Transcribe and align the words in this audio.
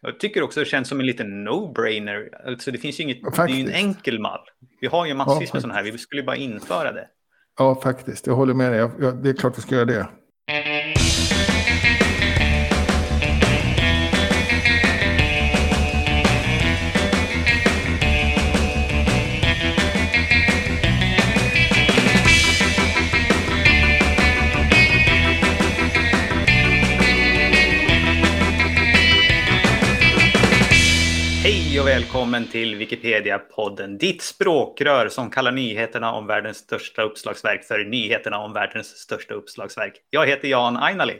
Jag 0.00 0.20
tycker 0.20 0.42
också 0.42 0.60
det 0.60 0.66
känns 0.66 0.88
som 0.88 1.00
en 1.00 1.06
liten 1.06 1.48
no-brainer. 1.48 2.28
Alltså 2.46 2.70
det 2.70 2.78
finns 2.78 3.00
ju 3.00 3.04
inget, 3.04 3.20
Faktiskt. 3.24 3.46
det 3.46 3.52
är 3.52 3.56
ju 3.56 3.64
en 3.64 3.88
enkel 3.88 4.18
mall. 4.18 4.40
Vi 4.80 4.86
har 4.86 5.06
ju 5.06 5.14
massvis 5.14 5.48
Ja, 5.48 5.54
med 5.54 5.62
sådana 5.62 5.74
här, 5.74 5.84
vi 5.84 5.98
skulle 5.98 6.22
bara 6.22 6.36
införa 6.36 6.92
det. 6.92 7.06
Ja, 7.58 7.80
faktiskt. 7.80 8.26
Jag 8.26 8.34
håller 8.34 8.54
med 8.54 8.72
dig. 8.72 9.12
Det 9.22 9.28
är 9.28 9.34
klart 9.34 9.58
vi 9.58 9.62
ska 9.62 9.74
göra 9.74 9.84
det. 9.84 10.08
Välkommen 31.98 32.46
till 32.46 32.74
Wikipedia-podden, 32.74 33.98
ditt 33.98 34.22
språkrör 34.22 35.08
som 35.08 35.30
kallar 35.30 35.52
nyheterna 35.52 36.12
om 36.12 36.26
världens 36.26 36.56
största 36.56 37.02
uppslagsverk 37.02 37.64
för 37.64 37.84
nyheterna 37.84 38.38
om 38.38 38.52
världens 38.52 38.86
största 38.86 39.34
uppslagsverk. 39.34 39.94
Jag 40.10 40.26
heter 40.26 40.48
Jan 40.48 40.76
Ainali. 40.76 41.14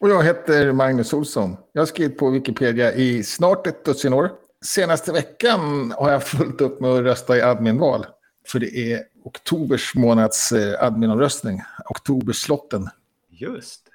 Och 0.00 0.10
jag 0.10 0.24
heter 0.24 0.72
Magnus 0.72 1.12
Olsson. 1.12 1.56
Jag 1.72 1.80
har 1.80 1.86
skrivit 1.86 2.18
på 2.18 2.30
Wikipedia 2.30 2.92
i 2.92 3.22
snart 3.22 3.66
ett 3.66 3.84
dussin 3.84 4.12
år. 4.12 4.30
Senaste 4.64 5.12
veckan 5.12 5.94
har 5.96 6.12
jag 6.12 6.22
fullt 6.22 6.60
upp 6.60 6.80
med 6.80 6.90
att 6.90 7.00
rösta 7.00 7.36
i 7.36 7.42
adminval. 7.42 8.06
För 8.48 8.58
det 8.58 8.76
är 8.76 9.02
oktobers 9.24 9.94
månads 9.94 10.52
eh, 10.52 10.84
adminomröstning. 10.86 11.62
Oktoberslotten. 11.90 12.88
Just 13.30 13.84
det. 13.84 13.90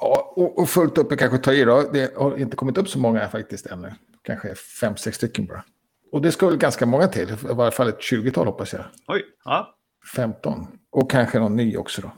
Ja, 0.00 0.32
och, 0.36 0.58
och 0.58 0.68
fullt 0.68 0.98
upp 0.98 1.12
är 1.12 1.16
kanske 1.16 1.36
att 1.36 1.44
ta 1.44 1.52
i 1.52 1.64
då. 1.64 1.90
Det 1.92 2.16
har 2.16 2.36
inte 2.36 2.56
kommit 2.56 2.78
upp 2.78 2.88
så 2.88 2.98
många 2.98 3.28
faktiskt 3.28 3.66
ännu. 3.66 3.92
Kanske 4.22 4.54
fem, 4.54 4.96
sex 4.96 5.16
stycken 5.16 5.46
bara. 5.46 5.64
Och 6.12 6.22
det 6.22 6.32
ska 6.32 6.46
väl 6.46 6.56
ganska 6.56 6.86
många 6.86 7.06
till. 7.06 7.30
I 7.30 7.54
varje 7.54 7.70
fall 7.70 7.88
ett 7.88 8.00
20-tal 8.00 8.46
hoppas 8.46 8.72
jag. 8.72 8.84
Oj, 9.06 9.24
ja. 9.44 9.74
15. 10.16 10.66
Och 10.90 11.10
kanske 11.10 11.38
någon 11.38 11.56
ny 11.56 11.76
också 11.76 12.02
då. 12.02 12.10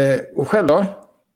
Eh, 0.00 0.20
och 0.36 0.48
själv 0.48 0.66
då? 0.66 0.86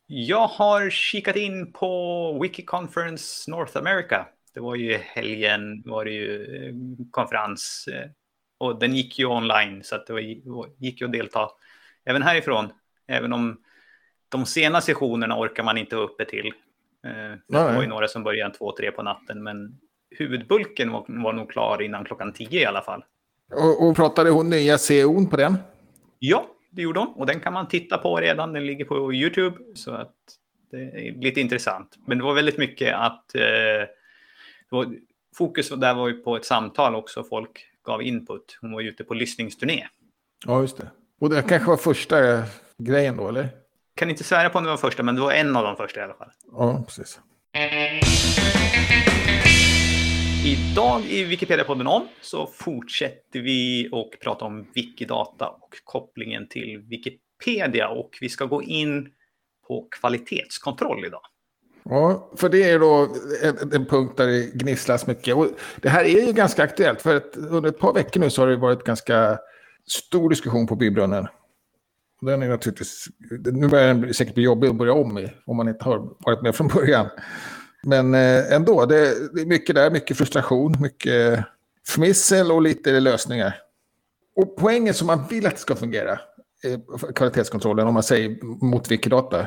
Jag 0.07 0.47
har 0.47 0.91
kikat 0.91 1.37
in 1.37 1.73
på 1.73 2.39
Wikiconference 2.43 3.51
North 3.51 3.77
America. 3.79 4.27
Det 4.55 4.61
var 4.61 4.75
ju 4.75 4.97
helgen, 4.97 5.83
var 5.87 6.05
det 6.05 6.11
ju 6.11 6.45
eh, 6.45 6.75
konferens 7.11 7.89
eh, 7.93 8.11
och 8.59 8.79
den 8.79 8.95
gick 8.95 9.19
ju 9.19 9.27
online 9.27 9.85
så 9.85 9.97
att 9.97 10.07
det 10.07 10.13
var, 10.13 10.21
gick 10.79 11.01
ju 11.01 11.07
att 11.07 11.13
delta 11.13 11.49
även 12.05 12.23
härifrån. 12.23 12.73
Även 13.07 13.33
om 13.33 13.61
de 14.29 14.47
sena 14.47 14.81
sessionerna 14.81 15.41
orkar 15.41 15.63
man 15.63 15.79
inte 15.79 15.97
uppe 15.97 16.25
till. 16.25 16.53
Eh, 17.07 17.11
Det 17.13 17.41
Nej. 17.49 17.75
var 17.75 17.83
ju 17.83 17.89
några 17.89 18.09
som 18.09 18.23
började 18.23 18.55
två, 18.55 18.73
tre 18.77 18.91
på 18.91 19.03
natten, 19.03 19.43
men 19.43 19.79
huvudbulken 20.11 20.93
var, 20.93 21.05
var 21.09 21.33
nog 21.33 21.51
klar 21.51 21.83
innan 21.83 22.05
klockan 22.05 22.33
tio 22.33 22.61
i 22.61 22.65
alla 22.65 22.83
fall. 22.83 23.05
Och, 23.53 23.89
och 23.89 23.97
pratade 23.97 24.31
hon 24.31 24.51
nya 24.51 24.77
CO'n 24.77 25.31
på 25.31 25.37
den? 25.37 25.57
Ja, 26.19 26.47
det 26.71 26.83
gjorde 26.83 27.01
hon. 27.01 27.09
Och 27.09 27.27
den 27.27 27.41
kan 27.41 27.53
man 27.53 27.69
titta 27.69 27.99
på 27.99 28.17
redan. 28.17 28.53
Den 28.53 28.67
ligger 28.67 28.85
på 28.85 29.13
YouTube. 29.15 29.57
Så 29.75 29.91
att 29.91 30.15
det 30.71 30.77
är 30.77 31.13
lite 31.23 31.41
intressant. 31.41 31.97
Men 32.07 32.19
det 32.19 32.25
var 32.25 32.35
väldigt 32.35 32.59
mycket 32.59 32.95
att... 32.95 33.35
Eh, 33.35 33.89
var, 34.71 34.95
fokus 35.37 35.69
där 35.69 35.95
var 35.95 36.09
ju 36.09 36.15
på 36.15 36.37
ett 36.37 36.45
samtal 36.45 36.95
också. 36.95 37.25
Folk 37.25 37.67
gav 37.85 38.03
input. 38.03 38.59
Hon 38.61 38.73
var 38.73 38.81
ute 38.83 39.05
på 39.05 39.15
lyssningsturné. 39.15 39.87
Ja, 40.47 40.61
just 40.61 40.77
det. 40.77 40.91
Och 41.21 41.31
det 41.31 41.43
kanske 41.43 41.69
var 41.69 41.77
första 41.77 42.43
grejen 42.79 43.17
då, 43.17 43.29
eller? 43.29 43.49
Kan 44.01 44.11
inte 44.11 44.25
svära 44.25 44.51
på 44.51 44.59
om 44.59 44.65
det 44.65 44.71
var 44.71 44.77
första, 44.77 45.03
men 45.03 45.15
det 45.15 45.21
var 45.21 45.33
en 45.33 45.57
av 45.57 45.65
de 45.65 45.77
första 45.77 46.01
i 46.01 46.03
alla 46.03 46.15
fall. 46.15 46.29
Ja, 46.53 46.85
precis. 46.87 47.21
Idag 50.45 51.03
i 51.05 51.25
Wikipedia-podden 51.25 51.87
om 51.87 52.09
så 52.21 52.47
fortsätter 52.47 53.41
vi 53.41 53.89
och 53.93 54.11
prata 54.23 54.45
om 54.45 54.67
Wikidata 54.75 55.49
och 55.49 55.75
kopplingen 55.85 56.49
till 56.49 56.79
Wikipedia. 56.89 57.89
Och 57.89 58.11
vi 58.21 58.29
ska 58.29 58.45
gå 58.45 58.63
in 58.63 59.09
på 59.69 59.89
kvalitetskontroll 60.01 61.05
idag. 61.05 61.23
Ja, 61.83 62.31
för 62.37 62.49
det 62.49 62.71
är 62.71 62.79
då 62.79 63.09
en, 63.43 63.73
en 63.73 63.87
punkt 63.87 64.17
där 64.17 64.27
det 64.27 64.55
gnisslas 64.55 65.07
mycket. 65.07 65.37
Och 65.37 65.47
det 65.77 65.89
här 65.89 66.05
är 66.05 66.27
ju 66.27 66.33
ganska 66.33 66.63
aktuellt, 66.63 67.03
för 67.03 67.17
att 67.17 67.37
under 67.37 67.69
ett 67.69 67.79
par 67.79 67.93
veckor 67.93 68.21
nu 68.21 68.31
så 68.31 68.43
har 68.43 68.49
det 68.49 68.57
varit 68.57 68.85
ganska 68.85 69.39
stor 69.87 70.31
diskussion 70.31 70.67
på 70.67 70.77
bybrunnen. 70.77 71.27
Den 72.21 72.43
är 72.43 72.49
naturligtvis, 72.49 73.07
nu 73.45 73.69
börjar 73.69 73.95
den 73.95 74.15
säkert 74.15 74.35
bli 74.35 74.45
jobbig 74.45 74.69
att 74.69 74.77
börja 74.77 74.93
om 74.93 75.19
i, 75.19 75.33
om 75.47 75.57
man 75.57 75.69
inte 75.69 75.85
har 75.85 76.25
varit 76.25 76.43
med 76.43 76.55
från 76.55 76.69
början. 76.69 77.07
Men 77.83 78.15
eh, 78.15 78.53
ändå, 78.53 78.87
det, 78.87 79.09
är 79.09 79.47
mycket 79.47 79.75
där, 79.75 79.91
mycket 79.91 80.17
frustration, 80.17 80.77
mycket 80.81 81.45
fnissel 81.89 82.53
och 82.53 82.63
lite 82.63 83.01
lösningar. 83.01 83.57
Och 84.37 84.57
poängen 84.57 84.95
som 84.95 85.07
man 85.07 85.27
vill 85.31 85.47
att 85.47 85.55
det 85.55 85.61
ska 85.61 85.77
fungera, 85.77 86.13
eh, 86.65 87.13
kvalitetskontrollen, 87.15 87.87
om 87.87 87.95
man 87.95 88.03
säger 88.03 88.45
mot 88.65 88.91
Wikidata, 88.91 89.47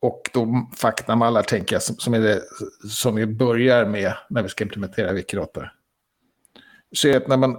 och 0.00 0.30
de 0.32 0.70
faktamallar 0.76 1.42
tänker 1.42 1.74
jag 1.74 1.82
som, 1.82 1.96
som, 1.96 2.14
är 2.14 2.20
det, 2.20 2.42
som 2.88 3.14
vi 3.14 3.26
börjar 3.26 3.86
med 3.86 4.14
när 4.30 4.42
vi 4.42 4.48
ska 4.48 4.64
implementera 4.64 5.12
Wikidata. 5.12 5.70
Så 6.92 7.08
är 7.08 7.12
det 7.12 7.18
att 7.18 7.28
när 7.28 7.36
man, 7.36 7.56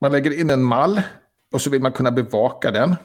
man 0.00 0.12
lägger 0.12 0.40
in 0.40 0.50
en 0.50 0.62
mall 0.62 1.02
och 1.52 1.60
så 1.60 1.70
vill 1.70 1.82
man 1.82 1.92
kunna 1.92 2.10
bevaka 2.10 2.70
den 2.70 2.96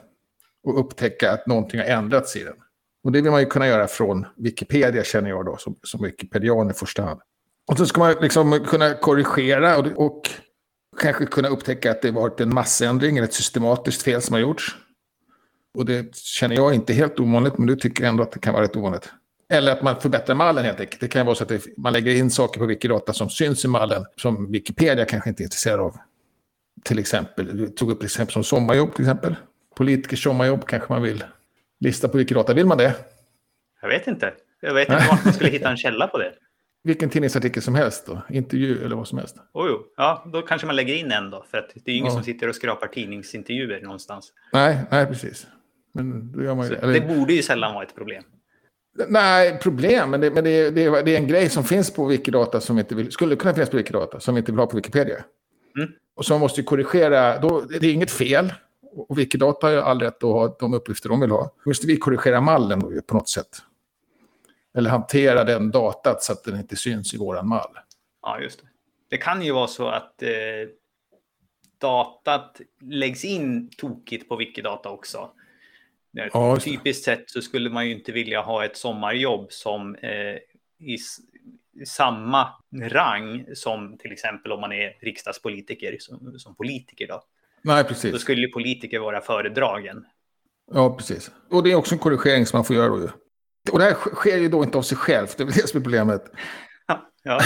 och 0.65 0.79
upptäcka 0.79 1.31
att 1.31 1.47
någonting 1.47 1.79
har 1.79 1.87
ändrats 1.87 2.35
i 2.35 2.43
den. 2.43 2.55
Och 3.03 3.11
det 3.11 3.21
vill 3.21 3.31
man 3.31 3.39
ju 3.39 3.45
kunna 3.45 3.67
göra 3.67 3.87
från 3.87 4.25
Wikipedia 4.37 5.03
känner 5.03 5.29
jag 5.29 5.45
då 5.45 5.57
som, 5.57 5.75
som 5.83 6.03
Wikipedian 6.03 6.71
i 6.71 6.73
första 6.73 7.03
hand. 7.03 7.19
Och 7.67 7.77
så 7.77 7.85
ska 7.85 7.99
man 7.99 8.15
liksom 8.21 8.65
kunna 8.67 8.93
korrigera 8.93 9.77
och, 9.77 9.87
och 9.95 10.29
kanske 11.01 11.25
kunna 11.25 11.47
upptäcka 11.47 11.91
att 11.91 12.01
det 12.01 12.11
varit 12.11 12.39
en 12.39 12.53
massändring 12.53 13.17
eller 13.17 13.27
ett 13.27 13.33
systematiskt 13.33 14.01
fel 14.01 14.21
som 14.21 14.33
har 14.33 14.39
gjorts. 14.39 14.75
Och 15.77 15.85
det 15.85 16.15
känner 16.15 16.55
jag 16.55 16.73
inte 16.73 16.93
helt 16.93 17.19
ovanligt, 17.19 17.57
men 17.57 17.67
du 17.67 17.75
tycker 17.75 18.05
ändå 18.05 18.23
att 18.23 18.31
det 18.31 18.39
kan 18.39 18.53
vara 18.53 18.63
rätt 18.63 18.75
ovanligt. 18.75 19.09
Eller 19.49 19.71
att 19.71 19.83
man 19.83 20.01
förbättrar 20.01 20.35
mallen 20.35 20.65
helt 20.65 20.79
enkelt. 20.79 21.01
Det 21.01 21.07
kan 21.07 21.25
vara 21.25 21.35
så 21.35 21.43
att 21.43 21.49
det, 21.49 21.65
man 21.77 21.93
lägger 21.93 22.15
in 22.15 22.31
saker 22.31 22.59
på 22.59 22.65
Wikidata 22.65 23.13
som 23.13 23.29
syns 23.29 23.65
i 23.65 23.67
mallen, 23.67 24.05
som 24.15 24.51
Wikipedia 24.51 25.05
kanske 25.05 25.29
inte 25.29 25.43
är 25.43 25.45
intresserad 25.45 25.79
av. 25.79 25.97
Till 26.83 26.99
exempel, 26.99 27.57
du 27.57 27.67
tog 27.67 27.91
upp 27.91 28.03
exempel 28.03 28.33
som 28.33 28.43
sommarjobb 28.43 28.95
till 28.95 29.05
exempel. 29.05 29.35
Politikers 29.75 30.23
sommarjobb 30.23 30.65
kanske 30.67 30.93
man 30.93 31.01
vill 31.01 31.23
lista 31.79 32.07
på 32.07 32.17
Wikidata. 32.17 32.53
Vill 32.53 32.65
man 32.65 32.77
det? 32.77 32.95
Jag 33.81 33.89
vet 33.89 34.07
inte. 34.07 34.33
Jag 34.61 34.73
vet 34.73 34.89
inte 34.89 35.05
vart 35.11 35.25
man 35.25 35.33
skulle 35.33 35.49
hitta 35.49 35.69
en 35.69 35.77
källa 35.77 36.07
på 36.07 36.17
det. 36.17 36.33
Vilken 36.83 37.09
tidningsartikel 37.09 37.61
som 37.63 37.75
helst 37.75 38.05
då? 38.05 38.21
Intervju 38.29 38.85
eller 38.85 38.95
vad 38.95 39.07
som 39.07 39.17
helst. 39.17 39.35
Oh, 39.53 39.67
jo. 39.69 39.83
Ja, 39.97 40.23
då 40.33 40.41
kanske 40.41 40.67
man 40.67 40.75
lägger 40.75 40.93
in 40.93 41.11
en 41.11 41.29
då. 41.29 41.45
För 41.51 41.57
att 41.57 41.69
det 41.75 41.91
är 41.91 41.93
ju 41.93 41.97
ingen 41.97 42.11
Ja. 42.11 42.15
som 42.15 42.23
sitter 42.23 42.49
och 42.49 42.55
skrapar 42.55 42.87
tidningsintervjuer 42.87 43.81
någonstans. 43.81 44.31
Nej, 44.53 44.77
nej 44.91 45.05
precis. 45.05 45.47
Men 45.93 46.31
då 46.31 46.43
gör 46.43 46.55
man 46.55 46.67
ju... 46.67 46.75
eller- 46.75 46.93
det 46.93 47.15
borde 47.15 47.33
ju 47.33 47.41
sällan 47.43 47.73
vara 47.73 47.83
ett 47.83 47.95
problem. 47.95 48.23
Nej, 49.07 49.59
problem, 49.59 50.09
men, 50.09 50.21
det, 50.21 50.31
men 50.31 50.43
det, 50.43 50.49
är, 50.49 50.71
det, 50.71 51.01
det 51.01 51.15
är 51.15 51.17
en 51.17 51.27
grej 51.27 51.49
som 51.49 51.63
finns 51.63 51.93
på 51.93 52.05
Wikidata 52.05 52.61
som 52.61 52.79
inte 52.79 52.95
vill, 52.95 53.11
skulle 53.11 53.35
kunna 53.35 53.53
finnas 53.53 53.69
på 53.69 53.77
Wikidata 53.77 54.19
som 54.19 54.35
vi 54.35 54.39
inte 54.39 54.51
vill 54.51 54.59
ha 54.59 54.67
på 54.67 54.75
Wikipedia. 54.77 55.15
Mm. 55.77 55.89
Och 56.15 56.25
man 56.29 56.39
måste 56.39 56.61
ju 56.61 56.65
korrigera, 56.65 57.39
då, 57.39 57.61
det 57.61 57.87
är 57.87 57.93
inget 57.93 58.11
fel. 58.11 58.53
Och 58.95 59.19
Wikidata 59.19 59.67
har 59.67 59.73
ju 59.73 59.79
all 59.79 59.99
rätt 59.99 60.23
att 60.23 60.31
ha 60.31 60.55
de 60.59 60.73
uppgifter 60.73 61.09
de 61.09 61.19
vill 61.19 61.31
ha. 61.31 61.43
Då 61.43 61.69
måste 61.69 61.87
vi 61.87 61.97
korrigera 61.97 62.41
mallen 62.41 62.79
då, 62.79 63.01
på 63.01 63.15
något 63.15 63.29
sätt. 63.29 63.61
Eller 64.77 64.89
hantera 64.89 65.43
den 65.43 65.71
datat 65.71 66.23
så 66.23 66.33
att 66.33 66.43
den 66.43 66.59
inte 66.59 66.75
syns 66.75 67.13
i 67.13 67.17
våran 67.17 67.47
mall. 67.47 67.77
Ja, 68.21 68.39
just 68.39 68.61
det. 68.61 68.67
Det 69.09 69.17
kan 69.17 69.41
ju 69.41 69.51
vara 69.51 69.67
så 69.67 69.87
att 69.87 70.23
eh, 70.23 70.29
datat 71.77 72.61
läggs 72.81 73.25
in 73.25 73.69
tokigt 73.77 74.29
på 74.29 74.35
Wikidata 74.35 74.89
också. 74.89 75.31
Ja. 76.11 76.57
Typiskt 76.59 77.05
sett 77.05 77.29
så 77.29 77.41
skulle 77.41 77.69
man 77.69 77.85
ju 77.85 77.91
inte 77.91 78.11
vilja 78.11 78.41
ha 78.41 78.65
ett 78.65 78.77
sommarjobb 78.77 79.51
som 79.51 79.95
eh, 79.95 80.37
i 80.79 80.97
samma 81.85 82.47
rang 82.81 83.45
som 83.53 83.97
till 83.97 84.11
exempel 84.11 84.51
om 84.51 84.61
man 84.61 84.71
är 84.71 84.97
riksdagspolitiker 84.99 85.97
som, 85.99 86.39
som 86.39 86.55
politiker. 86.55 87.07
Då. 87.07 87.23
Nej, 87.65 87.83
då 87.83 87.89
precis. 87.89 88.21
skulle 88.21 88.41
ju 88.41 88.47
politiker 88.51 88.99
vara 88.99 89.21
föredragen. 89.21 90.05
Ja, 90.73 90.95
precis. 90.97 91.31
Och 91.51 91.63
det 91.63 91.71
är 91.71 91.75
också 91.75 91.95
en 91.95 91.99
korrigering 91.99 92.45
som 92.45 92.57
man 92.57 92.65
får 92.65 92.75
göra 92.75 92.87
då 92.87 92.99
ju. 92.99 93.09
Och 93.71 93.79
det 93.79 93.85
här 93.85 93.93
sker 93.93 94.37
ju 94.37 94.49
då 94.49 94.63
inte 94.63 94.77
av 94.77 94.81
sig 94.81 94.97
självt, 94.97 95.37
det 95.37 95.43
är 95.43 95.45
väl 95.45 95.53
det 95.53 95.67
som 95.69 95.79
är 95.79 95.83
problemet. 95.83 96.23
Ja, 97.23 97.41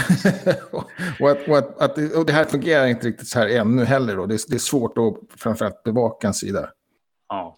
och, 1.19 1.29
att, 1.31 1.47
och, 1.47 1.57
att, 1.57 1.81
att, 1.81 1.95
det- 1.95 2.15
och 2.15 2.25
det 2.25 2.33
här 2.33 2.45
fungerar 2.45 2.87
inte 2.87 3.07
riktigt 3.07 3.27
så 3.27 3.39
här 3.39 3.47
ännu 3.47 3.83
heller. 3.85 4.15
Då. 4.15 4.25
Det, 4.25 4.33
är, 4.33 4.39
det 4.49 4.55
är 4.55 4.59
svårt 4.59 4.97
att 4.97 5.39
framförallt 5.41 5.83
bevaka 5.83 6.27
en 6.27 6.33
sida. 6.33 6.71
ja. 7.29 7.55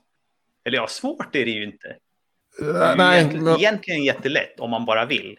Eller 0.66 0.78
ja, 0.78 0.88
svårt 0.88 1.36
är 1.36 1.46
det 1.46 1.52
ju 1.52 1.63
inte. 1.63 1.96
Det 2.60 2.66
Uh, 2.66 2.75
är 2.75 2.92
ju 2.92 2.98
nej, 2.98 3.18
egentligen, 3.19 3.44
men, 3.46 3.56
egentligen 3.60 4.04
jättelätt 4.04 4.60
om 4.60 4.69
man 4.69 4.86
bara 4.86 5.06
vill. 5.06 5.38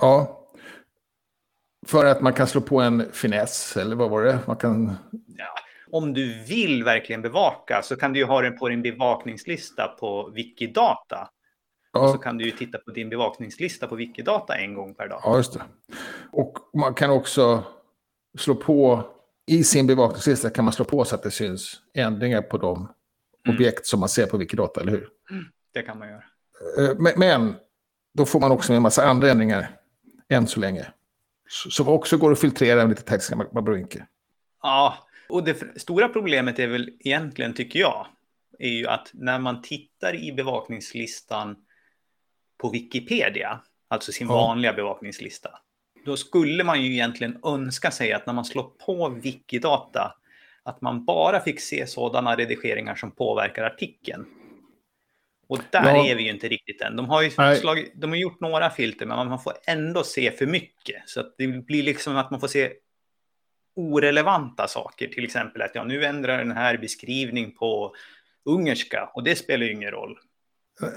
ja. 0.00 0.42
För 1.86 2.04
att 2.06 2.20
man 2.20 2.32
kan 2.32 2.46
slå 2.46 2.60
på 2.60 2.80
en 2.80 3.12
finess, 3.12 3.76
eller 3.76 3.96
vad 3.96 4.10
var 4.10 4.22
det? 4.24 4.38
Man 4.46 4.56
kan... 4.56 4.96
Ja, 5.26 5.54
om 5.96 6.14
du 6.14 6.44
vill 6.44 6.84
verkligen 6.84 7.22
bevaka 7.22 7.82
så 7.82 7.96
kan 7.96 8.12
du 8.12 8.18
ju 8.18 8.24
ha 8.24 8.42
den 8.42 8.58
på 8.58 8.68
din 8.68 8.82
bevakningslista 8.82 9.88
på 9.88 10.30
Wikidata. 10.34 11.28
Ja. 11.92 12.00
Och 12.00 12.10
så 12.10 12.18
kan 12.18 12.38
du 12.38 12.44
ju 12.44 12.50
titta 12.50 12.78
på 12.78 12.90
din 12.90 13.08
bevakningslista 13.08 13.86
på 13.86 13.94
Wikidata 13.94 14.54
en 14.54 14.74
gång 14.74 14.94
per 14.94 15.08
dag. 15.08 15.20
Ja, 15.24 15.36
just 15.36 15.52
det. 15.52 15.62
Och 16.32 16.58
man 16.74 16.94
kan 16.94 17.10
också 17.10 17.64
slå 18.38 18.54
på, 18.54 19.02
i 19.46 19.64
sin 19.64 19.86
bevakningslista 19.86 20.50
kan 20.50 20.64
man 20.64 20.72
slå 20.72 20.84
på 20.84 21.04
så 21.04 21.14
att 21.14 21.22
det 21.22 21.30
syns 21.30 21.80
ändringar 21.94 22.42
på 22.42 22.58
de 22.58 22.76
mm. 22.76 23.56
objekt 23.56 23.86
som 23.86 24.00
man 24.00 24.08
ser 24.08 24.26
på 24.26 24.36
Wikidata, 24.36 24.80
eller 24.80 24.92
hur? 24.92 25.08
Mm, 25.30 25.44
det 25.74 25.82
kan 25.82 25.98
man 25.98 26.08
göra. 26.08 26.24
Eh, 26.78 27.16
men, 27.16 27.54
då 28.14 28.26
får 28.26 28.40
man 28.40 28.52
också 28.52 28.72
en 28.72 28.82
massa 28.82 29.06
andra 29.06 29.30
ändringar 29.30 29.70
än 30.28 30.46
så 30.46 30.60
länge. 30.60 30.86
Som 31.48 31.88
också 31.88 32.16
går 32.16 32.32
att 32.32 32.40
filtrera 32.40 32.76
med 32.76 32.88
lite 32.88 33.02
tekniska 33.02 33.46
abrovinker. 33.54 34.06
Ja, 34.62 35.06
och 35.28 35.44
det 35.44 35.80
stora 35.80 36.08
problemet 36.08 36.58
är 36.58 36.66
väl 36.66 36.90
egentligen, 37.00 37.54
tycker 37.54 37.80
jag, 37.80 38.06
är 38.58 38.68
ju 38.68 38.86
att 38.86 39.10
när 39.14 39.38
man 39.38 39.62
tittar 39.62 40.14
i 40.14 40.32
bevakningslistan 40.32 41.56
på 42.58 42.70
Wikipedia, 42.70 43.60
alltså 43.88 44.12
sin 44.12 44.26
ja. 44.26 44.34
vanliga 44.34 44.72
bevakningslista, 44.72 45.50
då 46.04 46.16
skulle 46.16 46.64
man 46.64 46.82
ju 46.82 46.92
egentligen 46.92 47.38
önska 47.44 47.90
sig 47.90 48.12
att 48.12 48.26
när 48.26 48.34
man 48.34 48.44
slår 48.44 48.62
på 48.86 49.08
Wikidata, 49.08 50.14
att 50.62 50.80
man 50.80 51.04
bara 51.04 51.40
fick 51.40 51.60
se 51.60 51.86
sådana 51.86 52.36
redigeringar 52.36 52.94
som 52.94 53.10
påverkar 53.10 53.64
artikeln. 53.64 54.26
Och 55.48 55.58
där 55.70 55.94
ja. 55.94 56.06
är 56.06 56.14
vi 56.14 56.22
ju 56.22 56.30
inte 56.30 56.48
riktigt 56.48 56.80
än. 56.80 56.96
De 56.96 57.08
har 57.08 57.22
ju 57.22 57.30
slagit, 57.30 57.92
de 57.94 58.10
har 58.10 58.16
gjort 58.16 58.40
några 58.40 58.70
filter, 58.70 59.06
men 59.06 59.28
man 59.28 59.40
får 59.40 59.52
ändå 59.66 60.04
se 60.04 60.30
för 60.30 60.46
mycket. 60.46 61.08
Så 61.08 61.20
att 61.20 61.34
det 61.38 61.46
blir 61.46 61.82
liksom 61.82 62.16
att 62.16 62.30
man 62.30 62.40
får 62.40 62.48
se 62.48 62.72
orelevanta 63.76 64.68
saker. 64.68 65.08
Till 65.08 65.24
exempel 65.24 65.62
att 65.62 65.74
ja, 65.74 65.84
nu 65.84 66.04
ändrar 66.04 66.38
den 66.38 66.52
här 66.52 66.78
beskrivning 66.78 67.50
på 67.50 67.94
ungerska 68.44 69.10
och 69.14 69.24
det 69.24 69.36
spelar 69.36 69.66
ju 69.66 69.72
ingen 69.72 69.90
roll. 69.90 70.18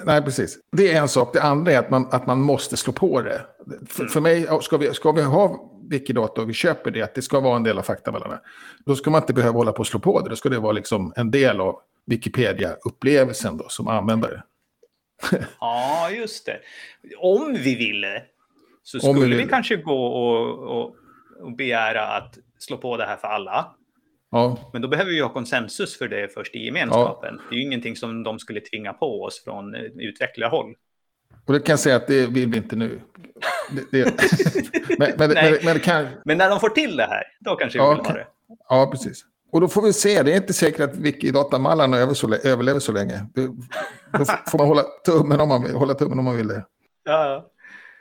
Nej, 0.05 0.21
precis. 0.21 0.59
Det 0.71 0.91
är 0.91 1.01
en 1.01 1.09
sak. 1.09 1.33
Det 1.33 1.41
andra 1.41 1.71
är 1.71 1.79
att 1.79 1.89
man, 1.89 2.07
att 2.11 2.27
man 2.27 2.41
måste 2.41 2.77
slå 2.77 2.93
på 2.93 3.21
det. 3.21 3.41
För, 3.87 4.01
mm. 4.01 4.11
för 4.11 4.21
mig, 4.21 4.47
ska 4.61 4.77
vi, 4.77 4.93
ska 4.93 5.11
vi 5.11 5.21
ha 5.21 5.71
Wikidata 5.89 6.41
och 6.41 6.49
vi 6.49 6.53
köper 6.53 6.91
det, 6.91 7.01
att 7.01 7.15
det 7.15 7.21
ska 7.21 7.39
vara 7.39 7.55
en 7.55 7.63
del 7.63 7.77
av 7.77 7.83
faktavallarna, 7.83 8.39
då 8.85 8.95
ska 8.95 9.09
man 9.09 9.21
inte 9.21 9.33
behöva 9.33 9.57
hålla 9.57 9.71
på 9.71 9.79
och 9.79 9.87
slå 9.87 9.99
på 9.99 10.21
det. 10.21 10.29
Då 10.29 10.35
ska 10.35 10.49
det 10.49 10.59
vara 10.59 10.71
liksom 10.71 11.13
en 11.15 11.31
del 11.31 11.61
av 11.61 11.79
Wikipedia-upplevelsen 12.05 13.57
då, 13.57 13.65
som 13.69 13.87
användare. 13.87 14.43
ja, 15.59 16.09
just 16.11 16.45
det. 16.45 16.59
Om 17.17 17.53
vi 17.53 17.75
ville 17.75 18.23
så 18.83 18.99
skulle 18.99 19.35
vi, 19.35 19.43
vi, 19.43 19.49
kanske 19.49 19.75
gå 19.75 20.05
och, 20.05 20.59
och, 20.59 20.95
och 21.39 21.55
begära 21.55 22.07
att 22.07 22.37
slå 22.59 22.77
på 22.77 22.97
det 22.97 23.05
här 23.05 23.17
för 23.17 23.27
alla. 23.27 23.75
Ja. 24.31 24.57
Men 24.73 24.81
då 24.81 24.87
behöver 24.87 25.11
vi 25.11 25.19
ha 25.19 25.29
konsensus 25.29 25.97
för 25.97 26.07
det 26.07 26.33
först 26.33 26.55
i 26.55 26.65
gemenskapen. 26.65 27.35
Ja. 27.37 27.43
Det 27.49 27.55
är 27.55 27.57
ju 27.57 27.65
ingenting 27.65 27.95
som 27.95 28.23
de 28.23 28.39
skulle 28.39 28.61
tvinga 28.61 28.93
på 28.93 29.23
oss 29.23 29.43
från 29.43 29.75
eh, 29.75 29.81
utvecklarhåll. 29.81 30.75
Och 31.45 31.53
det 31.53 31.59
kan 31.59 31.73
jag 31.73 31.79
säga 31.79 31.95
att 31.95 32.07
det 32.07 32.27
vill 32.27 32.49
vi 32.49 32.57
inte 32.57 32.75
nu. 32.75 33.01
Det, 33.71 33.91
det... 33.91 34.13
men, 34.99 35.11
men, 35.17 35.29
men, 35.29 35.57
men, 35.63 35.79
kan... 35.79 36.07
men, 36.25 36.37
när 36.37 36.49
de 36.49 36.59
får 36.59 36.69
till 36.69 36.97
det 36.97 37.03
här, 37.05 37.23
då 37.39 37.55
kanske 37.55 37.79
vi 37.79 37.83
ja, 37.83 37.93
vill 37.93 38.05
ha 38.05 38.13
det. 38.13 38.27
Ja, 38.69 38.89
precis. 38.91 39.25
Och 39.51 39.61
då 39.61 39.67
får 39.67 39.81
vi 39.81 39.93
se. 39.93 40.23
Det 40.23 40.33
är 40.33 40.37
inte 40.37 40.53
säkert 40.53 40.79
att 40.79 40.95
Wikidatamallarna 40.95 41.97
överlever 41.97 42.79
så 42.79 42.91
länge. 42.91 43.25
Då 43.33 44.25
får 44.51 44.57
man 44.57 44.67
hålla 44.67 44.83
tummen 45.05 45.41
om 45.41 45.49
man 45.49 45.63
vill, 45.63 45.75
hålla 45.75 45.93
tummen 45.93 46.19
om 46.19 46.25
man 46.25 46.37
vill 46.37 46.47
det. 46.47 46.65
Ja. 47.03 47.49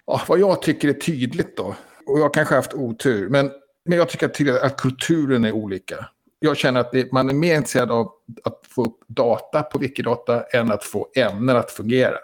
ja. 0.06 0.22
Vad 0.28 0.38
jag 0.38 0.62
tycker 0.62 0.88
är 0.88 0.92
tydligt 0.92 1.56
då, 1.56 1.74
och 2.06 2.20
jag 2.20 2.34
kanske 2.34 2.54
har 2.54 2.58
haft 2.58 2.74
otur, 2.74 3.28
men, 3.28 3.50
men 3.88 3.98
jag 3.98 4.08
tycker 4.08 4.26
att, 4.26 4.62
att 4.62 4.76
kulturen 4.76 5.44
är 5.44 5.52
olika 5.52 6.08
jag 6.40 6.56
känner 6.56 6.80
att 6.80 6.92
det, 6.92 7.12
man 7.12 7.30
är 7.30 7.34
mer 7.34 7.54
intresserad 7.54 7.90
av 7.90 8.12
att 8.44 8.66
få 8.68 8.84
upp 8.84 9.00
data 9.06 9.62
på 9.62 9.78
Wikidata 9.78 10.42
än 10.42 10.72
att 10.72 10.84
få 10.84 11.08
ämnen 11.16 11.56
att 11.56 11.70
fungera. 11.70 12.18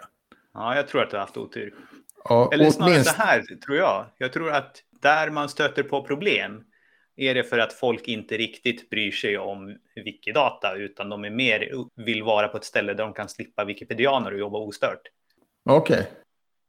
Ja, 0.53 0.75
jag 0.75 0.87
tror 0.87 1.03
att 1.03 1.09
du 1.09 1.15
har 1.15 1.21
haft 1.21 1.37
otur. 1.37 1.73
Ja, 2.23 2.49
Eller 2.53 2.69
snarare 2.71 2.93
minst... 2.93 3.15
så 3.15 3.21
här, 3.21 3.41
tror 3.65 3.77
jag. 3.77 4.05
Jag 4.17 4.33
tror 4.33 4.51
att 4.51 4.83
där 5.01 5.29
man 5.29 5.49
stöter 5.49 5.83
på 5.83 6.03
problem 6.03 6.63
är 7.15 7.35
det 7.35 7.43
för 7.43 7.59
att 7.59 7.73
folk 7.73 8.07
inte 8.07 8.37
riktigt 8.37 8.89
bryr 8.89 9.11
sig 9.11 9.37
om 9.37 9.77
Wikidata, 9.95 10.75
utan 10.75 11.09
de 11.09 11.25
är 11.25 11.29
mer 11.29 11.71
vill 11.95 12.23
vara 12.23 12.47
på 12.47 12.57
ett 12.57 12.65
ställe 12.65 12.93
där 12.93 13.03
de 13.03 13.13
kan 13.13 13.29
slippa 13.29 13.65
wikipedianer 13.65 14.33
och 14.33 14.39
jobba 14.39 14.59
ostört. 14.59 15.01
Okej. 15.69 15.95
Okay. 15.95 16.05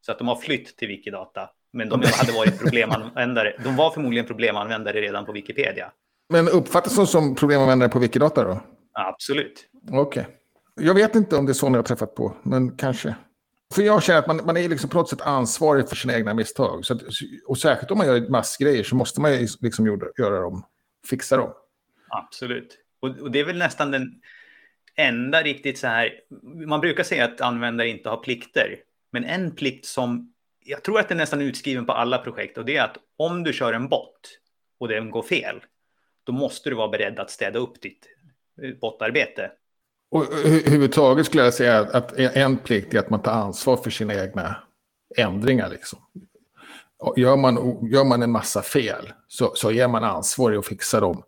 Så 0.01 0.11
att 0.11 0.17
de 0.17 0.27
har 0.27 0.35
flytt 0.35 0.77
till 0.77 0.87
Wikidata, 0.87 1.49
men 1.77 1.89
de 1.89 2.01
hade 2.13 2.31
varit 2.31 2.59
problemanvändare. 2.59 3.53
De 3.63 3.75
var 3.75 3.91
förmodligen 3.91 4.25
problemanvändare 4.25 5.01
redan 5.01 5.25
på 5.25 5.31
Wikipedia. 5.31 5.91
Men 6.29 6.49
uppfattas 6.49 6.95
de 6.95 7.07
som 7.07 7.35
problemanvändare 7.35 7.89
på 7.89 7.99
Wikidata 7.99 8.43
då? 8.43 8.61
Absolut. 8.93 9.65
Okej. 9.91 10.01
Okay. 10.01 10.23
Jag 10.79 10.93
vet 10.93 11.15
inte 11.15 11.35
om 11.35 11.45
det 11.45 11.51
är 11.51 11.53
så 11.53 11.69
ni 11.69 11.77
har 11.77 11.83
träffat 11.83 12.15
på, 12.15 12.33
men 12.43 12.77
kanske. 12.77 13.15
För 13.73 13.81
jag 13.81 14.03
känner 14.03 14.19
att 14.19 14.27
man, 14.27 14.41
man 14.45 14.57
är 14.57 14.69
liksom 14.69 14.89
på 14.89 14.97
något 14.97 15.09
sätt 15.09 15.21
ansvarig 15.21 15.89
för 15.89 15.95
sina 15.95 16.15
egna 16.15 16.33
misstag. 16.33 16.85
Så 16.85 16.93
att, 16.93 17.01
och 17.47 17.57
särskilt 17.57 17.91
om 17.91 17.97
man 17.97 18.07
gör 18.07 18.29
massgrejer 18.29 18.83
så 18.83 18.95
måste 18.95 19.21
man 19.21 19.33
ju 19.33 19.47
liksom 19.59 19.85
göra 20.17 20.41
dem, 20.41 20.65
fixa 21.09 21.37
dem. 21.37 21.53
Absolut. 22.09 22.77
Och, 22.99 23.09
och, 23.09 23.31
det 23.31 23.39
är 23.39 23.45
väl 23.45 23.57
nästan 23.57 23.91
den 23.91 24.21
enda 24.95 25.41
riktigt 25.41 25.77
så 25.77 25.87
här, 25.87 26.11
man 26.67 26.81
brukar 26.81 27.03
säga 27.03 27.25
att 27.25 27.41
användare 27.41 27.89
inte 27.89 28.09
har 28.09 28.17
plikter. 28.17 28.75
Men 29.11 29.23
en 29.23 29.55
plikt 29.55 29.85
som, 29.85 30.33
jag 30.67 30.83
tror 30.83 30.99
att 30.99 31.09
den 31.09 31.17
är 31.17 31.21
nästan 31.21 31.41
utskriven 31.41 31.85
på 31.85 31.91
alla 31.91 32.17
projekt 32.17 32.57
och 32.57 32.65
det 32.65 32.77
är 32.77 32.83
att 32.83 32.97
om 33.17 33.43
du 33.43 33.53
kör 33.53 33.73
en 33.73 33.89
bot 33.89 34.39
och 34.79 34.87
den 34.87 35.11
går 35.11 35.21
fel, 35.21 35.61
då 36.23 36.31
måste 36.31 36.69
du 36.69 36.75
vara 36.75 36.87
beredd 36.87 37.19
att 37.19 37.31
städa 37.31 37.59
upp 37.59 37.81
ditt 37.81 38.07
eh, 38.61 38.75
bottarbete. 38.81 39.51
Och 40.11 40.33
överhuvudtaget 40.33 41.25
skulle 41.25 41.43
jag 41.43 41.53
säga 41.53 41.79
att 41.79 42.17
en 42.17 42.57
plikt 42.57 42.93
är 42.93 42.99
att 42.99 43.09
man 43.09 43.21
tar 43.21 43.31
ansvar 43.31 43.77
för 43.77 43.89
sina 43.89 44.13
egna 44.13 44.55
ändringar. 45.17 45.69
Liksom. 45.69 45.99
Gör, 47.15 47.37
man, 47.37 47.55
gör 47.91 48.03
man 48.03 48.23
en 48.23 48.31
massa 48.31 48.61
fel 48.61 49.13
så, 49.27 49.51
så 49.55 49.71
är 49.71 49.87
man 49.87 50.03
ansvarig 50.03 50.57
att 50.57 50.65
fixa 50.65 50.99
dem. 50.99 51.23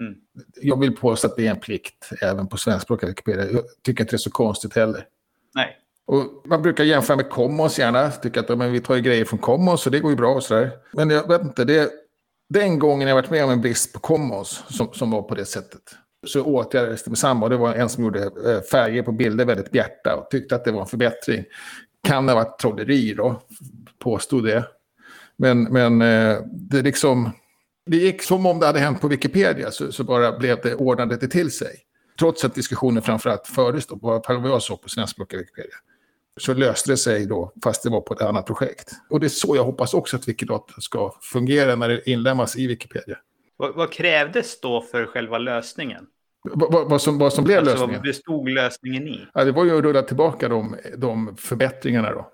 Mm. 0.00 0.14
Jag 0.62 0.80
vill 0.80 0.96
påstå 0.96 1.28
att 1.28 1.36
det 1.36 1.46
är 1.46 1.50
en 1.50 1.60
plikt 1.60 2.10
även 2.22 2.48
på 2.48 2.56
svenskspråkiga 2.56 3.08
Wikipedia. 3.08 3.50
Jag 3.50 3.64
tycker 3.82 4.04
inte 4.04 4.12
det 4.12 4.16
är 4.16 4.18
så 4.18 4.30
konstigt 4.30 4.76
heller. 4.76 5.06
Nej. 5.54 5.76
Och 6.08 6.42
man 6.44 6.62
brukar 6.62 6.84
jämföra 6.84 7.16
med 7.16 7.30
Commons 7.30 7.78
gärna. 7.78 8.10
Tycker 8.10 8.40
att 8.40 8.58
men 8.58 8.72
vi 8.72 8.80
tar 8.80 8.94
ju 8.94 9.00
grejer 9.00 9.24
från 9.24 9.38
Commons 9.38 9.86
och 9.86 9.92
det 9.92 10.00
går 10.00 10.10
ju 10.10 10.16
bra 10.16 10.34
och 10.34 10.42
sådär. 10.42 10.70
Men 10.92 11.10
jag 11.10 11.28
vet 11.28 11.42
inte, 11.42 11.64
det, 11.64 11.90
den 12.48 12.78
gången 12.78 13.08
jag 13.08 13.14
varit 13.14 13.30
med 13.30 13.44
om 13.44 13.50
en 13.50 13.60
brist 13.60 13.92
på 13.92 14.00
Commons 14.00 14.62
som, 14.68 14.92
som 14.92 15.10
var 15.10 15.22
på 15.22 15.34
det 15.34 15.44
sättet 15.44 15.82
så 16.26 16.42
åtgärdades 16.42 17.02
det 17.02 17.10
med 17.10 17.18
samma. 17.18 17.48
Det 17.48 17.56
var 17.56 17.74
en 17.74 17.88
som 17.88 18.04
gjorde 18.04 18.22
eh, 18.24 18.60
färger 18.70 19.02
på 19.02 19.12
bilder 19.12 19.44
väldigt 19.44 19.70
bjärta 19.70 20.16
och 20.16 20.30
tyckte 20.30 20.54
att 20.54 20.64
det 20.64 20.72
var 20.72 20.80
en 20.80 20.86
förbättring. 20.86 21.44
Kan 22.02 22.28
ha 22.28 22.34
varit 22.34 22.58
trolleri 22.58 23.14
då, 23.14 23.42
påstod 23.98 24.44
det. 24.44 24.64
Men, 25.36 25.62
men 25.62 26.02
eh, 26.02 26.38
det 26.46 26.82
liksom... 26.82 27.30
Det 27.86 27.96
gick 27.96 28.22
som 28.22 28.46
om 28.46 28.60
det 28.60 28.66
hade 28.66 28.78
hänt 28.78 29.00
på 29.00 29.08
Wikipedia 29.08 29.70
så, 29.70 29.92
så 29.92 30.04
bara 30.04 30.38
blev 30.38 30.60
det 30.62 30.74
ordnade 30.74 31.16
det 31.16 31.28
till 31.28 31.50
sig. 31.50 31.76
Trots 32.18 32.44
att 32.44 32.54
diskussionen 32.54 33.02
framförallt 33.02 33.46
fördes 33.46 33.86
då, 33.86 33.96
bara 33.96 34.22
vad 34.28 34.42
var 34.42 34.60
så 34.60 34.76
på 34.76 34.88
svenskspråkiga 34.88 35.40
Wikipedia 35.40 35.74
så 36.38 36.54
löste 36.54 36.90
det 36.90 36.96
sig 36.96 37.26
då, 37.26 37.52
fast 37.64 37.82
det 37.82 37.90
var 37.90 38.00
på 38.00 38.14
ett 38.14 38.22
annat 38.22 38.46
projekt. 38.46 38.90
Och 39.10 39.20
det 39.20 39.26
är 39.26 39.28
så 39.28 39.56
jag 39.56 39.64
hoppas 39.64 39.94
också 39.94 40.16
att 40.16 40.28
Wikidata 40.28 40.80
ska 40.80 41.14
fungera 41.32 41.76
när 41.76 41.88
det 41.88 42.10
inlämnas 42.10 42.56
i 42.56 42.66
Wikipedia. 42.66 43.18
Vad, 43.56 43.74
vad 43.74 43.92
krävdes 43.92 44.60
då 44.60 44.80
för 44.80 45.06
själva 45.06 45.38
lösningen? 45.38 46.06
Vad, 46.42 46.90
vad, 46.90 47.02
som, 47.02 47.18
vad 47.18 47.32
som 47.32 47.44
blev 47.44 47.58
alltså, 47.58 47.72
lösningen? 47.72 47.94
Vad 47.94 48.02
bestod 48.02 48.48
lösningen 48.48 49.08
i? 49.08 49.26
Ja, 49.34 49.44
det 49.44 49.52
var 49.52 49.64
ju 49.64 49.78
att 49.78 49.84
rulla 49.84 50.02
tillbaka 50.02 50.48
de, 50.48 50.76
de 50.96 51.36
förbättringarna 51.36 52.10
då. 52.10 52.32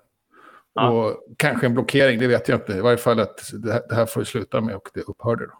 Ja. 0.73 0.89
Och 0.89 1.35
kanske 1.37 1.65
en 1.65 1.73
blockering, 1.73 2.19
det 2.19 2.27
vet 2.27 2.47
jag 2.49 2.59
inte. 2.59 2.73
I 2.73 2.81
varje 2.81 2.97
fall 2.97 3.19
att 3.19 3.51
det 3.53 3.73
här, 3.73 3.81
det 3.89 3.95
här 3.95 4.05
får 4.05 4.23
sluta 4.23 4.61
med 4.61 4.75
och 4.75 4.89
det 4.93 5.01
upphörde 5.01 5.45
då. 5.45 5.53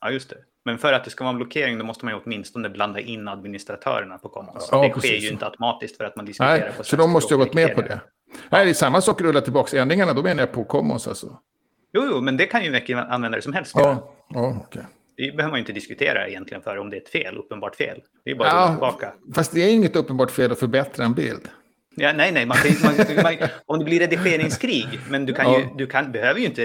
Ja, 0.00 0.10
just 0.10 0.30
det. 0.30 0.36
Men 0.64 0.78
för 0.78 0.92
att 0.92 1.04
det 1.04 1.10
ska 1.10 1.24
vara 1.24 1.32
en 1.32 1.36
blockering 1.36 1.78
då 1.78 1.84
måste 1.84 2.04
man 2.04 2.14
ju 2.14 2.20
åtminstone 2.24 2.68
blanda 2.68 3.00
in 3.00 3.28
administratörerna 3.28 4.18
på 4.18 4.28
Commons. 4.28 4.68
Ja, 4.72 4.82
det 4.82 4.88
precis. 4.88 5.10
sker 5.10 5.18
ju 5.20 5.28
inte 5.28 5.46
automatiskt 5.46 5.96
för 5.96 6.04
att 6.04 6.16
man 6.16 6.24
diskuterar 6.24 6.58
Nej, 6.58 6.72
på 6.76 6.84
Så 6.84 6.96
de 6.96 7.10
måste 7.10 7.34
ju 7.34 7.38
ha 7.38 7.44
gått 7.44 7.54
med 7.54 7.74
på 7.74 7.82
det. 7.82 8.00
Nej, 8.50 8.64
det 8.64 8.70
är 8.70 8.74
samma 8.74 9.00
sak 9.00 9.20
att 9.20 9.26
rulla 9.26 9.40
tillbaka 9.40 9.80
ändringarna, 9.80 10.12
då 10.12 10.22
menar 10.22 10.42
jag 10.42 10.52
på 10.52 10.64
Commons 10.64 11.08
alltså. 11.08 11.38
Jo, 11.92 12.02
jo, 12.10 12.20
men 12.20 12.36
det 12.36 12.46
kan 12.46 12.64
ju 12.64 12.70
vilken 12.70 12.98
användare 12.98 13.42
som 13.42 13.52
helst 13.52 13.76
göra. 13.76 13.86
Ja, 13.86 14.14
ja, 14.28 14.66
okay. 14.68 14.82
Det 15.16 15.36
behöver 15.36 15.50
man 15.50 15.58
ju 15.58 15.60
inte 15.60 15.72
diskutera 15.72 16.28
egentligen 16.28 16.62
för 16.62 16.78
om 16.78 16.90
det 16.90 16.96
är 16.96 17.00
ett 17.00 17.08
fel, 17.08 17.36
uppenbart 17.36 17.76
fel. 17.76 18.00
Det 18.24 18.30
är 18.30 18.34
bara 18.34 18.48
ja, 18.48 18.64
att 18.64 18.72
tillbaka. 18.72 19.12
Fast 19.34 19.52
det 19.52 19.60
är 19.60 19.70
inget 19.70 19.96
uppenbart 19.96 20.30
fel 20.30 20.52
att 20.52 20.58
förbättra 20.58 21.04
en 21.04 21.14
bild. 21.14 21.48
Ja, 21.94 22.12
nej, 22.12 22.32
nej, 22.32 22.46
man 22.46 22.56
man, 22.84 23.22
man, 23.22 23.48
om 23.66 23.78
det 23.78 23.84
blir 23.84 24.00
redigeringskrig, 24.00 24.86
men 25.10 25.26
du, 25.26 25.34
kan 25.34 25.52
ju, 25.52 25.68
du 25.76 25.86
kan, 25.86 26.12
behöver 26.12 26.40
ju 26.40 26.46
inte 26.46 26.64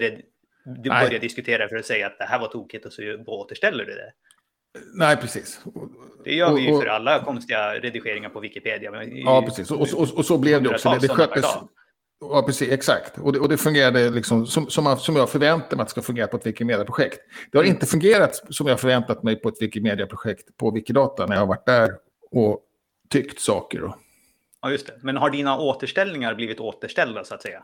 du 0.65 0.89
börjar 0.89 1.19
diskutera 1.19 1.69
för 1.69 1.75
att 1.75 1.85
säga 1.85 2.07
att 2.07 2.17
det 2.17 2.25
här 2.25 2.39
var 2.39 2.47
tokigt 2.47 2.85
och 2.85 2.93
så 2.93 3.01
återställer 3.25 3.85
du 3.85 3.93
det. 3.93 4.13
Nej, 4.95 5.17
precis. 5.17 5.61
Det 6.23 6.35
gör 6.35 6.53
vi 6.53 6.61
ju 6.61 6.79
för 6.79 6.85
alla 6.85 7.23
konstiga 7.23 7.73
redigeringar 7.73 8.29
på 8.29 8.39
Wikipedia. 8.39 9.03
Ja, 9.03 9.41
precis. 9.41 9.71
Och, 9.71 10.17
och, 10.17 10.25
så 10.25 10.37
blev 10.37 10.63
det 10.63 10.69
också. 10.69 10.89
Det, 10.89 10.99
det 10.99 11.07
sköttes, 11.07 11.45
ja, 12.19 12.43
precis. 12.45 12.71
Exakt. 12.71 13.17
Och 13.17 13.33
det, 13.33 13.39
och 13.39 13.49
det 13.49 13.57
fungerade 13.57 14.09
liksom 14.09 14.47
som, 14.47 14.69
som, 14.69 14.97
som 14.97 15.15
jag 15.15 15.29
förväntade 15.29 15.75
mig 15.75 15.81
att 15.81 15.87
det 15.87 15.91
ska 15.91 16.01
fungera 16.01 16.27
på 16.27 16.37
ett 16.37 16.45
Wikimedia-projekt. 16.45 17.19
Det 17.51 17.57
har 17.57 17.63
mm. 17.63 17.75
inte 17.75 17.85
fungerat 17.85 18.41
som 18.49 18.67
jag 18.67 18.79
förväntat 18.79 19.23
mig 19.23 19.35
på 19.35 19.49
ett 19.49 19.61
Wikimedia-projekt 19.61 20.57
på 20.57 20.71
Wikidata 20.71 21.25
när 21.25 21.35
jag 21.35 21.41
har 21.41 21.47
varit 21.47 21.65
där 21.65 21.91
och 22.31 22.61
tyckt 23.09 23.39
saker. 23.39 23.83
Och, 23.83 23.95
Ja, 24.63 24.71
just 24.71 24.87
det. 24.87 24.93
Men 25.01 25.17
har 25.17 25.29
dina 25.29 25.59
återställningar 25.59 26.35
blivit 26.35 26.59
återställda 26.59 27.23
så 27.23 27.35
att 27.35 27.41
säga? 27.41 27.63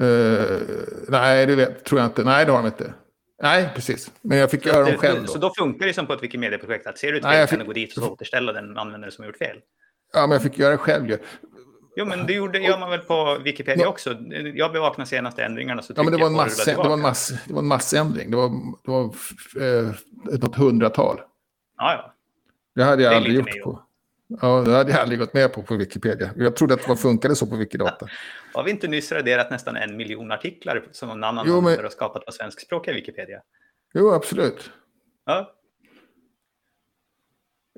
Uh, 0.00 0.60
nej, 1.08 1.46
det 1.46 1.56
vet, 1.56 1.84
tror 1.84 2.00
jag 2.00 2.08
inte. 2.08 2.24
Nej, 2.24 2.44
det 2.44 2.52
har 2.52 2.58
de 2.58 2.66
inte. 2.66 2.94
Nej, 3.42 3.70
precis. 3.74 4.12
Men 4.20 4.38
jag 4.38 4.50
fick 4.50 4.66
göra 4.66 4.84
dem 4.84 4.98
själv. 4.98 5.20
Då. 5.20 5.26
Så 5.26 5.38
då 5.38 5.52
funkar 5.58 5.86
det 5.86 5.94
som 5.94 6.06
på 6.06 6.12
ett 6.12 6.22
Wikimedia-projekt 6.22 6.86
att 6.86 6.98
ser 6.98 7.12
du 7.12 7.18
ett 7.18 7.24
fel 7.24 7.46
fick... 7.46 7.50
kan 7.50 7.58
du 7.58 7.64
gå 7.64 7.72
dit 7.72 7.96
och 7.96 8.12
återställa 8.12 8.52
den 8.52 8.78
användare 8.78 9.10
som 9.10 9.22
har 9.22 9.26
gjort 9.26 9.36
fel? 9.36 9.56
Ja, 10.12 10.20
men 10.20 10.30
jag 10.30 10.42
fick 10.42 10.58
göra 10.58 10.70
det 10.70 10.78
själv. 10.78 11.16
Jo, 11.96 12.04
men 12.04 12.26
det 12.26 12.32
gjorde, 12.32 12.58
gör 12.58 12.78
man 12.78 12.90
väl 12.90 13.00
på 13.00 13.38
Wikipedia 13.44 13.84
no. 13.84 13.90
också. 13.90 14.16
Jag 14.54 14.72
bevakade 14.72 15.02
de 15.02 15.06
senaste 15.06 15.44
ändringarna. 15.44 15.82
Så 15.82 15.92
ja, 15.96 16.02
men 16.02 16.12
det 16.12 16.18
var, 16.18 16.26
en 16.26 16.32
mass, 16.32 16.64
det, 16.64 16.74
var 16.74 16.92
en 16.92 17.00
mass, 17.00 17.32
det 17.46 17.52
var 17.54 17.60
en 17.60 17.66
massändring. 17.66 18.30
Det 18.30 18.36
var, 18.36 18.48
det 18.84 18.90
var 18.90 19.04
eh, 19.60 20.34
ett 20.34 20.54
hundratal. 20.54 21.20
Ja, 21.76 21.92
ja. 21.92 22.14
Det 22.74 22.84
hade 22.84 23.02
jag 23.02 23.12
det 23.12 23.16
aldrig 23.16 23.36
gjort 23.36 23.62
på. 23.64 23.82
Ja, 24.28 24.60
det 24.60 24.72
hade 24.72 24.90
jag 24.90 25.00
aldrig 25.00 25.18
gått 25.18 25.34
med 25.34 25.52
på 25.52 25.62
på 25.62 25.76
Wikipedia. 25.76 26.30
Jag 26.36 26.56
trodde 26.56 26.74
att 26.74 26.86
det 26.86 26.96
funkade 26.96 27.36
så 27.36 27.46
på 27.46 27.56
Wikidata. 27.56 28.06
Har 28.54 28.64
vi 28.64 28.70
inte 28.70 28.88
nyss 28.88 29.12
raderat 29.12 29.50
nästan 29.50 29.76
en 29.76 29.96
miljon 29.96 30.32
artiklar 30.32 30.88
som 30.92 31.08
någon 31.08 31.24
annan 31.24 31.44
jo, 31.48 31.60
men... 31.60 31.82
har 31.82 31.88
skapat 31.88 32.26
på 32.26 32.32
svenskspråkiga 32.32 32.94
Wikipedia? 32.94 33.42
Jo, 33.94 34.12
absolut. 34.12 34.70
Ja. 35.26 35.54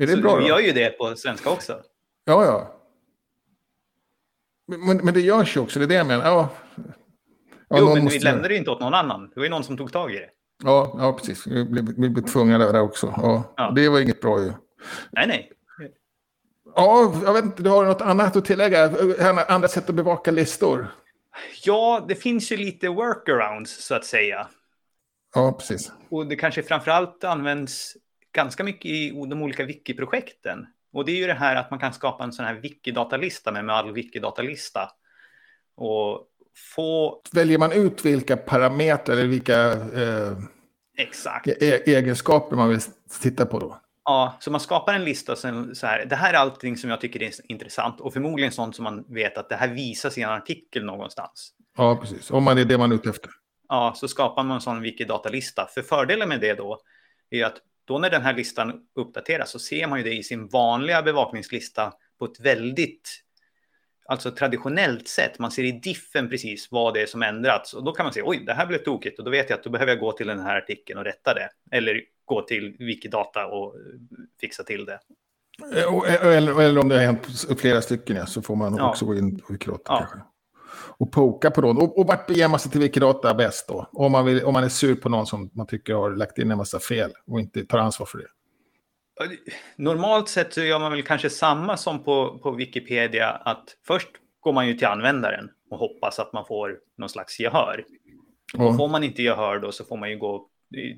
Är 0.01 0.07
det 0.07 0.13
så 0.13 0.23
bra 0.23 0.37
Vi 0.37 0.49
gör 0.49 0.61
ju 0.61 0.73
det 0.73 0.99
på 0.99 1.17
svenska 1.17 1.51
också. 1.51 1.83
Ja, 2.25 2.45
ja. 2.45 2.77
Men, 4.67 4.97
men 4.97 5.15
det 5.15 5.21
görs 5.21 5.57
ju 5.57 5.61
också, 5.61 5.79
det 5.79 5.85
är 5.85 5.89
det 5.89 5.95
jag 5.95 6.07
menar. 6.07 6.25
Ja. 6.25 6.49
Ja, 7.69 7.79
jo, 7.79 7.95
men 7.95 8.09
vi 8.09 8.19
lämnade 8.19 8.49
det 8.49 8.57
inte 8.57 8.71
åt 8.71 8.81
någon 8.81 8.95
annan. 8.95 9.31
Det 9.35 9.41
var 9.41 9.45
ju 9.45 9.51
någon 9.51 9.65
som 9.65 9.77
tog 9.77 9.93
tag 9.93 10.15
i 10.15 10.19
det. 10.19 10.31
Ja, 10.65 10.97
ja 10.99 11.13
precis. 11.13 11.47
Vi 11.47 11.65
blev, 11.65 11.85
vi 11.97 12.09
blev 12.09 12.23
tvungna 12.23 12.59
där 12.59 12.81
också. 12.81 13.15
Ja, 13.17 13.55
ja. 13.57 13.73
Det 13.77 13.89
var 13.89 14.01
inget 14.01 14.21
bra 14.21 14.41
ju. 14.41 14.53
Nej, 15.13 15.27
nej. 15.27 15.53
Ja, 16.75 17.15
jag 17.25 17.33
vet 17.33 17.45
inte, 17.45 17.63
du 17.63 17.71
har 17.71 17.85
något 17.85 18.01
annat 18.01 18.37
att 18.37 18.45
tillägga? 18.45 18.91
Andra 19.49 19.69
sätt 19.69 19.89
att 19.89 19.95
bevaka 19.95 20.31
listor? 20.31 20.87
Ja, 21.65 22.05
det 22.09 22.15
finns 22.15 22.53
ju 22.53 22.57
lite 22.57 22.89
workarounds 22.89 23.85
så 23.85 23.95
att 23.95 24.05
säga. 24.05 24.49
Ja, 25.35 25.53
precis. 25.53 25.93
Och 26.09 26.27
det 26.27 26.37
kanske 26.37 26.63
framförallt 26.63 27.25
används 27.25 27.97
ganska 28.33 28.65
mycket 28.65 28.87
i 28.91 29.11
de 29.11 29.43
olika 29.43 29.65
wiki-projekten. 29.65 30.67
Och 30.93 31.05
det 31.05 31.13
är 31.13 31.17
ju 31.17 31.27
det 31.27 31.35
här 31.35 31.57
att 31.57 31.71
man 31.71 31.81
kan 31.81 31.93
skapa 31.93 32.25
en 32.25 32.33
sån 32.33 32.45
här 32.45 32.55
wiki-datalista 32.55 33.53
med, 33.53 33.71
all 33.71 33.93
wiki-datalista. 33.93 34.89
Och 35.77 36.27
få... 36.75 37.23
Väljer 37.33 37.59
man 37.59 37.73
ut 37.73 38.05
vilka 38.05 38.37
parametrar 38.37 39.17
eller 39.17 39.27
vilka 39.27 39.73
eh, 39.73 40.39
Exakt. 40.99 41.47
E 41.47 41.83
egenskaper 41.87 42.57
man 42.57 42.69
vill 42.69 42.81
titta 43.23 43.47
på 43.47 43.59
då? 43.59 43.81
Ja, 44.05 44.37
så 44.41 44.51
man 44.51 44.61
skapar 44.61 44.95
en 44.95 45.05
lista 45.05 45.37
sen 45.37 45.75
så 45.75 45.87
här. 45.87 46.05
Det 46.05 46.17
här 46.17 46.35
är 46.35 46.39
allting 46.39 46.77
som 46.77 46.91
jag 46.91 47.01
tycker 47.01 47.23
är 47.23 47.33
intressant 47.49 48.01
och 48.01 48.13
förmodligen 48.13 48.53
sånt 48.53 48.77
som 48.77 48.85
man 48.85 49.05
vet 49.09 49.39
att 49.39 49.49
det 49.49 49.57
här 49.57 49.69
visas 49.69 50.19
i 50.19 50.23
en 50.23 50.31
artikel 50.31 50.85
någonstans. 50.85 51.53
Ja, 51.77 51.97
precis. 51.97 52.31
Om 52.31 52.45
man 52.45 52.59
är 52.59 52.65
det 52.65 52.79
man 52.79 52.93
är 52.93 52.97
ute 52.97 53.11
efter. 53.11 53.31
Ja, 53.69 53.93
så 53.97 54.09
skapar 54.09 54.43
man 54.43 54.55
en 54.55 54.61
sån 54.61 54.83
Wikidata-lista. 54.83 55.69
För 55.75 55.83
fördelen 55.83 56.29
med 56.29 56.41
det 56.41 56.55
då 56.55 56.81
är 57.31 57.45
att 57.45 57.57
då 57.85 57.99
när 57.99 58.11
den 58.11 58.23
här 58.23 58.35
listan 58.35 58.81
uppdateras 58.95 59.51
så 59.51 59.59
ser 59.59 59.87
man 59.87 59.99
ju 59.99 60.05
det 60.05 60.15
i 60.15 60.23
sin 60.23 60.49
vanliga 60.49 61.03
bevakningslista 61.03 61.93
på 62.19 62.25
ett 62.25 62.41
väldigt 62.41 63.23
alltså 64.09 64.31
traditionellt 64.31 65.09
sätt. 65.09 65.39
Man 65.39 65.51
ser 65.51 65.65
i 65.65 65.73
diffen 65.73 66.29
precis 66.29 66.69
vad 66.71 66.95
det 66.95 67.03
är 67.03 67.07
som 67.07 67.23
ändrats 67.23 67.75
och 67.75 67.85
då 67.85 67.93
kan 67.93 68.05
man 68.05 68.13
se 68.13 68.23
oj, 68.25 68.45
det 68.47 68.53
här 68.53 68.67
blev 68.67 68.79
tokigt 68.79 69.19
och 69.19 69.25
då 69.25 69.31
vet 69.31 69.51
jag 69.51 69.59
att 69.59 69.65
då 69.65 69.71
behöver 69.71 69.93
jag 69.93 70.01
gå 70.01 70.13
till 70.13 70.27
den 70.27 70.41
här 70.41 70.57
artikeln 70.57 70.99
och 70.99 71.05
rätta 71.05 71.35
det 71.35 71.77
eller 71.77 72.01
gå 72.31 72.43
till 72.43 72.77
Wikidata 72.79 73.47
och 73.47 73.75
fixa 74.41 74.63
till 74.63 74.85
det. 74.85 75.01
Eh, 75.75 76.27
eller, 76.37 76.61
eller 76.61 76.81
om 76.81 76.89
det 76.89 76.95
har 76.95 77.03
hänt 77.03 77.27
flera 77.59 77.83
stycken 77.83 78.17
ja, 78.17 78.27
så 78.27 78.43
får 78.43 78.57
man 78.57 78.77
ja. 78.77 78.91
också 78.91 79.05
gå 79.05 79.15
in 79.15 79.39
på 79.39 79.53
Wikidata 79.53 79.83
ja. 79.87 79.99
kanske. 79.99 80.19
Och 80.99 81.13
poka 81.13 81.51
på 81.51 81.61
dem. 81.61 81.79
Och, 81.79 81.99
och 81.99 82.07
vart 82.07 82.27
beger 82.27 82.49
man 82.49 82.61
sig 82.61 82.71
till 82.71 82.81
Wikidata 82.81 83.35
bäst 83.35 83.69
då? 83.69 83.89
Om 83.93 84.13
man, 84.13 84.25
vill, 84.25 84.45
om 84.45 84.53
man 84.53 84.65
är 84.65 84.69
sur 84.69 84.95
på 84.95 85.09
någon 85.09 85.27
som 85.27 85.51
man 85.53 85.67
tycker 85.67 85.95
har 85.95 86.11
lagt 86.11 86.39
in 86.39 86.51
en 86.51 86.59
massa 86.59 86.79
fel 86.79 87.11
och 87.27 87.41
inte 87.41 87.65
tar 87.65 87.79
ansvar 87.79 88.07
för 88.07 88.19
det. 88.19 88.27
Normalt 89.77 90.29
sett 90.29 90.55
så 90.55 90.61
gör 90.61 90.79
man 90.79 90.93
väl 90.93 91.03
kanske 91.03 91.31
samma 91.31 91.77
som 91.77 92.05
på, 92.05 92.39
på 92.39 92.51
Wikipedia. 92.51 93.29
Att 93.31 93.65
först 93.87 94.09
går 94.41 94.53
man 94.53 94.69
ju 94.69 94.75
till 94.75 94.87
användaren 94.87 95.51
och 95.71 95.79
hoppas 95.79 96.19
att 96.19 96.33
man 96.33 96.47
får 96.47 96.79
någon 96.99 97.09
slags 97.09 97.41
gehör. 97.41 97.85
Och 98.59 98.77
får 98.77 98.89
man 98.89 99.05
inte 99.05 99.23
gehör 99.23 99.59
då 99.59 99.73
så 99.73 99.85
får 99.85 99.97
man 99.97 100.11
ju 100.11 100.19
gå 100.19 100.51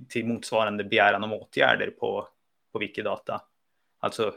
till 0.08 0.26
motsvarande 0.26 0.84
begäran 0.84 1.24
om 1.24 1.32
åtgärder 1.32 1.90
på, 1.90 2.28
på 2.72 2.78
Wikidata. 2.78 3.42
Alltså, 4.00 4.34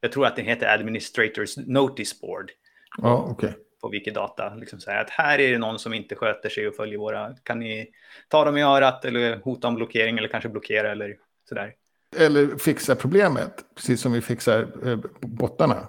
jag 0.00 0.12
tror 0.12 0.26
att 0.26 0.36
det 0.36 0.42
heter 0.42 0.66
Administrators 0.66 1.56
Notice 1.56 2.20
Board. 2.20 2.50
Ja, 2.98 3.30
okay. 3.30 3.52
På 3.80 3.88
Wikidata. 3.88 4.54
Liksom 4.54 4.80
säga 4.80 5.00
att 5.00 5.10
här 5.10 5.38
är 5.38 5.52
det 5.52 5.58
någon 5.58 5.78
som 5.78 5.94
inte 5.94 6.14
sköter 6.14 6.48
sig 6.48 6.68
och 6.68 6.76
följer 6.76 6.98
våra... 6.98 7.34
Kan 7.42 7.58
ni 7.58 7.90
ta 8.28 8.44
dem 8.44 8.56
i 8.56 8.62
örat 8.62 9.04
eller 9.04 9.36
hota 9.36 9.68
om 9.68 9.74
blockering 9.74 10.18
eller 10.18 10.28
kanske 10.28 10.48
blockera 10.48 10.92
eller 10.92 11.16
sådär. 11.48 11.74
Eller 12.16 12.58
fixa 12.58 12.96
problemet, 12.96 13.64
precis 13.74 14.00
som 14.00 14.12
vi 14.12 14.20
fixar 14.20 14.88
eh, 14.88 14.98
bottarna. 15.20 15.88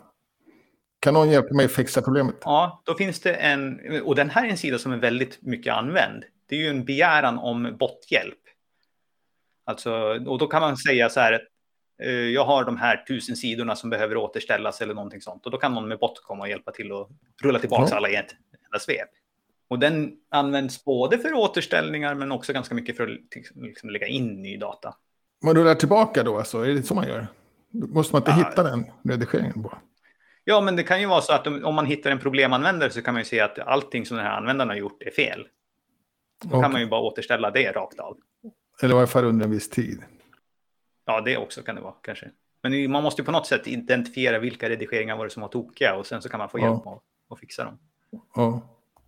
Kan 0.99 1.13
någon 1.13 1.29
hjälpa 1.29 1.53
mig 1.53 1.65
att 1.65 1.71
fixa 1.71 2.01
problemet? 2.01 2.35
Ja, 2.41 2.83
då 2.85 2.93
finns 2.93 3.19
det 3.19 3.33
en... 3.33 3.79
Och 4.03 4.15
den 4.15 4.29
här 4.29 4.45
är 4.45 4.49
en 4.49 4.57
sida 4.57 4.77
som 4.77 4.91
är 4.91 4.97
väldigt 4.97 5.41
mycket 5.41 5.73
använd. 5.73 6.23
Det 6.49 6.55
är 6.55 6.59
ju 6.59 6.67
en 6.67 6.85
begäran 6.85 7.37
om 7.37 7.75
botthjälp. 7.79 8.39
Alltså, 9.65 9.93
och 10.27 10.37
då 10.37 10.47
kan 10.47 10.61
man 10.61 10.77
säga 10.77 11.09
så 11.09 11.19
här, 11.19 11.41
eh, 12.03 12.09
jag 12.11 12.45
har 12.45 12.63
de 12.63 12.77
här 12.77 12.97
tusen 13.07 13.35
sidorna 13.35 13.75
som 13.75 13.89
behöver 13.89 14.17
återställas 14.17 14.81
eller 14.81 14.93
någonting 14.93 15.21
sånt. 15.21 15.45
Och 15.45 15.51
då 15.51 15.57
kan 15.57 15.73
någon 15.73 15.87
med 15.87 15.99
bot 15.99 16.23
komma 16.23 16.43
och 16.43 16.49
hjälpa 16.49 16.71
till 16.71 16.91
och 16.91 17.09
rulla 17.43 17.59
tillbaka 17.59 17.87
ja. 17.89 17.97
alla 17.97 18.09
i 18.09 18.15
ett 18.15 18.35
enda 18.65 18.79
svep. 18.79 19.09
Och 19.67 19.79
den 19.79 20.11
används 20.29 20.85
både 20.85 21.17
för 21.17 21.33
återställningar 21.33 22.15
men 22.15 22.31
också 22.31 22.53
ganska 22.53 22.75
mycket 22.75 22.97
för 22.97 23.03
att 23.03 23.55
liksom 23.55 23.89
lägga 23.89 24.07
in 24.07 24.41
ny 24.41 24.57
data. 24.57 24.95
Man 25.43 25.55
rullar 25.55 25.75
tillbaka 25.75 26.23
då 26.23 26.37
alltså? 26.37 26.57
Är 26.65 26.73
det 26.73 26.83
så 26.83 26.95
man 26.95 27.07
gör? 27.07 27.27
Då 27.69 27.87
måste 27.87 28.15
man 28.15 28.21
inte 28.21 28.31
ja. 28.31 28.37
hitta 28.37 28.63
den 28.63 28.85
redigeringen 29.03 29.61
bara? 29.61 29.77
Ja, 30.43 30.61
men 30.61 30.75
det 30.75 30.83
kan 30.83 31.01
ju 31.01 31.07
vara 31.07 31.21
så 31.21 31.33
att 31.33 31.47
om 31.47 31.75
man 31.75 31.85
hittar 31.85 32.11
en 32.11 32.19
problemanvändare 32.19 32.89
så 32.89 33.01
kan 33.01 33.13
man 33.13 33.21
ju 33.21 33.25
se 33.25 33.39
att 33.39 33.59
allting 33.59 34.05
som 34.05 34.17
den 34.17 34.25
här 34.25 34.37
användaren 34.37 34.69
har 34.69 34.75
gjort 34.75 35.03
är 35.03 35.11
fel. 35.11 35.47
Då 36.43 36.47
okay. 36.47 36.61
kan 36.61 36.71
man 36.71 36.81
ju 36.81 36.87
bara 36.87 37.01
återställa 37.01 37.51
det 37.51 37.71
rakt 37.71 37.99
av. 37.99 38.17
Eller 38.85 38.95
i 38.95 38.97
alla 38.97 39.07
fall 39.07 39.25
under 39.25 39.45
en 39.45 39.51
viss 39.51 39.69
tid. 39.69 40.03
Ja, 41.05 41.21
det 41.21 41.37
också 41.37 41.61
kan 41.61 41.75
det 41.75 41.81
vara 41.81 41.93
kanske. 42.01 42.29
Men 42.63 42.91
man 42.91 43.03
måste 43.03 43.21
ju 43.21 43.25
på 43.25 43.31
något 43.31 43.47
sätt 43.47 43.67
identifiera 43.67 44.39
vilka 44.39 44.69
redigeringar 44.69 45.17
var 45.17 45.25
det 45.25 45.31
som 45.31 45.41
var 45.41 45.49
tokiga 45.49 45.95
och 45.95 46.05
sen 46.07 46.21
så 46.21 46.29
kan 46.29 46.37
man 46.37 46.49
få 46.49 46.59
hjälp 46.59 46.81
ja. 46.85 47.01
att 47.29 47.39
fixa 47.39 47.63
dem. 47.63 47.77
Ja. 48.35 48.61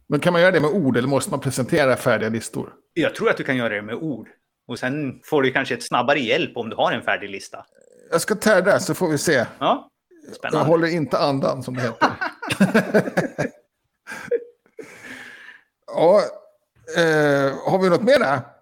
Men 0.08 0.20
kan 0.20 0.34
man 0.34 0.42
göra 0.42 0.52
det 0.52 0.60
med 0.60 0.70
ord 0.70 0.98
eller 0.98 1.08
måste 1.08 1.32
man 1.32 1.40
presentera 1.40 1.96
färdiga 1.96 2.30
listor? 2.30 2.74
Jag 2.94 3.16
tror 3.16 3.30
att 3.30 3.38
du 3.38 3.44
kan 3.44 3.58
göra 3.58 3.70
det 3.70 3.82
med 3.82 3.96
ord. 3.96 4.30
Och 4.68 4.80
sen 4.80 5.22
får 5.24 5.42
du 5.42 5.52
kanske 5.52 5.74
ett 5.74 5.84
snabbare 5.84 6.20
hjälp 6.20 6.58
om 6.58 6.70
du 6.70 6.76
har 6.76 6.92
en 6.92 7.02
färdig 7.02 7.30
lista. 7.30 7.66
Jag 8.12 8.22
ska 8.22 8.36
tära 8.36 8.80
så 8.80 8.94
får 8.94 9.08
vi 9.08 9.18
se. 9.18 9.46
Ja, 9.60 9.90
spännande. 10.38 10.58
Jag 10.58 10.66
håller 10.66 10.88
inte 10.88 11.18
andan 11.18 11.64
som 11.64 11.74
det 11.76 11.82
heter. 11.82 12.12
ja, 15.88 16.22
eh, 16.98 17.72
har 17.72 17.80
vi 17.84 17.90
något 17.90 18.04
mer 18.04 18.20
där? 18.20 18.57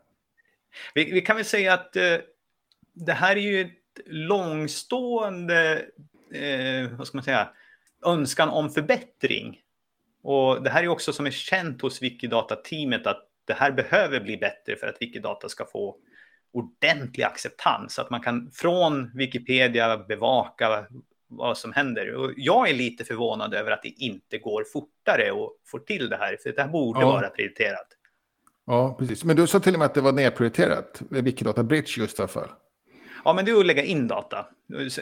Vi, 0.93 1.11
vi, 1.11 1.21
kan 1.21 1.35
väl 1.35 1.45
säga 1.45 1.73
att 1.73 1.95
eh, 1.95 2.17
det 2.93 3.13
här 3.13 3.35
är 3.35 3.41
ju 3.41 3.61
ett 3.61 3.99
långstående, 4.05 5.85
eh, 6.33 6.97
vad 6.97 7.07
ska 7.07 7.17
man 7.17 7.23
säga, 7.23 7.49
önskan 8.05 8.49
om 8.49 8.69
förbättring. 8.69 9.61
Och 10.23 10.63
det 10.63 10.69
här 10.69 10.83
är 10.83 10.87
också 10.87 11.13
som 11.13 11.25
är 11.25 11.31
känt 11.31 11.81
hos 11.81 12.01
Wikidata-teamet 12.01 13.07
att 13.07 13.29
det 13.45 13.53
här 13.53 13.71
behöver 13.71 14.19
bli 14.19 14.37
bättre 14.37 14.75
för 14.75 14.87
att 14.87 15.01
Wikidata 15.01 15.49
ska 15.49 15.65
få 15.65 15.97
ordentlig 16.53 17.23
acceptans. 17.23 17.99
Att 17.99 18.09
man 18.09 18.21
kan 18.21 18.51
från 18.51 19.11
Wikipedia 19.17 19.97
bevaka 19.97 20.85
vad 21.27 21.57
som 21.57 21.73
händer. 21.73 22.13
Och 22.13 22.33
jag 22.37 22.69
är 22.69 22.73
lite 22.73 23.05
förvånad 23.05 23.53
över 23.53 23.71
att 23.71 23.83
det 23.83 23.89
inte 23.89 24.37
går 24.37 24.63
fortare 24.73 25.29
att 25.31 25.69
få 25.71 25.79
till 25.79 26.09
det 26.09 26.17
här. 26.17 26.37
För 26.43 26.51
det 26.51 26.61
här 26.61 26.69
borde 26.69 26.99
ja. 26.99 27.05
vara 27.05 27.29
prioriterat. 27.29 27.87
Ja, 28.65 28.95
precis. 28.99 29.23
Men 29.23 29.35
du 29.35 29.47
sa 29.47 29.59
till 29.59 29.73
och 29.73 29.79
med 29.79 29.85
att 29.85 29.93
det 29.93 30.01
var 30.01 30.11
nedprioriterat, 30.11 31.01
Wikidata 31.09 31.63
Bridge 31.63 31.91
just 31.97 32.19
i 32.19 32.21
alla 32.21 32.27
fall. 32.27 32.49
Ja, 33.25 33.33
men 33.33 33.45
det 33.45 33.51
är 33.51 33.59
att 33.59 33.65
lägga 33.65 33.83
in 33.83 34.07
data. 34.07 34.45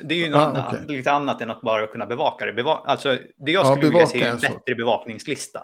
Det 0.03 0.15
är 0.15 0.27
ju 0.27 0.36
ah, 0.36 0.39
annat, 0.39 0.74
okay. 0.74 0.98
lite 0.98 1.12
annat 1.12 1.41
än 1.41 1.50
att 1.50 1.62
bara 1.62 1.88
kunna 1.88 2.05
bevaka 2.05 2.46
det. 2.46 2.53
Beva 2.53 2.72
alltså, 2.86 3.17
det 3.38 3.51
jag 3.51 3.65
skulle 3.67 3.86
ja, 3.86 3.91
vilja 3.91 4.08
se 4.08 4.22
är 4.22 4.32
en 4.32 4.39
bättre 4.39 4.75
bevakningslista. 4.75 5.60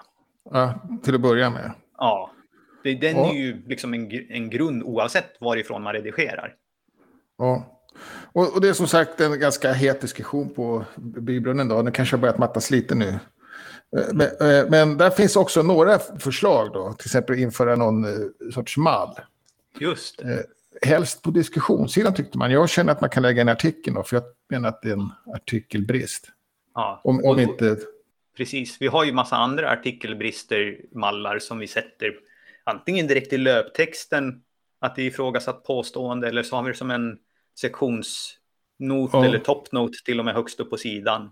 Ja, 0.51 0.74
till 1.03 1.15
att 1.15 1.22
börja 1.22 1.50
med. 1.50 1.72
Ja, 1.98 2.32
det, 2.84 2.94
den 2.96 3.15
ja. 3.15 3.29
är 3.29 3.34
ju 3.34 3.62
liksom 3.68 3.94
en, 3.94 4.12
en 4.29 4.50
grund 4.50 4.84
oavsett 4.84 5.41
varifrån 5.41 5.84
man 5.84 5.94
redigerar. 5.94 6.56
Ja. 7.38 7.79
Och, 8.34 8.53
och, 8.53 8.62
det 8.62 8.70
är 8.70 8.74
som 8.74 8.88
sagt 8.88 9.22
en 9.22 9.39
ganska 9.39 9.74
het 9.74 10.01
diskussion 10.01 10.50
på 10.50 10.86
Bybrunnen. 10.98 11.68
Då. 11.68 11.82
Den 11.82 11.91
kanske 11.91 12.15
har 12.15 12.22
börjat 12.22 12.38
mattas 12.38 12.72
lite 12.72 12.96
nu. 12.96 13.20
Eh, 13.98 14.13
men, 14.13 14.27
eh, 14.27 14.69
men, 14.69 14.98
där 14.98 15.10
finns 15.10 15.36
också 15.36 15.63
några 15.63 16.00
förslag 16.00 16.74
då. 16.74 16.93
Till 16.93 17.08
exempel 17.08 17.39
införa 17.39 17.75
någon 17.75 18.05
eh, 18.05 18.51
sorts 18.53 18.77
mall. 18.77 19.15
Just 19.79 20.22
Helst 20.81 21.22
på 21.22 21.31
diskussionssidan 21.31 22.13
tyckte 22.13 22.38
man. 22.38 22.51
Jag 22.51 22.69
känner 22.69 22.91
att 22.91 23.01
man 23.01 23.10
kan 23.10 23.24
lägga 23.24 23.41
en 23.41 23.50
artikel 23.50 23.93
då. 23.93 24.03
För 24.03 24.15
jag 24.15 24.24
menar 24.50 24.69
att 24.69 24.81
det 24.81 24.89
är 24.89 24.93
en 24.93 25.10
artikelbrist. 25.36 26.27
Ja. 26.74 27.01
Om, 27.03 27.25
om 27.25 27.39
inte 27.39 27.77
precis. 28.38 28.77
Vi 28.79 28.88
har 28.88 29.03
ju 29.03 29.13
massa 29.13 29.36
andra 29.36 29.72
artikelbrister, 29.72 30.81
mallar 30.91 31.39
som 31.39 31.60
vi 31.60 31.67
sätter 31.67 32.13
antingen 32.63 33.08
direkt 33.08 33.34
i 33.34 33.38
löptexten, 33.38 34.43
att 34.79 34.96
det 34.96 35.01
är 35.01 35.05
ifrågasatt 35.05 35.63
påstående, 35.63 36.27
eller 36.27 36.43
så 36.43 36.55
har 36.55 36.63
vi 36.63 36.72
det 36.72 36.77
som 36.77 36.91
en 36.91 37.17
sektionsnot 37.60 39.10
Ja. 39.13 39.25
eller 39.25 39.39
toppnot 39.39 39.93
till 40.05 40.19
och 40.19 40.25
med 40.25 40.34
högst 40.34 40.60
upp 40.60 40.69
på 40.69 40.77
sidan. 40.77 41.31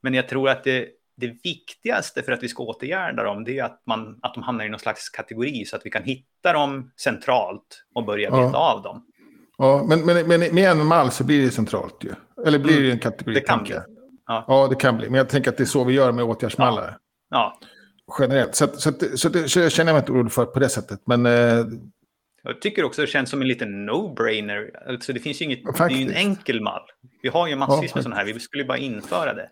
Men 0.00 0.14
jag 0.14 0.28
tror 0.28 0.48
att 0.48 0.64
det, 0.64 0.88
det 1.16 1.26
viktigaste 1.44 2.22
för 2.22 2.32
att 2.32 2.42
vi 2.42 2.48
ska 2.48 2.62
åtgärda 2.62 3.22
dem, 3.24 3.44
det 3.44 3.58
är 3.58 3.64
att, 3.64 3.82
man, 3.86 4.18
att 4.22 4.34
de 4.34 4.42
hamnar 4.42 4.64
i 4.64 4.68
någon 4.68 4.80
slags 4.80 5.08
kategori 5.08 5.64
så 5.64 5.76
att 5.76 5.86
vi 5.86 5.90
kan 5.90 6.02
hitta 6.04 6.52
dem 6.52 6.90
centralt 7.00 7.84
och 7.94 8.04
börja 8.04 8.28
Ja. 8.28 8.46
beta 8.46 8.58
av 8.58 8.82
dem. 8.82 9.06
Ja, 9.58 9.84
men, 9.88 10.06
men, 10.06 10.26
men 10.28 10.40
med 10.54 10.70
en 10.70 10.86
mall 10.86 11.10
så 11.10 11.24
blir 11.24 11.42
det 11.44 11.50
centralt 11.50 12.04
ju. 12.04 12.12
Eller 12.46 12.58
blir 12.58 12.82
det 12.82 12.90
en 12.90 12.98
kategori? 12.98 13.30
Mm. 13.32 13.34
Det 13.34 13.40
kan 13.48 13.62
bli. 13.64 13.74
Ja. 14.26 14.44
Ja, 14.48 14.66
det 14.68 14.74
kan 14.76 14.96
bli. 14.96 15.08
Men 15.10 15.18
jag 15.18 15.28
tänker 15.28 15.50
att 15.50 15.56
det 15.56 15.62
är 15.64 15.66
så 15.66 15.84
vi 15.84 15.92
gör 15.94 16.12
med 16.12 16.24
åtgärdsmallar. 16.24 16.96
Ja, 17.30 17.58
Generellt. 18.20 18.54
Så, 18.54 18.64
att, 18.64 18.80
så, 18.80 18.92
så, 19.16 19.48
så 19.48 19.60
jag 19.60 19.72
känner 19.72 19.92
mig 19.92 20.00
inte 20.00 20.12
orolig 20.12 20.32
för 20.32 20.44
på 20.44 20.58
det 20.58 20.68
sättet. 20.68 21.00
Men 21.06 21.26
eh, 21.26 21.66
jag 22.42 22.60
tycker 22.60 22.84
också 22.84 23.00
det 23.00 23.06
känns 23.06 23.30
som 23.30 23.40
en 23.42 23.48
liten 23.48 23.90
no-brainer. 23.90 24.70
Alltså 24.88 25.12
det 25.12 25.20
finns 25.20 25.40
ju 25.40 25.44
inget, 25.44 25.64
det 25.78 25.84
är 25.84 25.88
ju 25.88 26.02
en 26.06 26.12
enkel 26.12 26.60
mall. 26.60 26.82
Vi 27.22 27.28
har 27.28 27.48
ju 27.48 27.56
massvis 27.56 27.90
Ja, 27.90 27.96
med 27.96 28.02
sådana 28.04 28.16
här, 28.16 28.24
vi 28.24 28.40
skulle 28.40 28.64
bara 28.64 28.78
införa 28.78 29.34
det. 29.34 29.48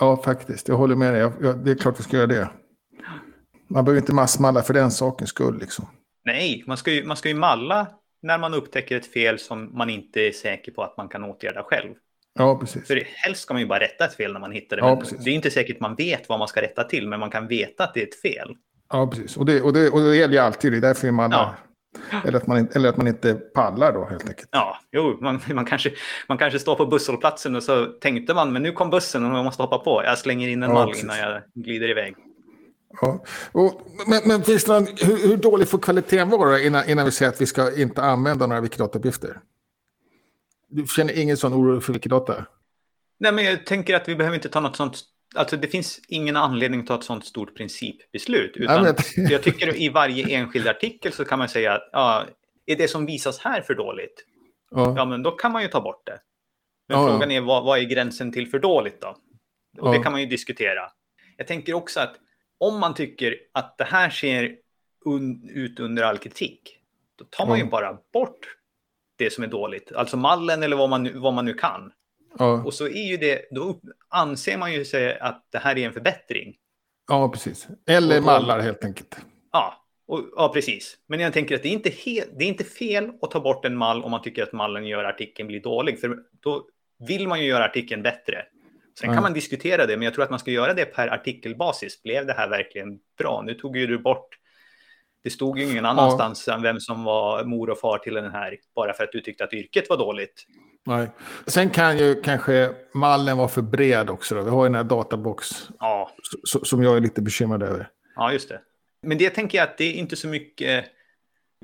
Ja, 0.00 0.22
faktiskt. 0.22 0.68
Jag 0.68 0.76
håller 0.76 0.96
med 0.96 1.12
dig. 1.12 1.20
Jag, 1.20 1.32
jag, 1.40 1.64
det 1.64 1.70
är 1.70 1.74
klart 1.74 1.98
vi 2.00 2.02
ska 2.02 2.16
göra 2.16 2.26
det. 2.26 2.48
Man 3.68 3.84
behöver 3.84 4.00
inte 4.00 4.14
massmalla 4.14 4.62
för 4.62 4.74
den 4.74 4.90
sakens 4.90 5.30
skull. 5.30 5.58
Liksom. 5.58 5.86
Nej, 6.24 6.64
man 6.66 6.76
ska, 6.76 6.92
ju, 6.92 7.04
man 7.04 7.16
ska 7.16 7.28
ju 7.28 7.34
malla 7.34 7.86
när 8.22 8.38
man 8.38 8.54
upptäcker 8.54 8.96
ett 8.96 9.12
fel 9.12 9.38
som 9.38 9.78
man 9.78 9.90
inte 9.90 10.20
är 10.20 10.32
säker 10.32 10.72
på 10.72 10.82
att 10.82 10.96
man 10.96 11.08
kan 11.08 11.24
åtgärda 11.24 11.62
själv. 11.62 11.94
Ja, 12.38 12.58
precis. 12.58 12.86
För 12.86 13.02
helst 13.04 13.42
ska 13.42 13.54
man 13.54 13.60
ju 13.60 13.66
bara 13.66 13.78
rätta 13.78 14.04
ett 14.04 14.14
fel 14.14 14.32
när 14.32 14.40
man 14.40 14.52
hittar 14.52 14.76
det. 14.76 14.82
Ja, 14.82 15.02
det 15.24 15.30
är 15.30 15.34
inte 15.34 15.50
säkert 15.50 15.80
man 15.80 15.94
vet 15.94 16.28
vad 16.28 16.38
man 16.38 16.48
ska 16.48 16.62
rätta 16.62 16.84
till, 16.84 17.08
men 17.08 17.20
man 17.20 17.30
kan 17.30 17.46
veta 17.46 17.84
att 17.84 17.94
det 17.94 18.02
är 18.02 18.06
ett 18.06 18.20
fel. 18.20 18.56
Ja, 18.92 19.06
precis. 19.06 19.36
Och 19.36 19.46
det, 19.46 19.62
och 19.62 19.72
det, 19.72 19.90
och 19.90 20.00
det 20.00 20.16
gäller 20.16 20.34
ju 20.34 20.40
alltid. 20.40 20.72
Det 20.72 20.78
är 20.78 20.80
därför 20.80 21.10
man 21.10 21.30
Ja. 21.30 21.54
Eller, 22.24 22.38
att 22.38 22.46
man, 22.46 22.58
inte- 22.58 22.78
eller 22.78 22.88
att 22.88 22.96
man 22.96 23.06
inte 23.06 23.34
pallar 23.34 23.92
då 23.92 24.04
helt 24.04 24.28
enkelt. 24.28 24.48
Ja, 24.52 24.78
jo, 24.92 25.18
man, 25.20 25.40
man, 25.54 25.64
kanske, 25.64 25.92
man 26.28 26.38
kanske 26.38 26.58
står 26.58 26.74
på 26.76 26.86
busshållplatsen 26.86 27.56
och 27.56 27.62
så 27.62 27.86
tänkte 27.86 28.34
man, 28.34 28.52
men 28.52 28.62
nu 28.62 28.72
kom 28.72 28.90
bussen 28.90 29.24
och 29.24 29.30
man 29.30 29.44
måste 29.44 29.62
hoppa 29.62 29.78
på. 29.78 30.02
Jag 30.04 30.18
slänger 30.18 30.48
in 30.48 30.62
en 30.62 30.68
Ja, 30.70 30.74
mall 30.74 30.88
precis. 30.88 31.04
innan 31.04 31.18
jag 31.18 31.42
glider 31.54 31.88
iväg. 31.90 32.14
Ja. 33.00 33.24
Och, 33.52 33.80
men, 34.06 34.20
men 34.26 34.42
finns 34.42 34.64
det 34.64 34.72
någon, 34.72 34.86
hur, 35.00 35.28
hur 35.28 35.36
dålig 35.36 35.68
får 35.68 35.78
kvaliteten 35.78 36.30
vara 36.30 36.60
innan, 36.60 36.88
innan 36.88 37.04
vi 37.04 37.10
säger 37.10 37.32
att 37.32 37.40
vi 37.40 37.46
ska 37.46 37.76
inte 37.80 38.02
använda 38.02 38.46
några 38.46 38.60
Wikidata-uppgifter? 38.60 39.38
Du 40.68 40.86
känner 40.86 41.18
ingen 41.18 41.36
sån 41.36 41.54
oro 41.54 41.80
för 41.80 41.92
Wikidata? 41.92 42.46
Nej, 43.18 43.32
men 43.32 43.44
jag 43.44 43.66
tänker 43.66 43.94
att 43.96 44.08
vi 44.08 44.16
behöver 44.16 44.34
inte 44.34 44.48
ta 44.48 44.60
något 44.60 44.76
sånt. 44.76 44.98
Alltså, 45.34 45.56
det 45.56 45.68
finns 45.68 46.00
ingen 46.08 46.36
anledning 46.36 46.80
att 46.80 46.86
ta 46.86 46.94
ett 46.94 47.04
sånt 47.04 47.24
stort 47.26 47.56
principbeslut. 47.56 48.56
Utan 48.56 48.82
men 48.82 48.94
jag- 49.30 49.42
tycker 49.42 49.76
i 49.76 49.88
varje 49.88 50.36
enskild 50.36 50.68
artikel 50.68 51.12
så 51.12 51.24
kan 51.24 51.38
man 51.38 51.48
säga 51.48 51.72
att 51.72 51.88
ja, 51.92 52.24
är 52.66 52.76
det 52.76 52.88
som 52.88 53.06
visas 53.06 53.38
här 53.38 53.60
för 53.62 53.74
dåligt? 53.74 54.24
Ja. 54.70 54.94
Ja, 54.96 55.04
men 55.04 55.22
då 55.22 55.30
kan 55.30 55.52
man 55.52 55.62
ju 55.62 55.68
ta 55.68 55.80
bort 55.80 56.06
det. 56.06 56.18
Men 56.88 56.98
Ja, 57.00 57.08
frågan 57.08 57.30
är 57.30 57.40
vad, 57.40 57.64
vad 57.64 57.78
är 57.78 57.82
gränsen 57.82 58.32
till 58.32 58.48
för 58.50 58.58
dåligt 58.58 59.00
då? 59.00 59.16
Och 59.80 59.92
det 59.92 59.98
kan 60.02 60.12
man 60.12 60.20
ju 60.20 60.26
diskutera. 60.26 60.90
Jag 61.36 61.46
tänker 61.46 61.74
också 61.74 62.00
att 62.00 62.16
om 62.58 62.80
man 62.80 62.94
tycker 62.94 63.36
att 63.52 63.78
det 63.78 63.84
här 63.84 64.10
ser 64.10 64.56
un, 65.04 65.48
ut 65.50 65.80
under 65.80 66.02
all 66.02 66.18
kritik, 66.18 66.78
då 67.18 67.24
tar 67.24 67.46
man 67.46 67.58
ju 67.58 67.64
bara 67.70 67.98
bort 68.12 68.38
det 69.18 69.32
som 69.32 69.44
är 69.44 69.48
dåligt. 69.48 69.92
Alltså 69.92 70.16
mallen 70.16 70.62
eller 70.62 70.76
vad 70.76 70.90
man, 70.90 71.02
nu- 71.02 71.12
vad 71.18 71.34
man 71.34 71.44
nu 71.44 71.54
kan. 71.54 71.92
Ja, 72.38 72.62
Och 72.64 72.74
så 72.74 72.86
är 72.86 73.08
ju 73.08 73.16
det, 73.16 73.48
då 73.50 73.80
anser 74.08 74.58
man 74.58 74.72
ju 74.72 74.84
sig 74.84 75.18
att 75.18 75.46
det 75.52 75.58
här 75.58 75.78
är 75.78 75.86
en 75.86 75.92
förbättring. 75.92 76.56
ja, 77.08 77.28
precis. 77.28 77.68
Eller 77.88 78.18
Och- 78.18 78.24
mallar 78.24 78.60
helt 78.60 78.84
enkelt. 78.84 79.16
Ja, 79.52 79.84
och, 80.06 80.20
ja 80.36 80.48
precis. 80.54 80.96
Men 81.06 81.20
jag 81.20 81.32
tänker 81.32 81.54
att 81.54 81.62
det 81.62 81.68
är, 81.68 81.72
inte 81.72 81.90
he, 81.90 82.24
det 82.38 82.44
är 82.44 82.48
inte 82.48 82.64
fel 82.64 83.10
att 83.22 83.30
ta 83.30 83.40
bort 83.40 83.64
en 83.64 83.76
mall 83.76 84.04
om 84.04 84.10
man 84.10 84.22
tycker 84.22 84.42
att 84.42 84.52
mallen 84.52 84.86
gör 84.86 85.04
artikeln 85.04 85.46
blir 85.46 85.60
dålig. 85.60 86.00
För 86.00 86.18
då 86.42 86.66
vill 87.08 87.28
man 87.28 87.40
ju 87.40 87.46
göra 87.46 87.64
artikeln 87.64 88.02
bättre. 88.02 88.46
Sen 89.00 89.08
Ja. 89.08 89.14
kan 89.14 89.22
man 89.22 89.32
diskutera 89.32 89.86
det, 89.86 89.96
men 89.96 90.04
jag 90.04 90.14
tror 90.14 90.24
att 90.24 90.30
man 90.30 90.38
ska 90.38 90.50
göra 90.50 90.74
det 90.74 90.84
per 90.84 91.08
artikelbasis. 91.08 92.02
Blev 92.02 92.26
det 92.26 92.32
här 92.32 92.48
verkligen 92.48 92.98
bra? 93.18 93.42
Nu 93.46 93.54
tog 93.54 93.76
ju 93.76 93.86
du 93.86 93.98
bort... 93.98 94.28
Det 95.22 95.30
stod 95.30 95.58
ju 95.58 95.64
ingen 95.70 95.86
annanstans 95.86 96.48
än 96.48 96.62
vem 96.62 96.80
som 96.80 97.04
var 97.04 97.44
mor 97.44 97.70
och 97.70 97.78
far 97.78 97.98
till 97.98 98.14
den 98.14 98.30
här, 98.32 98.56
bara 98.74 98.92
för 98.92 99.04
att 99.04 99.12
du 99.12 99.20
tyckte 99.20 99.44
att 99.44 99.52
yrket 99.52 99.88
var 99.88 99.96
dåligt. 99.96 100.46
Nej. 100.86 101.10
Sen 101.46 101.70
kan 101.70 101.98
ju 101.98 102.22
kanske 102.22 102.74
mallen 102.94 103.36
vara 103.36 103.48
för 103.48 103.62
bred 103.62 104.10
också. 104.10 104.34
Då. 104.34 104.42
Vi 104.42 104.50
har 104.50 104.64
ju 104.64 104.68
den 104.68 104.74
här 104.74 104.84
databox 104.84 105.68
Ja, 105.78 106.10
som 106.42 106.82
jag 106.82 106.96
är 106.96 107.00
lite 107.00 107.22
bekymrad 107.22 107.62
över. 107.62 107.88
Ja, 108.16 108.32
just 108.32 108.48
det. 108.48 108.60
Men 109.02 109.18
det 109.18 109.30
tänker 109.30 109.58
jag 109.58 109.68
att 109.68 109.78
det 109.78 109.84
är 109.84 109.92
inte 109.92 110.16
så 110.16 110.28
mycket... 110.28 110.84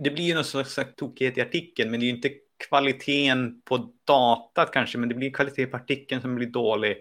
Det 0.02 0.11
blir 0.11 0.24
ju 0.24 0.35
någon 0.35 0.44
slags 0.44 0.78
tokighet 0.96 1.38
i 1.38 1.40
artikeln, 1.40 1.90
men 1.90 2.00
det 2.00 2.04
är 2.06 2.09
ju 2.09 2.14
inte 2.16 2.30
kvaliteten 2.68 3.62
på 3.64 3.92
datat 4.06 4.70
kanske, 4.72 4.98
men 4.98 5.09
det 5.09 5.14
blir 5.14 5.30
kvalitet 5.30 5.66
på 5.66 5.76
artikeln 5.76 6.20
som 6.20 6.35
blir 6.35 6.46
dålig. 6.46 6.96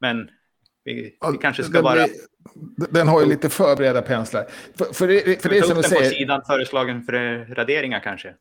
Men 0.00 0.30
vi, 0.84 1.16
vi 1.32 1.38
kanske 1.40 1.62
ska 1.62 1.72
den, 1.72 1.82
bara... 1.82 1.94
blir- 1.94 2.90
den 2.90 3.08
har 3.08 3.20
ju 3.20 3.26
lite 3.26 3.48
för 3.48 3.76
breda 3.76 4.02
penslar. 4.02 4.46
För, 4.78 4.84
för 4.84 5.08
det, 5.08 5.42
för 5.42 5.48
det 5.48 5.58
är 5.58 5.62
som 5.62 5.68
du 5.76 5.82
den 5.82 5.82
på 5.82 5.88
säger. 5.88 6.10
sidan 6.10 6.42
föreslagen 6.46 7.02
för 7.02 7.46
raderingar 7.54 8.00
kanske. 8.00 8.34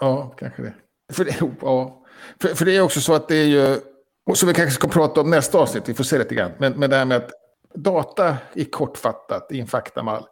Ja, 0.00 0.34
kanske 0.38 0.62
det. 0.62 0.74
För 1.12 1.24
det, 1.24 1.36
ja. 1.60 2.01
För, 2.40 2.48
för 2.48 2.64
det 2.64 2.76
är 2.76 2.80
också 2.80 3.00
så 3.00 3.14
att 3.14 3.28
det 3.28 3.36
är 3.36 3.46
ju, 3.46 3.80
och 4.26 4.38
som 4.38 4.48
vi 4.48 4.54
kanske 4.54 4.74
ska 4.74 4.88
prata 4.88 5.20
om 5.20 5.30
nästa 5.30 5.58
avsnitt, 5.58 5.88
vi 5.88 5.94
får 5.94 6.04
se 6.04 6.18
lite 6.18 6.34
grann, 6.34 6.52
men, 6.58 6.72
men 6.72 6.90
det 6.90 6.96
här 6.96 7.04
med 7.04 7.16
att 7.16 7.30
data 7.74 8.36
i 8.54 8.64
kortfattat 8.64 9.52
i 9.52 9.60
en 9.60 9.66
faktamall 9.66 10.24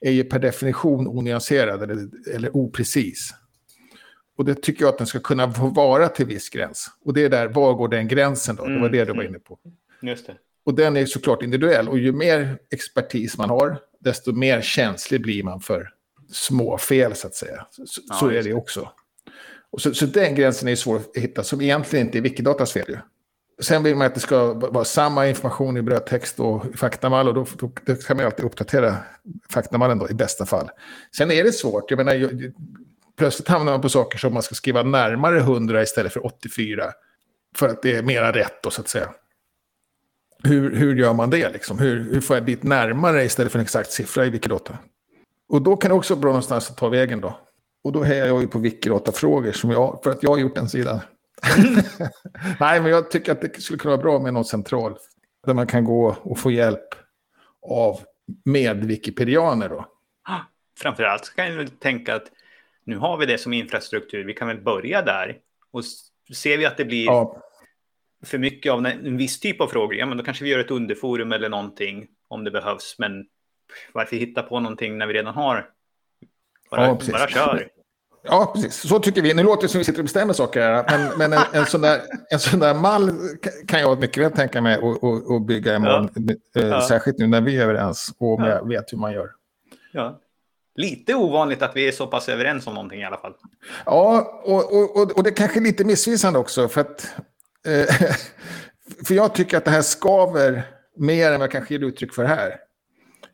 är 0.00 0.10
ju 0.10 0.24
per 0.24 0.38
definition 0.38 1.08
onyanserad 1.08 1.82
eller, 1.82 2.08
eller 2.34 2.56
oprecis. 2.56 3.34
Och 4.38 4.44
det 4.44 4.62
tycker 4.62 4.84
jag 4.84 4.88
att 4.88 4.98
den 4.98 5.06
ska 5.06 5.18
kunna 5.18 5.46
vara 5.46 6.08
till 6.08 6.26
viss 6.26 6.48
gräns. 6.48 6.90
Och 7.04 7.14
det 7.14 7.24
är 7.24 7.28
där, 7.28 7.48
var 7.48 7.74
går 7.74 7.88
den 7.88 8.08
gränsen 8.08 8.56
då? 8.56 8.64
Det 8.64 8.70
var 8.70 8.78
Mm, 8.78 8.92
det 8.92 9.04
du 9.04 9.12
var 9.12 9.20
mm. 9.20 9.26
inne 9.26 9.38
på. 9.38 9.58
Just 10.02 10.26
det. 10.26 10.36
Och 10.64 10.74
den 10.74 10.96
är 10.96 11.06
såklart 11.06 11.42
individuell. 11.42 11.88
Och 11.88 11.98
ju 11.98 12.12
mer 12.12 12.58
expertis 12.70 13.38
man 13.38 13.50
har, 13.50 13.78
desto 14.00 14.32
mer 14.32 14.60
känslig 14.60 15.22
blir 15.22 15.42
man 15.42 15.60
för 15.60 15.90
små 16.32 16.78
fel, 16.78 17.14
så 17.14 17.26
att 17.26 17.34
säga. 17.34 17.66
Så, 17.70 18.00
Ja, 18.08 18.14
så 18.14 18.28
är 18.28 18.42
det 18.42 18.54
också. 18.54 18.88
Och 19.76 19.82
så, 19.82 19.94
så 19.94 20.06
den 20.06 20.34
gränsen 20.34 20.68
är 20.68 20.76
svår 20.76 20.96
att 20.96 21.10
hitta, 21.14 21.42
som 21.42 21.60
egentligen 21.60 22.06
inte 22.06 22.18
är 22.18 22.22
Wikidatas 22.22 22.72
fel. 22.72 22.84
Ju. 22.88 22.96
Sen 23.60 23.82
vill 23.82 23.96
man 23.96 24.06
att 24.06 24.14
det 24.14 24.20
ska 24.20 24.52
vara 24.52 24.84
samma 24.84 25.28
information 25.28 25.76
i 25.76 25.82
brödtext 25.82 26.40
och 26.40 26.64
faktamall. 26.74 27.28
Och 27.28 27.34
då, 27.34 27.46
då, 27.58 27.70
då 27.84 27.94
kan 27.94 28.16
man 28.16 28.24
ju 28.24 28.26
alltid 28.26 28.44
uppdatera 28.44 28.96
faktamallen 29.50 29.98
då, 29.98 30.10
i 30.10 30.14
bästa 30.14 30.46
fall. 30.46 30.70
Sen 31.16 31.30
är 31.30 31.44
det 31.44 31.52
svårt. 31.52 31.90
Jag 31.90 31.98
menar, 31.98 32.14
jag, 32.14 32.52
plötsligt 33.18 33.48
hamnar 33.48 33.72
man 33.72 33.80
på 33.80 33.88
saker 33.88 34.18
som 34.18 34.34
man 34.34 34.42
ska 34.42 34.54
skriva 34.54 34.82
närmare 34.82 35.38
100 35.38 35.82
istället 35.82 36.12
för 36.12 36.26
84. 36.26 36.84
För 37.56 37.68
att 37.68 37.82
det 37.82 37.96
är 37.96 38.02
mera 38.02 38.32
rätt 38.32 38.62
då, 38.62 38.70
så 38.70 38.80
att 38.80 38.88
säga 38.88 39.08
hur, 40.44 40.76
hur 40.76 40.96
gör 40.96 41.12
man 41.12 41.30
det? 41.30 41.52
Liksom? 41.52 41.78
Hur, 41.78 42.12
hur 42.12 42.20
får 42.20 42.36
jag 42.36 42.46
dit 42.46 42.62
närmare 42.62 43.24
istället 43.24 43.52
för 43.52 43.58
en 43.58 43.64
exakt 43.64 43.92
siffra 43.92 44.26
i 44.26 44.30
Wikidata? 44.30 44.78
Och 45.48 45.62
då 45.62 45.76
kan 45.76 45.90
det 45.90 45.94
också 45.94 46.14
vara 46.14 46.20
bra 46.20 46.30
någonstans 46.30 46.70
att 46.70 46.76
ta 46.76 46.88
vägen 46.88 47.20
då. 47.20 47.38
Och 47.86 47.92
då 47.92 48.02
hejar 48.02 48.26
jag 48.26 48.42
ju 48.42 48.48
på 48.48 49.52
som 49.52 49.70
jag, 49.70 50.00
för 50.04 50.10
att 50.10 50.22
jag 50.22 50.30
har 50.30 50.38
gjort 50.38 50.58
en 50.58 50.68
sida. 50.68 51.02
Nej, 52.60 52.80
men 52.80 52.90
jag 52.90 53.10
tycker 53.10 53.32
att 53.32 53.40
det 53.40 53.60
skulle 53.60 53.78
kunna 53.78 53.96
vara 53.96 54.02
bra 54.02 54.18
med 54.18 54.34
någon 54.34 54.44
central. 54.44 54.96
Där 55.46 55.54
man 55.54 55.66
kan 55.66 55.84
gå 55.84 56.16
och 56.22 56.38
få 56.38 56.50
hjälp 56.50 56.94
av 57.62 58.00
med 58.44 58.84
wikipedianer 58.84 59.68
då. 59.68 59.86
Ah, 60.22 60.40
Framförallt 60.78 61.24
så 61.24 61.34
kan 61.34 61.54
jag 61.54 61.80
tänka 61.80 62.14
att 62.14 62.24
nu 62.84 62.96
har 62.96 63.16
vi 63.16 63.26
det 63.26 63.38
som 63.38 63.52
infrastruktur. 63.52 64.24
Vi 64.24 64.34
kan 64.34 64.48
väl 64.48 64.60
börja 64.60 65.02
där. 65.02 65.38
Och 65.70 65.84
ser 66.34 66.58
vi 66.58 66.66
att 66.66 66.76
det 66.76 66.84
blir 66.84 67.06
Ja, 67.06 67.42
för 68.24 68.38
mycket 68.38 68.72
av 68.72 68.86
en, 68.86 69.16
viss 69.16 69.40
typ 69.40 69.60
av 69.60 69.66
frågor, 69.66 69.94
ja 69.94 70.06
men 70.06 70.18
då 70.18 70.24
kanske 70.24 70.44
vi 70.44 70.50
gör 70.50 70.58
ett 70.58 70.70
underforum 70.70 71.32
eller 71.32 71.48
någonting 71.48 72.06
om 72.28 72.44
det 72.44 72.50
behövs. 72.50 72.96
Men 72.98 73.26
varför 73.92 74.16
hitta 74.16 74.42
på 74.42 74.60
någonting 74.60 74.98
när 74.98 75.06
vi 75.06 75.14
redan 75.14 75.34
har? 75.34 75.70
Bara, 76.70 76.86
Ja, 76.86 76.98
bara 77.12 77.28
kör. 77.28 77.75
Ja, 78.28 78.50
precis. 78.54 78.88
Så 78.88 78.98
tycker 78.98 79.22
vi. 79.22 79.34
Nu 79.34 79.42
låter 79.42 79.62
det 79.62 79.68
som 79.68 79.78
vi 79.78 79.84
sitter 79.84 79.98
och 80.00 80.04
bestämmer 80.04 80.32
saker 80.32 80.60
här. 80.60 80.84
Men, 80.98 81.18
men 81.18 81.32
en, 81.32 81.44
en, 81.52 81.66
sån 81.66 81.80
där, 81.80 82.00
en 82.30 82.38
sån 82.38 82.60
där 82.60 82.74
mall 82.74 83.10
ka- 83.10 83.66
kan 83.68 83.80
jag 83.80 84.00
mycket 84.00 84.22
väl 84.24 84.32
tänka 84.32 84.60
mig 84.60 84.74
att 84.74 85.04
att- 85.04 85.30
att 85.30 85.46
bygga 85.46 85.76
imorgon. 85.76 86.08
Eh, 86.56 86.66
Ja. 86.66 86.80
Särskilt 86.88 87.18
nu 87.18 87.26
när 87.26 87.40
vi 87.40 87.56
är 87.56 87.62
överens 87.62 88.10
och 88.18 88.40
Ja. 88.40 88.62
vet 88.64 88.92
hur 88.92 88.98
man 88.98 89.12
gör. 89.12 89.30
Ja. 89.92 90.20
Lite 90.78 91.14
ovanligt 91.14 91.62
att 91.62 91.76
vi 91.76 91.88
är 91.88 91.92
så 91.92 92.06
pass 92.06 92.28
överens 92.28 92.66
om 92.66 92.74
någonting 92.74 93.00
i 93.00 93.04
alla 93.04 93.16
fall. 93.18 93.32
Ja, 93.86 94.40
och, 94.44 94.72
och, 94.72 94.96
och, 94.96 95.16
och 95.16 95.22
det 95.22 95.30
är 95.30 95.34
kanske 95.34 95.58
är 95.58 95.62
lite 95.62 95.84
missvisande 95.84 96.38
också. 96.38 96.68
För, 96.68 96.80
att, 96.80 97.08
eh, 97.66 97.94
för 99.06 99.14
jag 99.14 99.34
tycker 99.34 99.56
att 99.56 99.64
det 99.64 99.70
här 99.70 99.82
skaver 99.82 100.62
mer 100.96 101.26
än 101.26 101.32
vad 101.32 101.42
jag 101.42 101.50
kanske 101.52 101.74
ger 101.74 101.84
uttryck 101.84 102.14
för 102.14 102.24
här. 102.24 102.54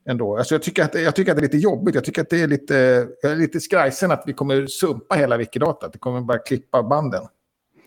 Ändå. 0.04 0.36
Alltså 0.36 0.54
jag, 0.54 0.62
tycker 0.62 0.84
att, 0.84 0.94
jag 0.94 1.16
tycker 1.16 1.30
att 1.32 1.36
det 1.36 1.40
är 1.40 1.48
lite 1.48 1.56
jobbigt. 1.56 1.94
Jag 1.94 2.04
tycker 2.04 2.22
att 2.22 2.30
det 2.30 2.40
är 2.40 2.48
lite, 2.48 3.08
jag 3.22 3.32
är 3.32 3.36
lite 3.36 3.60
skrajsen 3.60 4.10
att 4.10 4.22
vi 4.26 4.32
kommer 4.32 4.66
sumpa 4.66 5.14
hela 5.14 5.36
Wikidata. 5.36 5.88
Det 5.88 5.98
kommer 5.98 6.20
bara 6.20 6.38
klippa 6.38 6.82
banden. 6.82 7.26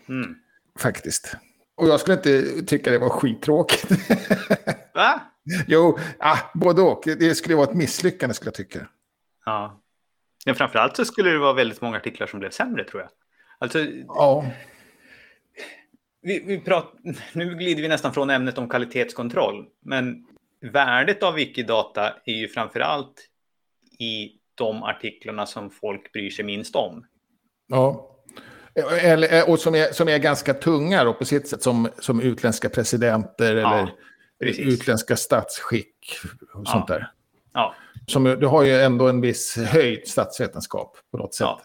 Mm. 0.08 0.34
Faktiskt. 0.78 1.36
Och 1.76 1.88
jag 1.88 2.00
skulle 2.00 2.16
inte 2.16 2.62
tycka 2.62 2.90
det 2.90 2.98
var 2.98 3.08
skittråkigt. 3.08 3.90
Va? 4.94 5.20
Jo, 5.66 5.98
ah, 6.18 6.38
både 6.54 6.82
och. 6.82 7.02
Det 7.04 7.34
skulle 7.34 7.54
vara 7.54 7.70
ett 7.70 7.76
misslyckande 7.76 8.34
skulle 8.34 8.48
jag 8.48 8.54
tycka. 8.54 8.86
Ja. 9.44 9.80
ja. 10.44 10.54
Framförallt 10.54 10.96
så 10.96 11.04
skulle 11.04 11.30
det 11.30 11.38
vara 11.38 11.52
väldigt 11.52 11.80
många 11.80 11.96
artiklar 11.96 12.26
som 12.26 12.40
blev 12.40 12.50
sämre 12.50 12.84
tror 12.84 13.02
jag. 13.02 13.10
Alltså, 13.58 13.78
ja. 14.06 14.44
vi, 16.22 16.44
vi 16.46 16.60
prat, 16.60 16.92
nu 17.32 17.54
glider 17.54 17.82
vi 17.82 17.88
nästan 17.88 18.12
från 18.12 18.30
ämnet 18.30 18.58
om 18.58 18.68
kvalitetskontroll. 18.68 19.66
Men 19.82 20.26
värdet 20.70 21.22
av 21.22 21.34
Wikidata 21.34 22.14
är 22.24 22.32
ju 22.32 22.48
framförallt 22.48 23.28
i 23.98 24.30
de 24.54 24.82
artiklarna 24.82 25.46
som 25.46 25.70
folk 25.70 26.12
bryr 26.12 26.30
sig 26.30 26.44
minst 26.44 26.76
om. 26.76 27.06
Ja. 27.66 28.12
Eller, 29.02 29.50
och 29.50 29.58
som 29.58 29.74
är, 29.74 29.92
som 29.92 30.08
är 30.08 30.18
ganska 30.18 30.54
tunga 30.54 31.04
då, 31.04 31.14
på 31.14 31.24
sitt 31.24 31.48
sätt, 31.48 31.62
som, 31.62 31.88
som 31.98 32.20
utländska 32.20 32.68
presidenter 32.68 33.56
ja, 33.56 33.74
eller 33.74 33.92
precis. 34.40 34.66
utländska 34.66 35.16
statsskick 35.16 36.18
och 36.54 36.68
sånt 36.68 36.88
där. 36.88 37.12
Ja. 37.52 37.74
Som, 38.06 38.24
du 38.24 38.46
har 38.46 38.62
ju 38.62 38.80
ändå 38.80 39.08
en 39.08 39.20
viss 39.20 39.56
höjd 39.56 40.08
statsvetenskap 40.08 40.96
på 41.10 41.18
något 41.18 41.34
sätt. 41.34 41.44
Ja. 41.44 41.60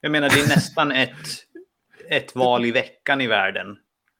Jag 0.00 0.12
menar, 0.12 0.28
det 0.28 0.40
är 0.40 0.48
nästan 0.48 0.92
ett, 0.92 1.16
ett 2.08 2.34
val 2.34 2.64
i 2.64 2.70
veckan 2.70 3.20
i 3.20 3.26
världen. 3.26 3.76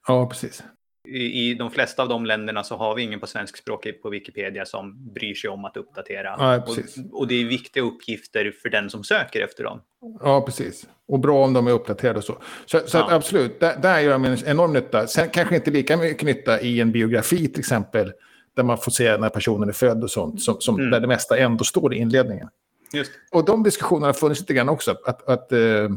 Ja, 0.07 0.29
precis 0.29 0.63
i, 1.09 1.55
de 1.55 1.71
flesta 1.71 2.03
av 2.03 2.09
de 2.09 2.27
länderna 2.27 2.65
så 2.65 2.77
har 2.77 2.95
vi 2.95 3.03
ingen 3.03 3.21
på 3.21 3.27
svenskspråkig 3.27 4.03
på 4.03 4.09
Wikipedia 4.11 4.67
som 4.67 5.13
bryr 5.13 5.35
sig 5.35 5.51
om 5.51 5.65
att 5.65 5.77
uppdatera. 5.77 6.37
Ja, 6.39 6.57
och, 6.57 6.77
och, 7.13 7.29
det 7.29 7.35
är 7.35 7.45
viktiga 7.45 7.83
uppgifter 7.83 8.53
för 8.63 8.69
den 8.69 8.91
som 8.91 9.05
söker 9.05 9.41
efter 9.41 9.65
dem. 9.65 9.81
Ja, 10.21 10.41
precis. 10.41 10.87
Och 11.09 11.21
bra 11.21 11.45
om 11.45 11.53
de 11.53 11.67
är 11.67 11.71
uppdaterade 11.71 12.19
och 12.19 12.25
så. 12.25 12.43
Så, 12.67 12.81
så 12.87 12.99
ja. 12.99 13.13
absolut, 13.13 13.61
där, 13.61 13.77
där 13.77 14.01
gör 14.01 14.13
de 14.13 14.25
en 14.25 14.39
enorm 14.47 14.73
nytta. 14.73 15.07
Sen 15.07 15.29
kanske 15.31 15.57
inte 15.57 15.71
lika 15.71 15.97
mycket 15.97 16.23
nytta 16.23 16.61
i 16.61 16.81
en 16.81 16.93
biografi 16.93 17.49
till 17.49 17.61
exempel. 17.61 18.13
Där 18.57 18.63
man 18.63 18.79
får 18.79 18.93
se 18.93 19.17
när 19.17 19.29
personen 19.29 19.69
är 19.69 19.73
född 19.73 20.03
och 20.03 20.11
sånt. 20.11 20.43
Som, 20.43 20.61
som 20.61 20.79
mm. 20.79 20.91
Där 20.91 21.01
det 21.01 21.07
mesta 21.07 21.39
ändå 21.39 21.65
står 21.65 21.95
i 21.95 21.99
inledningen. 21.99 22.49
Just. 22.93 23.13
Och 23.33 23.45
de 23.45 23.63
diskussionerna 23.63 24.07
har 24.07 24.13
funnits 24.13 24.41
lite 24.41 24.55
grann 24.55 24.69
också. 24.69 24.97
Att, 25.05 25.29
att, 25.29 25.53
uh, 25.53 25.91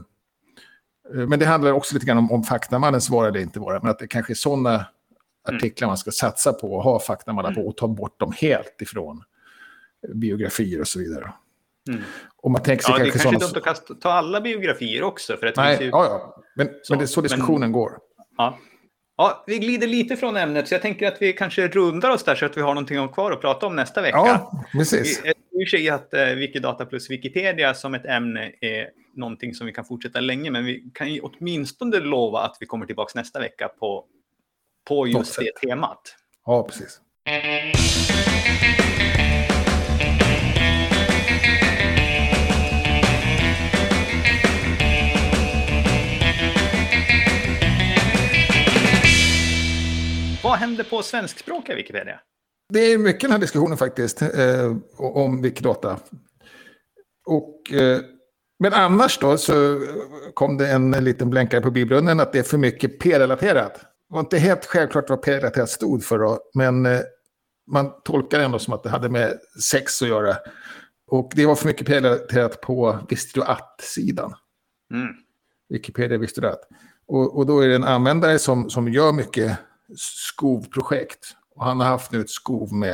men 1.13 1.39
det 1.39 1.45
handlar 1.45 1.71
också 1.71 1.93
lite 1.93 2.05
grann 2.05 2.17
om, 2.17 2.31
om 2.31 2.43
faktamannens 2.43 3.09
vara 3.09 3.27
eller 3.27 3.39
inte 3.39 3.59
vara. 3.59 3.79
Men 3.79 3.91
att 3.91 3.99
det 3.99 4.07
kanske 4.07 4.33
är 4.33 4.35
sådana. 4.35 4.85
Artiklar 5.43 5.87
man 5.87 5.97
ska 5.97 6.11
satsa 6.11 6.53
på 6.53 6.73
och 6.73 6.83
ha 6.83 6.99
faktamallar 6.99 7.53
på 7.53 7.59
mm. 7.59 7.69
och 7.69 7.77
ta 7.77 7.87
bort 7.87 8.19
dem 8.19 8.33
helt 8.37 8.81
ifrån 8.81 9.23
biografier 10.13 10.81
och 10.81 10.87
så 10.87 10.99
vidare. 10.99 11.33
Mm. 11.89 12.01
Och 12.35 12.51
man 12.51 12.61
tänker 12.61 12.83
sig 12.83 12.91
ja, 12.91 12.97
kanske 12.97 13.17
det 13.17 13.23
kanske 13.23 13.47
är 13.47 13.53
dumt 13.53 13.63
att 13.65 14.01
ta 14.01 14.09
alla 14.09 14.41
biografier 14.41 15.03
också. 15.03 15.37
För 15.37 15.47
att 15.47 15.55
Nej, 15.55 15.77
ju... 15.81 15.89
ja, 15.89 16.05
ja. 16.05 16.43
Men, 16.55 16.67
så, 16.83 16.93
men 16.93 16.99
det 16.99 17.05
är 17.05 17.07
så 17.07 17.21
diskussionen 17.21 17.59
men... 17.59 17.71
går. 17.71 17.91
Ja. 18.37 18.59
ja, 19.17 19.43
vi 19.47 19.59
glider 19.59 19.87
lite 19.87 20.17
från 20.17 20.37
ämnet, 20.37 20.67
så 20.67 20.73
jag 20.73 20.81
tänker 20.81 21.07
att 21.07 21.21
vi 21.21 21.33
kanske 21.33 21.67
rundar 21.67 22.09
oss 22.09 22.23
där 22.23 22.35
så 22.35 22.45
att 22.45 22.57
vi 22.57 22.61
har 22.61 22.73
någonting 22.73 23.07
kvar 23.09 23.31
att 23.31 23.41
prata 23.41 23.65
om 23.65 23.75
nästa 23.75 24.01
vecka. 24.01 24.17
Ja, 24.17 24.65
precis. 24.71 25.21
Jag 25.25 25.35
tror 25.51 25.65
sig 25.65 25.89
att 25.89 26.13
eh, 26.13 26.25
Wikidata 26.25 26.85
plus 26.85 27.09
Wikipedia 27.09 27.73
som 27.73 27.93
ett 27.93 28.05
ämne 28.05 28.51
är 28.61 28.89
någonting 29.15 29.53
som 29.53 29.67
vi 29.67 29.73
kan 29.73 29.85
fortsätta 29.85 30.19
länge, 30.19 30.51
men 30.51 30.65
vi 30.65 30.91
kan 30.93 31.13
ju 31.13 31.19
åtminstone 31.19 31.99
lova 31.99 32.39
att 32.39 32.57
vi 32.59 32.65
kommer 32.65 32.85
tillbaka 32.85 33.19
nästa 33.19 33.39
vecka 33.39 33.67
på 33.67 34.05
på 34.87 35.07
just 35.07 35.39
det 35.39 35.67
temat. 35.67 36.15
Ja, 36.45 36.63
precis. 36.63 36.99
Vad 50.43 50.59
händer 50.59 50.83
på 50.83 51.03
svenskspråkiga 51.03 51.75
Wikipedia? 51.75 52.19
Det 52.73 52.79
är 52.79 52.97
mycket 52.97 53.21
den 53.21 53.31
här 53.31 53.39
diskussionen 53.39 53.77
faktiskt 53.77 54.21
eh, 54.21 54.75
om 54.97 55.41
Wikidata. 55.41 55.99
Och, 57.25 57.73
eh, 57.73 57.99
men 58.59 58.73
annars 58.73 59.17
då 59.17 59.37
så 59.37 59.81
kom 60.33 60.57
det 60.57 60.67
en 60.67 60.91
liten 60.91 61.29
blänkare 61.29 61.61
på 61.61 61.71
bibrunnen 61.71 62.19
att 62.19 62.33
det 62.33 62.39
är 62.39 62.43
för 62.43 62.57
mycket 62.57 62.99
P-relaterat. 62.99 63.92
Var 64.13 64.19
inte 64.19 64.37
helt 64.37 64.65
självklart 64.65 65.09
vad 65.09 65.21
p 65.21 65.67
stod 65.67 66.03
för 66.03 66.19
då, 66.19 66.39
men 66.53 66.85
eh, 66.85 66.99
man 67.67 67.91
tolkar 68.03 68.37
det 68.37 68.45
ändå 68.45 68.59
som 68.59 68.73
att 68.73 68.83
det 68.83 68.89
hade 68.89 69.09
med 69.09 69.39
sex 69.61 70.01
att 70.01 70.07
göra. 70.07 70.37
Och 71.07 71.31
det 71.35 71.45
var 71.45 71.55
för 71.55 71.67
mycket 71.67 71.87
p 72.29 72.47
på 72.61 72.99
visste 73.09 73.39
du 73.39 73.43
att-sidan. 73.43 74.33
Mm. 74.93 75.07
Wikipedia 75.69 76.17
visste 76.17 76.41
du 76.41 76.47
att. 76.47 76.61
Och, 77.07 77.37
och 77.37 77.45
då 77.45 77.59
är 77.59 77.67
det 77.67 77.75
en 77.75 77.83
användare 77.83 78.39
som, 78.39 78.69
som 78.69 78.93
gör 78.93 79.11
mycket 79.11 79.57
skovprojekt. 79.95 81.35
Och 81.55 81.65
han 81.65 81.79
har 81.79 81.87
haft 81.87 82.11
nu 82.11 82.21
ett 82.21 82.29
skov 82.29 82.73
med, 82.73 82.93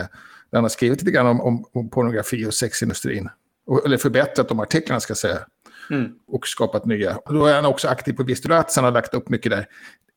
där 0.49 0.57
han 0.57 0.63
har 0.63 0.69
skrivit 0.69 1.01
lite 1.01 1.11
grann 1.11 1.27
om, 1.27 1.41
om, 1.41 1.65
om 1.73 1.89
pornografi 1.89 2.45
och 2.45 2.53
sexindustrin. 2.53 3.29
Och, 3.65 3.85
eller 3.85 3.97
förbättrat 3.97 4.49
de 4.49 4.59
artiklarna 4.59 4.99
ska 4.99 5.11
jag 5.11 5.17
säga. 5.17 5.39
Mm. 5.89 6.11
Och 6.27 6.47
skapat 6.47 6.85
nya. 6.85 7.17
Och 7.17 7.33
då 7.33 7.45
är 7.45 7.55
han 7.55 7.65
också 7.65 7.87
aktiv 7.87 8.13
på 8.13 8.23
Visste 8.23 8.47
du 8.47 8.55
att, 8.55 8.71
så 8.71 8.79
han 8.79 8.85
har 8.85 8.91
lagt 8.91 9.13
upp 9.13 9.29
mycket 9.29 9.51
där. 9.51 9.67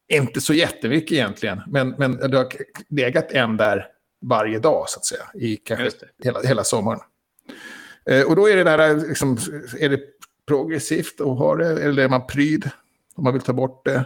Inte 0.09 0.41
så 0.41 0.55
jättemycket 0.55 1.13
egentligen, 1.13 1.61
men, 1.67 1.91
men 1.91 2.17
det 2.17 2.37
har 2.37 2.47
legat 2.89 3.33
en 3.33 3.57
där 3.57 3.87
varje 4.23 4.59
dag 4.59 4.89
så 4.89 4.99
att 4.99 5.05
säga, 5.05 5.25
i 5.35 5.57
kanske 5.57 5.91
hela, 6.25 6.41
hela 6.41 6.65
sommaren. 6.65 7.01
Eh, 8.07 8.23
och 8.23 8.37
då 8.37 8.49
är 8.49 8.57
det 8.57 8.65
där, 8.65 9.09
liksom, 9.09 9.39
är 9.79 9.89
det 9.89 10.01
progressivt 10.49 11.21
att 11.21 11.39
ha 11.39 11.57
det, 11.57 11.85
eller 11.85 12.05
är 12.05 12.09
man 12.09 12.27
pryd 12.27 12.71
om 13.15 13.25
man 13.25 13.33
vill 13.33 13.43
ta 13.43 13.53
bort 13.53 13.85
det? 13.85 14.05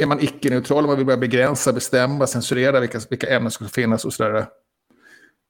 Är 0.00 0.06
man 0.06 0.20
icke-neutral 0.20 0.84
om 0.84 0.86
man 0.86 0.96
vill 0.96 1.06
börja 1.06 1.16
begränsa, 1.16 1.72
bestämma, 1.72 2.26
censurera 2.26 2.80
vilka, 2.80 3.00
vilka 3.10 3.26
ämnen 3.36 3.50
som 3.50 3.66
ska 3.66 3.74
finnas 3.74 4.04
och 4.04 4.12
sådär? 4.12 4.46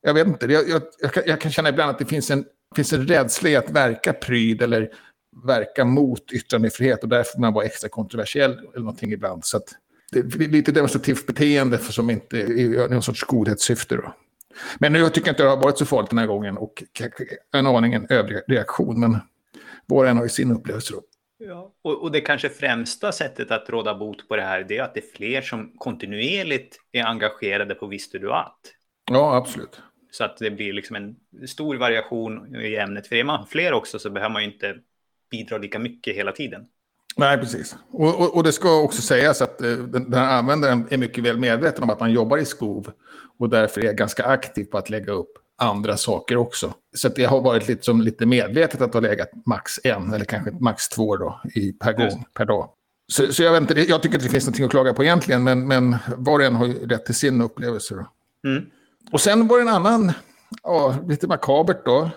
Jag 0.02 0.14
vet 0.14 0.26
inte, 0.26 0.46
jag, 0.46 0.68
jag, 0.68 0.82
jag, 0.98 1.12
kan, 1.12 1.22
jag, 1.26 1.40
kan, 1.40 1.52
känna 1.52 1.68
ibland 1.68 1.90
att 1.90 1.98
det 1.98 2.04
finns 2.04 2.30
en, 2.30 2.44
finns 2.76 2.92
en 2.92 3.06
rädsla 3.08 3.48
i 3.48 3.56
att 3.56 3.70
verka 3.70 4.12
pryd 4.12 4.62
eller 4.62 4.90
verka 5.46 5.84
mot 5.84 6.32
yttrandefrihet 6.32 7.02
och 7.02 7.08
därför 7.08 7.40
man 7.40 7.52
vara 7.52 7.64
extra 7.64 7.88
kontroversiell 7.88 8.52
eller 8.52 8.78
någonting 8.78 9.12
ibland. 9.12 9.44
Så 9.44 9.60
det 10.12 10.18
är 10.18 10.48
lite 10.48 10.72
demonstrativt 10.72 11.26
beteende 11.26 11.78
för 11.78 11.92
som 11.92 12.10
inte 12.10 12.38
är 12.38 12.88
någon 12.88 13.02
sorts 13.02 13.24
godhetssyfte. 13.24 13.96
Då. 13.96 14.14
Men 14.78 14.94
jag 14.94 15.14
tycker 15.14 15.30
inte 15.30 15.42
det 15.42 15.48
har 15.48 15.56
varit 15.56 15.78
så 15.78 15.86
farligt 15.86 16.10
den 16.10 16.18
här 16.18 16.26
gången 16.26 16.58
och 16.58 16.82
en 17.52 17.66
aning 17.66 17.94
en 17.94 18.06
överreaktion. 18.10 19.00
Men 19.00 19.18
var 19.86 20.04
och 20.04 20.10
en 20.10 20.16
har 20.16 20.24
ju 20.24 20.28
sin 20.28 20.50
upplevelse 20.50 20.92
då. 20.92 21.02
Ja, 21.42 21.72
och, 21.82 22.02
och, 22.02 22.12
det 22.12 22.20
kanske 22.20 22.48
främsta 22.48 23.12
sättet 23.12 23.50
att 23.50 23.70
råda 23.70 23.94
bot 23.94 24.28
på 24.28 24.36
det 24.36 24.42
här 24.42 24.64
det 24.68 24.78
är 24.78 24.82
att 24.82 24.94
det 24.94 25.00
är 25.00 25.16
fler 25.16 25.42
som 25.42 25.72
kontinuerligt 25.76 26.76
är 26.92 27.04
engagerade 27.04 27.74
på 27.74 27.86
Visste 27.86 28.18
du 28.18 28.32
att? 28.32 28.60
Ja, 29.10 29.36
absolut. 29.36 29.82
Så 30.10 30.24
att 30.24 30.36
det 30.36 30.50
blir 30.50 30.72
liksom 30.72 30.96
en 30.96 31.16
stor 31.48 31.76
variation 31.76 32.56
i 32.56 32.76
ämnet. 32.76 33.06
För 33.06 33.16
är 33.16 33.24
man 33.24 33.46
fler 33.46 33.72
också 33.72 33.98
så 33.98 34.10
behöver 34.10 34.32
man 34.32 34.42
ju 34.42 34.52
inte 34.52 34.76
bidra 35.30 35.58
lika 35.58 35.78
mycket 35.78 36.16
hela 36.16 36.32
tiden. 36.32 36.66
Nej, 37.16 37.38
precis. 37.38 37.76
Och, 37.90 38.20
och, 38.20 38.36
och, 38.36 38.44
det 38.44 38.52
ska 38.52 38.80
också 38.80 39.02
sägas 39.02 39.42
att 39.42 39.62
eh, 39.62 39.72
den, 39.72 40.14
här 40.14 40.38
användaren 40.38 40.86
är 40.90 40.96
mycket 40.96 41.24
väl 41.24 41.38
medveten 41.38 41.82
om 41.82 41.90
att 41.90 42.00
man 42.00 42.12
jobbar 42.12 42.38
i 42.38 42.44
skov 42.44 42.90
och 43.38 43.48
därför 43.48 43.84
är 43.84 43.92
ganska 43.92 44.24
aktiv 44.24 44.64
på 44.64 44.78
att 44.78 44.90
lägga 44.90 45.12
upp 45.12 45.32
andra 45.58 45.96
saker 45.96 46.36
också. 46.36 46.74
Så 46.96 47.08
det 47.08 47.24
har 47.24 47.40
varit 47.40 47.68
lite, 47.68 47.84
som 47.84 48.00
lite 48.00 48.26
medvetet 48.26 48.80
att 48.80 48.94
ha 48.94 49.00
legat 49.00 49.30
max 49.46 49.80
en 49.84 50.14
eller 50.14 50.24
kanske 50.24 50.50
max 50.50 50.88
två 50.88 51.16
då, 51.16 51.40
i, 51.54 51.72
per 51.72 51.92
gång, 51.92 52.24
per 52.34 52.44
dag. 52.44 52.70
Så, 53.12 53.32
så 53.32 53.42
jag, 53.42 53.52
vet 53.52 53.60
inte, 53.60 53.80
jag 53.80 54.02
tycker 54.02 54.16
att 54.16 54.22
det 54.22 54.28
finns 54.28 54.44
någonting 54.44 54.64
att 54.64 54.70
klaga 54.70 54.94
på 54.94 55.04
egentligen, 55.04 55.44
men, 55.44 55.68
men 55.68 55.96
var 56.16 56.38
och 56.38 56.44
en 56.44 56.56
har 56.56 56.66
ju 56.66 56.86
rätt 56.86 57.06
till 57.06 57.14
sin 57.14 57.40
upplevelse. 57.40 57.94
Då. 57.94 58.06
Mm. 58.48 58.64
Och 59.12 59.20
sen 59.20 59.48
var 59.48 59.56
det 59.56 59.62
en 59.62 59.68
annan, 59.68 60.12
ja, 60.62 60.96
lite 61.08 61.26
makabert 61.26 61.84
då, 61.84 62.10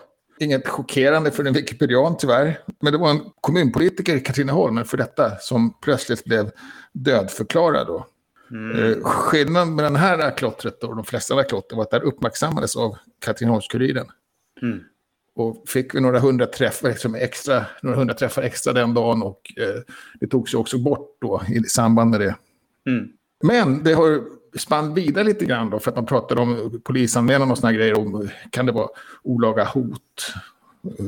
Inget 0.43 0.67
chockerande 0.67 1.31
för 1.31 1.45
en 1.45 1.53
wikipedian 1.53 2.17
tyvärr. 2.17 2.59
Men 2.81 2.93
det 2.93 2.99
var 2.99 3.09
en 3.09 3.21
kommunpolitiker 3.41 4.15
i 4.15 4.19
Katrineholm, 4.19 4.85
för 4.85 4.97
detta, 4.97 5.37
som 5.39 5.79
plötsligt 5.81 6.23
blev 6.23 6.51
dödförklarad. 6.93 7.87
Då. 7.87 8.07
Mm. 8.51 8.91
Eh, 8.91 9.03
skillnaden 9.03 9.75
med 9.75 9.85
den 9.85 9.95
här 9.95 10.37
klottret 10.37 10.83
och 10.83 10.95
de 10.95 11.05
flesta 11.05 11.33
andra 11.33 11.43
klotter 11.43 11.75
var 11.75 11.83
att 11.83 11.91
det 11.91 11.99
uppmärksammades 11.99 12.75
av 12.75 12.97
Katrineholms-Kuriren. 13.25 14.07
Mm. 14.61 14.79
Och 15.35 15.63
fick 15.67 15.95
vi 15.95 16.01
några 16.01 16.19
hundra 16.19 16.45
träffar, 16.45 16.89
liksom 16.89 17.15
extra, 17.15 17.65
några 17.81 17.97
hundra 17.97 18.13
träffar 18.13 18.41
extra 18.41 18.73
den 18.73 18.93
dagen 18.93 19.23
och 19.23 19.53
eh, 19.57 19.81
det 20.19 20.27
togs 20.27 20.53
ju 20.53 20.57
också 20.57 20.77
bort 20.77 21.17
då 21.21 21.41
i 21.47 21.63
samband 21.63 22.09
med 22.09 22.19
det. 22.19 22.35
Mm. 22.87 23.09
Men 23.43 23.83
det 23.83 23.93
har 23.93 24.23
spann 24.55 24.93
vidare 24.93 25.23
lite 25.23 25.45
grann 25.45 25.69
då, 25.69 25.79
för 25.79 25.91
att 25.91 25.95
man 25.95 26.05
pratade 26.05 26.41
om 26.41 26.81
polisanmälan 26.83 27.51
och 27.51 27.57
sådana 27.57 27.77
grejer. 27.77 27.97
Om, 27.97 28.29
kan 28.49 28.65
det 28.65 28.71
vara 28.71 28.87
olaga 29.23 29.63
hot 29.63 30.33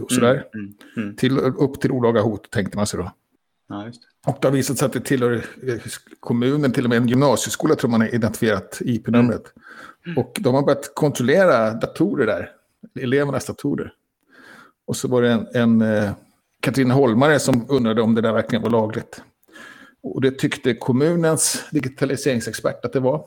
och 0.03 0.11
sådär. 0.11 0.47
Mm, 0.53 0.65
mm, 0.65 0.73
mm. 0.97 1.15
Till, 1.15 1.39
upp 1.39 1.81
till 1.81 1.91
olaga 1.91 2.21
hot 2.21 2.51
tänkte 2.51 2.77
man 2.77 2.87
sig 2.87 2.99
då. 2.99 3.11
Ja. 3.69 3.91
Och 4.27 4.37
det 4.41 4.47
har 4.47 4.53
visat 4.53 4.77
sig 4.77 4.85
att 4.85 4.93
det 4.93 4.99
tillhör 4.99 5.33
eh, 5.67 5.75
kommunen, 6.19 6.71
till 6.71 6.83
och 6.83 6.89
med 6.89 6.97
en 6.97 7.07
gymnasieskola 7.07 7.75
tror 7.75 7.91
man 7.91 8.01
har 8.01 8.15
identifierat 8.15 8.81
IP-numret. 8.81 9.43
Mm. 10.05 10.17
Och 10.17 10.37
de 10.39 10.55
har 10.55 10.61
börjat 10.61 10.95
kontrollera 10.95 11.73
datorer 11.73 12.25
där, 12.25 12.51
elevernas 12.99 13.45
datorer. 13.45 13.93
Och 14.87 14.95
så 14.95 15.07
var 15.07 15.21
det 15.21 15.31
en, 15.31 15.47
en 15.53 15.81
eh, 15.81 16.95
Holmare 16.95 17.39
som 17.39 17.65
undrade 17.69 18.01
om 18.01 18.15
det 18.15 18.21
där 18.21 18.33
verkligen 18.33 18.63
var 18.63 18.69
lagligt. 18.69 19.21
Och 20.03 20.21
det 20.21 20.31
tyckte 20.31 20.73
kommunens 20.73 21.65
digitaliseringsexpert 21.71 22.85
att 22.85 22.93
det 22.93 22.99
var. 22.99 23.25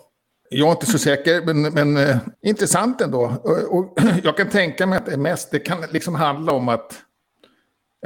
Jag 0.50 0.68
är 0.68 0.72
inte 0.72 0.86
så 0.86 0.98
säker, 0.98 1.42
men, 1.46 1.62
men 1.62 1.96
eh, 1.96 2.16
intressant 2.42 3.00
ändå. 3.00 3.36
Och, 3.42 3.78
och, 3.78 3.98
jag 4.22 4.36
kan 4.36 4.48
tänka 4.48 4.86
mig 4.86 4.98
att 4.98 5.06
det 5.06 5.16
mest, 5.16 5.50
det 5.50 5.58
kan 5.58 5.78
liksom 5.90 6.14
handla 6.14 6.52
om 6.52 6.68
att 6.68 7.02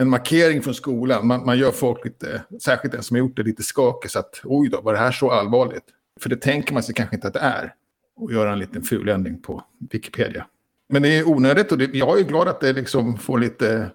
en 0.00 0.08
markering 0.08 0.62
från 0.62 0.74
skolan, 0.74 1.26
man, 1.26 1.44
man 1.44 1.58
gör 1.58 1.70
folk 1.70 2.04
lite, 2.04 2.42
särskilt 2.62 2.92
den 2.92 3.02
som 3.02 3.14
har 3.14 3.18
gjort 3.18 3.36
det, 3.36 3.42
lite 3.42 3.62
skakig 3.62 4.10
så 4.10 4.18
att 4.18 4.40
oj 4.44 4.68
då, 4.68 4.80
var 4.80 4.92
det 4.92 4.98
här 4.98 5.12
så 5.12 5.30
allvarligt? 5.30 5.84
För 6.20 6.28
det 6.30 6.36
tänker 6.36 6.74
man 6.74 6.82
sig 6.82 6.94
kanske 6.94 7.16
inte 7.16 7.28
att 7.28 7.34
det 7.34 7.40
är. 7.40 7.74
Och 8.16 8.32
göra 8.32 8.52
en 8.52 8.58
liten 8.58 8.82
fuländring 8.82 9.42
på 9.42 9.62
Wikipedia. 9.90 10.46
Men 10.88 11.02
det 11.02 11.08
är 11.08 11.28
onödigt 11.28 11.72
och 11.72 11.78
det, 11.78 11.94
jag 11.94 12.18
är 12.18 12.24
glad 12.24 12.48
att 12.48 12.60
det 12.60 12.72
liksom 12.72 13.18
får 13.18 13.38
lite 13.38 13.90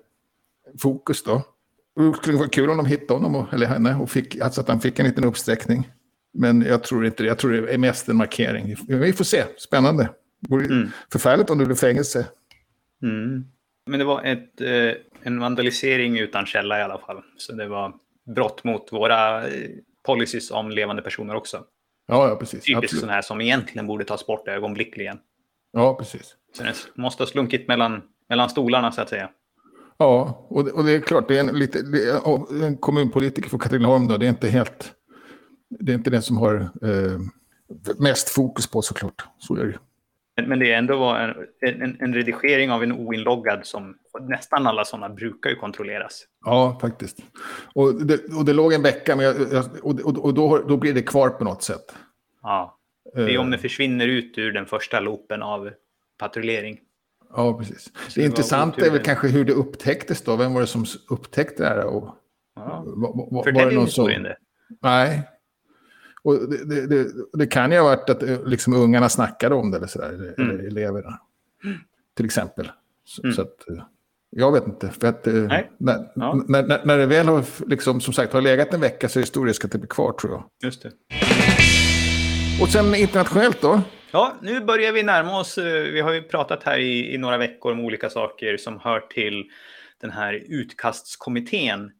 fokus 0.79 1.23
då. 1.23 1.41
Det 1.95 2.13
skulle 2.13 2.37
vara 2.37 2.49
kul 2.49 2.69
om 2.69 2.77
de 2.77 2.85
hittade 2.85 3.13
honom, 3.13 3.35
och, 3.35 3.53
eller 3.53 3.67
henne, 3.67 3.95
och 3.95 4.09
fick, 4.09 4.39
alltså 4.39 4.61
att 4.61 4.67
han 4.67 4.81
fick 4.81 4.99
en 4.99 5.05
liten 5.05 5.23
uppsträckning. 5.23 5.89
Men 6.37 6.61
jag 6.61 6.83
tror 6.83 7.05
inte 7.05 7.23
det. 7.23 7.27
Jag 7.27 7.37
tror 7.37 7.51
det 7.51 7.73
är 7.73 7.77
mest 7.77 8.09
en 8.09 8.15
markering. 8.15 8.75
Vi 8.87 9.13
får 9.13 9.23
se. 9.23 9.43
Spännande. 9.57 10.09
Mm. 10.51 10.89
förfärligt 11.11 11.49
om 11.49 11.57
det 11.57 11.65
blev 11.65 11.75
fängelse. 11.75 12.25
Mm. 13.03 13.45
Men 13.85 13.99
det 13.99 14.05
var 14.05 14.23
ett, 14.23 14.61
eh, 14.61 15.01
en 15.21 15.39
vandalisering 15.39 16.19
utan 16.19 16.45
källa 16.45 16.79
i 16.79 16.83
alla 16.83 16.97
fall. 16.97 17.21
Så 17.37 17.53
det 17.53 17.67
var 17.67 17.93
brott 18.35 18.63
mot 18.63 18.91
våra 18.91 19.47
eh, 19.47 19.69
policies 20.05 20.51
om 20.51 20.71
levande 20.71 21.01
personer 21.01 21.35
också. 21.35 21.63
Ja, 22.07 22.29
ja 22.29 22.35
precis. 22.35 22.63
Typiskt 22.63 22.99
sådana 22.99 23.13
här 23.13 23.21
som 23.21 23.41
egentligen 23.41 23.87
borde 23.87 24.05
tas 24.05 24.25
bort 24.25 24.47
ögonblickligen. 24.47 25.19
Ja, 25.71 25.95
precis. 25.95 26.35
Så 26.57 26.63
det 26.63 26.75
måste 26.95 27.23
ha 27.23 27.27
slunkit 27.27 27.67
mellan, 27.67 28.01
mellan 28.29 28.49
stolarna 28.49 28.91
så 28.91 29.01
att 29.01 29.09
säga. 29.09 29.29
Ja, 29.97 30.45
och 30.47 30.65
det, 30.65 30.71
och 30.71 30.83
det 30.83 30.91
är 30.91 30.99
klart, 30.99 31.27
det 31.27 31.37
är 31.37 31.39
en, 31.39 31.59
lite, 31.59 31.81
det 31.81 32.09
är, 32.09 32.63
en 32.63 32.77
kommunpolitiker 32.77 33.49
från 33.49 33.59
Katrineholm 33.59 34.07
då, 34.07 34.17
det 34.17 34.25
är 34.25 34.29
inte 34.29 34.49
helt... 34.49 34.93
Det 35.69 35.91
är 35.91 35.95
inte 35.95 36.09
den 36.09 36.21
som 36.21 36.37
har 36.37 36.55
eh, 36.81 37.19
mest 37.99 38.29
fokus 38.29 38.67
på 38.67 38.81
såklart. 38.81 39.25
Så 39.37 39.55
är 39.55 39.65
det 39.65 39.79
men 40.45 40.59
det 40.59 40.71
är 40.71 40.77
ändå 40.77 41.03
en, 41.03 41.33
en, 41.81 41.97
en, 41.99 42.13
redigering 42.13 42.71
av 42.71 42.83
en 42.83 42.91
oinloggad 42.91 43.65
som 43.65 43.95
nästan 44.19 44.67
alla 44.67 44.85
sådana 44.85 45.09
brukar 45.09 45.49
ju 45.49 45.55
kontrolleras. 45.55 46.25
Ja, 46.45 46.77
faktiskt. 46.81 47.17
Och 47.73 48.05
det, 48.05 48.33
och 48.37 48.45
det 48.45 48.53
låg 48.53 48.73
en 48.73 48.81
vecka, 48.81 49.15
men 49.15 49.25
jag, 49.25 49.35
och, 49.83 49.99
och, 49.99 50.25
och 50.25 50.33
då, 50.33 50.57
då 50.57 50.77
blir 50.77 50.93
det 50.93 51.01
kvar 51.01 51.29
på 51.29 51.43
något 51.43 51.63
sätt. 51.63 51.95
Ja, 52.41 52.77
det 53.15 53.33
är 53.33 53.37
om 53.37 53.51
det 53.51 53.57
försvinner 53.57 54.07
ut 54.07 54.37
ur 54.37 54.51
den 54.51 54.65
första 54.65 54.99
loopen 54.99 55.43
av 55.43 55.71
patrullering. 56.17 56.79
Ja, 57.35 57.57
precis. 57.57 57.83
Så 57.83 57.91
det, 58.15 58.21
det 58.21 58.25
intressanta 58.25 58.85
är 58.85 58.91
väl 58.91 59.03
kanske 59.03 59.27
hur 59.27 59.45
det 59.45 59.53
upptäcktes 59.53 60.21
då. 60.21 60.35
Vem 60.35 60.53
var 60.53 60.61
det 60.61 60.67
som 60.67 60.85
upptäckte 61.09 61.63
det 61.63 61.69
här? 61.69 61.85
Och, 61.85 62.15
ja. 62.55 62.83
var, 62.85 63.31
var, 63.31 63.43
Förtälj 63.43 63.79
historien 63.79 64.23
det. 64.23 64.37
Nej. 64.81 65.23
Och 66.27 66.49
det, 66.49 66.65
det, 66.65 66.87
det, 66.87 67.07
det, 67.33 67.47
kan 67.47 67.71
ju 67.71 67.77
ha 67.77 67.83
varit 67.83 68.09
att 68.09 68.23
eh, 68.23 68.45
liksom 68.45 68.73
ungarna 68.73 69.09
snackade 69.09 69.55
om 69.55 69.71
det 69.71 69.77
eller 69.77 69.87
sådär. 69.87 70.33
Mm. 70.37 70.49
Eller 70.49 70.67
eleverna. 70.67 71.19
Till 72.15 72.25
exempel. 72.25 72.71
Så, 73.05 73.23
mm. 73.23 73.35
så 73.35 73.41
att, 73.41 73.69
eh, 73.69 73.83
jag 74.29 74.51
vet 74.51 74.67
inte. 74.67 74.89
För 74.89 75.07
att, 75.07 75.27
eh, 75.27 75.33
när, 75.77 76.11
ja. 76.15 76.43
när, 76.47 76.85
när, 76.85 76.97
det 76.97 77.05
väl 77.05 77.27
har, 77.27 77.69
liksom, 77.69 78.01
som 78.01 78.13
sagt, 78.13 78.33
har 78.33 78.41
legat 78.41 78.73
en 78.73 78.81
vecka 78.81 79.09
så 79.09 79.19
är 79.19 79.21
det 79.21 79.27
stor 79.27 79.45
risk 79.45 79.65
att 79.65 79.71
det 79.71 79.77
blir 79.77 79.87
kvar 79.87 80.11
tror 80.11 80.33
jag. 80.33 80.43
Just 80.63 80.83
det. 80.83 80.91
Och 82.61 82.69
sen 82.69 82.95
internationellt 82.95 83.61
då? 83.61 83.81
Ja, 84.11 84.35
nu 84.41 84.59
börjar 84.59 84.91
vi 84.91 85.03
närma 85.03 85.39
oss. 85.39 85.57
Vi 85.57 86.01
har 86.01 86.13
ju 86.13 86.21
pratat 86.21 86.63
här 86.63 86.79
i, 86.79 87.13
i 87.13 87.17
några 87.17 87.37
veckor 87.37 87.71
om 87.71 87.79
olika 87.79 88.09
saker 88.09 88.57
som 88.57 88.79
hör 88.79 88.99
till 88.99 89.45
den 90.01 90.11
här 90.11 90.43
utkastskommittén 90.47 91.91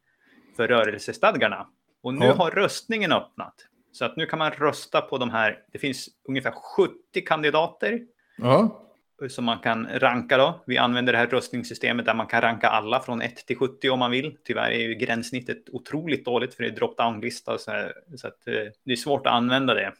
för 0.55 0.67
rörelsestadgarna. 0.67 1.67
Och 2.03 2.13
nu 2.13 2.25
ja. 2.25 2.33
har 2.33 2.51
röstningen 2.51 3.11
öppnat. 3.11 3.55
Så 3.97 4.05
att 4.05 4.15
nu 4.15 4.25
kan 4.25 4.39
man 4.39 4.51
rösta 4.51 5.01
på 5.01 5.17
de 5.17 5.29
här. 5.29 5.59
Det 5.71 5.79
finns 5.79 6.09
ungefär 6.29 6.51
70 6.51 7.21
kandidater. 7.25 7.99
Ja. 8.37 8.83
Som 9.29 9.45
man 9.45 9.59
kan 9.59 9.87
ranka 9.93 10.37
då. 10.37 10.63
Vi 10.65 10.77
använder 10.77 11.13
det 11.13 11.19
här 11.19 11.27
röstningssystemet 11.27 12.05
där 12.05 12.13
man 12.13 12.27
kan 12.27 12.41
ranka 12.41 12.67
alla 12.67 12.99
från 12.99 13.21
1 13.21 13.35
till 13.35 13.57
70 13.57 13.89
om 13.89 13.99
man 13.99 14.11
vill. 14.11 14.37
Tyvärr 14.43 14.71
är 14.71 14.79
ju 14.79 14.95
gränssnittet 14.95 15.69
otroligt 15.71 16.25
dåligt 16.25 16.53
för 16.53 16.63
det 16.63 16.69
är 16.69 16.75
drop-down-lista. 16.75 17.57
Så, 17.57 17.71
så 18.15 18.27
att, 18.27 18.47
eh, 18.47 18.53
det 18.85 18.91
är 18.91 18.95
svårt 18.95 19.27
att 19.27 19.33
använda 19.33 19.73
det. 19.73 19.93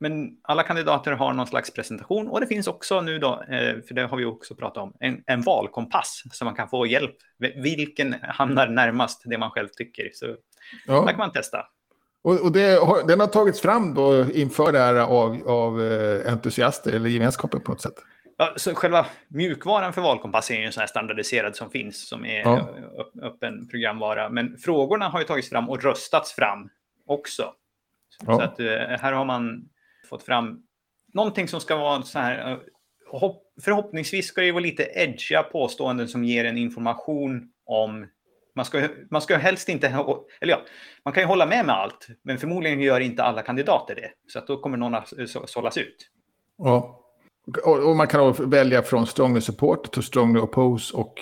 Men 0.00 0.36
alla 0.42 0.62
kandidater 0.62 1.12
har 1.12 1.32
någon 1.32 1.46
slags 1.46 1.72
presentation 1.72 2.28
och 2.28 2.40
det 2.40 2.46
finns 2.46 2.66
också 2.66 3.00
nu 3.00 3.18
då, 3.18 3.42
eh, 3.42 3.82
för 3.88 3.94
det 3.94 4.02
har 4.02 4.16
vi 4.16 4.24
också 4.24 4.54
pratat 4.54 4.82
om, 4.82 4.96
en, 5.00 5.22
en 5.26 5.42
valkompass 5.42 6.22
så 6.32 6.44
man 6.44 6.54
kan 6.54 6.68
få 6.68 6.86
hjälp. 6.86 7.16
Vilken 7.38 8.14
hamnar 8.22 8.68
närmast 8.68 9.22
det 9.24 9.38
man 9.38 9.50
själv 9.50 9.68
tycker? 9.68 10.10
Så 10.12 10.36
ja. 10.86 11.00
där 11.00 11.08
kan 11.08 11.18
man 11.18 11.32
testa. 11.32 11.66
Och, 12.24 12.40
och 12.40 12.52
det, 12.52 12.78
den 13.06 13.20
har 13.20 13.26
tagits 13.26 13.60
fram 13.60 13.94
då 13.94 14.30
inför 14.30 14.72
det 14.72 14.78
här 14.78 14.94
av, 14.94 15.48
av 15.48 15.82
eh, 15.82 16.32
entusiaster 16.32 16.92
eller 16.92 17.10
gemenskapen 17.10 17.60
på 17.60 17.72
något 17.72 17.80
sätt? 17.80 17.94
Ja, 18.36 18.52
så 18.56 18.74
själva 18.74 19.06
mjukvaran 19.28 19.92
för 19.92 20.02
valkompass 20.02 20.50
är 20.50 20.54
ju 20.54 20.64
en 20.64 20.72
sån 20.72 20.80
här 20.80 20.86
standardiserad 20.86 21.56
som 21.56 21.70
finns, 21.70 22.08
som 22.08 22.24
är 22.24 22.40
ja. 22.40 22.68
öppen 23.22 23.68
programvara. 23.68 24.28
Men 24.28 24.58
frågorna 24.58 25.08
har 25.08 25.20
ju 25.20 25.26
tagits 25.26 25.48
fram 25.48 25.70
och 25.70 25.82
röstats 25.82 26.32
fram 26.32 26.68
också. 27.06 27.52
Ja. 28.26 28.36
Så 28.36 28.42
att 28.42 28.60
eh, 28.60 28.66
här 29.00 29.12
har 29.12 29.24
man 29.24 29.68
fått 30.08 30.22
fram 30.22 30.62
någonting 31.12 31.48
som 31.48 31.60
ska 31.60 31.76
vara 31.76 32.02
så 32.02 32.18
här. 32.18 32.52
Eh, 32.52 32.58
förhoppningsvis 33.64 34.26
ska 34.26 34.40
det 34.40 34.52
vara 34.52 34.62
lite 34.62 34.82
edgiga 34.82 35.42
påståenden 35.42 36.08
som 36.08 36.24
ger 36.24 36.44
en 36.44 36.58
information 36.58 37.48
om 37.66 38.06
man 38.54 38.64
ska, 38.64 38.88
man 39.10 39.22
ska 39.22 39.36
helst 39.36 39.68
inte, 39.68 39.86
eller 40.40 40.52
ja, 40.52 40.62
man 41.04 41.14
kan 41.14 41.22
ju 41.22 41.26
hålla 41.26 41.46
med 41.46 41.66
med 41.66 41.74
allt, 41.74 42.08
men 42.22 42.38
förmodligen 42.38 42.80
gör 42.80 43.00
inte 43.00 43.22
alla 43.22 43.42
kandidater 43.42 43.94
det. 43.94 44.10
Så 44.32 44.38
att 44.38 44.46
då 44.46 44.56
kommer 44.60 44.76
någon 44.76 44.94
att 44.94 45.12
sållas 45.46 45.76
ut. 45.76 46.10
Ja, 46.58 47.00
och, 47.64 47.96
man 47.96 48.06
kan 48.06 48.32
välja 48.50 48.82
från 48.82 49.06
strongly 49.06 49.40
support 49.40 49.92
till 49.92 50.02
strongly 50.02 50.40
oppose 50.40 50.96
och 50.96 51.14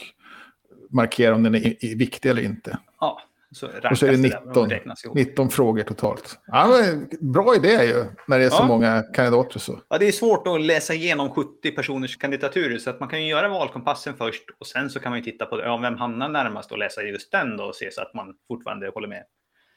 markera 0.90 1.34
om 1.34 1.42
den 1.42 1.54
är 1.54 1.96
viktig 1.96 2.30
eller 2.30 2.42
inte. 2.42 2.78
Ja, 3.00 3.22
så 3.52 3.66
och 3.90 3.98
så 3.98 4.06
är 4.06 4.10
det 4.10 4.16
19, 4.16 4.70
19 5.14 5.50
frågor 5.50 5.82
totalt. 5.82 6.38
Ja, 6.46 6.82
bra 7.20 7.56
idé 7.56 7.84
ju, 7.84 8.04
när 8.28 8.38
det 8.38 8.44
är 8.44 8.50
så 8.50 8.62
ja. 8.62 8.66
många 8.66 9.02
kandidater. 9.02 9.58
Så. 9.58 9.80
Ja, 9.88 9.98
det 9.98 10.08
är 10.08 10.12
svårt 10.12 10.46
att 10.46 10.60
läsa 10.60 10.94
igenom 10.94 11.30
70 11.30 11.70
personers 11.70 12.16
kandidaturer, 12.16 12.78
så 12.78 12.90
att 12.90 13.00
man 13.00 13.08
kan 13.08 13.22
ju 13.22 13.28
göra 13.28 13.48
valkompassen 13.48 14.14
först 14.14 14.44
och 14.58 14.66
sen 14.66 14.90
så 14.90 15.00
kan 15.00 15.12
man 15.12 15.18
ju 15.18 15.24
titta 15.24 15.46
på 15.46 15.60
ja, 15.60 15.76
vem 15.76 15.96
hamnar 15.96 16.28
närmast 16.28 16.72
och 16.72 16.78
läsa 16.78 17.02
just 17.02 17.32
den 17.32 17.56
då 17.56 17.64
och 17.64 17.74
se 17.74 17.90
så 17.92 18.02
att 18.02 18.14
man 18.14 18.34
fortfarande 18.48 18.88
håller 18.88 19.08
med. 19.08 19.24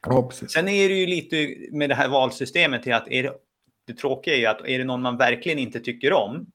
Ja, 0.08 0.32
sen 0.32 0.68
är 0.68 0.90
det 0.90 0.96
ju 0.96 1.08
lite 1.08 1.56
med 1.72 1.90
det 1.90 1.96
här 1.96 2.10
valsystemet 2.10 2.84
till 2.84 2.94
att 2.94 3.08
är 3.08 3.24
det, 3.24 3.34
det 3.88 3.94
tråkiga 3.94 4.34
är 4.34 4.40
ju 4.40 4.46
att 4.46 4.62
är 4.66 4.78
det 4.78 4.84
någon 4.84 5.02
man 5.02 5.18
verkligen 5.18 5.60
inte 5.60 5.80
tycker 5.80 6.14
om, 6.14 6.46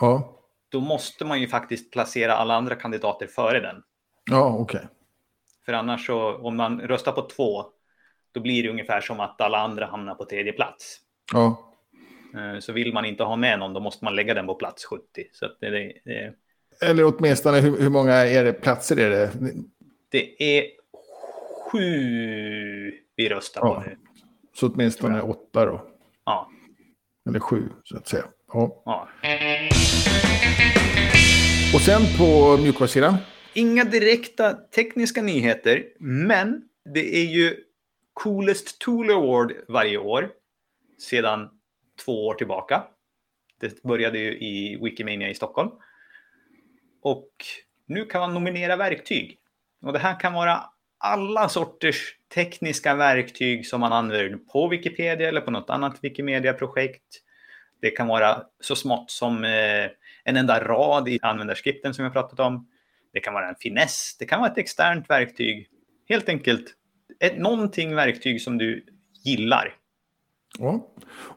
ja. 0.00 0.36
då 0.68 0.80
måste 0.80 1.24
man 1.24 1.40
ju 1.40 1.48
faktiskt 1.48 1.92
placera 1.92 2.36
alla 2.36 2.54
andra 2.54 2.74
kandidater 2.74 3.26
före 3.26 3.60
den. 3.60 3.76
Ja, 4.30 4.56
okej. 4.58 4.78
Okay. 4.78 4.88
För 5.70 5.74
annars 5.74 6.06
så, 6.06 6.34
om 6.34 6.56
man 6.56 6.80
röstar 6.80 7.12
på 7.12 7.22
två, 7.22 7.64
då 8.32 8.40
blir 8.40 8.62
det 8.62 8.68
ungefär 8.68 9.00
som 9.00 9.20
att 9.20 9.40
alla 9.40 9.58
andra 9.58 9.86
hamnar 9.86 10.14
på 10.14 10.24
tredje 10.24 10.52
plats. 10.52 10.98
Ja. 11.32 11.74
Eh, 12.34 12.60
så 12.60 12.72
vill 12.72 12.92
man 12.92 13.04
inte 13.04 13.22
ha 13.22 13.36
med 13.36 13.58
någon, 13.58 13.72
då 13.72 13.80
måste 13.80 14.04
man 14.04 14.16
lägga 14.16 14.34
den 14.34 14.46
på 14.46 14.54
plats 14.54 14.84
70. 14.84 15.02
Så 15.32 15.46
det, 15.60 15.70
det, 15.70 15.92
det... 16.04 16.34
Eller 16.86 17.04
åtminstone, 17.04 17.60
hur, 17.60 17.78
hur 17.80 17.90
många 17.90 18.12
är 18.12 18.44
det, 18.44 18.52
platser 18.52 18.96
är 18.96 19.10
det? 19.10 19.30
Det 20.08 20.58
är 20.58 20.66
sju 21.70 22.92
vi 23.16 23.28
röstar 23.28 23.60
ja. 23.64 23.74
på 23.74 23.80
nu. 23.80 23.96
Så 24.54 24.68
åtminstone 24.68 25.22
åtta 25.22 25.66
då? 25.66 25.86
Ja. 26.24 26.50
Eller 27.28 27.40
sju, 27.40 27.68
så 27.84 27.96
att 27.96 28.08
säga. 28.08 28.24
Ja. 28.52 28.82
ja. 28.84 29.08
Och 31.74 31.80
sen 31.80 32.02
på 32.18 32.56
mjukvarusidan? 32.62 33.16
Inga 33.54 33.84
direkta 33.84 34.52
tekniska 34.52 35.22
nyheter, 35.22 35.84
men 35.98 36.68
det 36.84 37.16
är 37.16 37.24
ju 37.24 37.56
Coolest 38.12 38.78
Tool 38.78 39.10
Award 39.10 39.52
varje 39.68 39.98
år 39.98 40.30
sedan 40.98 41.48
två 42.04 42.26
år 42.26 42.34
tillbaka. 42.34 42.84
Det 43.60 43.82
började 43.82 44.18
ju 44.18 44.38
i 44.38 44.78
Wikimania 44.82 45.30
i 45.30 45.34
Stockholm. 45.34 45.70
Och 47.02 47.30
nu 47.86 48.04
kan 48.04 48.20
man 48.20 48.34
nominera 48.34 48.76
verktyg. 48.76 49.38
Och 49.82 49.92
det 49.92 49.98
här 49.98 50.20
kan 50.20 50.32
vara 50.32 50.64
alla 50.98 51.48
sorters 51.48 52.16
tekniska 52.34 52.94
verktyg 52.94 53.66
som 53.66 53.80
man 53.80 53.92
använder 53.92 54.38
på 54.38 54.68
Wikipedia 54.68 55.28
eller 55.28 55.40
på 55.40 55.50
något 55.50 55.70
annat 55.70 55.98
Wikimedia-projekt. 56.02 57.22
Det 57.80 57.90
kan 57.90 58.08
vara 58.08 58.42
så 58.60 58.76
smått 58.76 59.10
som 59.10 59.44
eh, 59.44 59.90
en 60.24 60.36
enda 60.36 60.64
rad 60.64 61.08
i 61.08 61.18
användarskripten 61.22 61.94
som 61.94 62.04
jag 62.04 62.12
pratat 62.12 62.40
om. 62.40 62.68
Det 63.12 63.20
kan 63.20 63.34
vara 63.34 63.48
en 63.48 63.54
finess, 63.54 64.16
det 64.18 64.26
kan 64.26 64.40
vara 64.40 64.50
ett 64.50 64.58
externt 64.58 65.10
verktyg. 65.10 65.68
Helt 66.08 66.28
enkelt 66.28 66.74
ett, 67.20 67.38
någonting 67.38 67.94
verktyg 67.94 68.42
som 68.42 68.58
du 68.58 68.84
gillar. 69.24 69.74
Ja. 70.58 70.86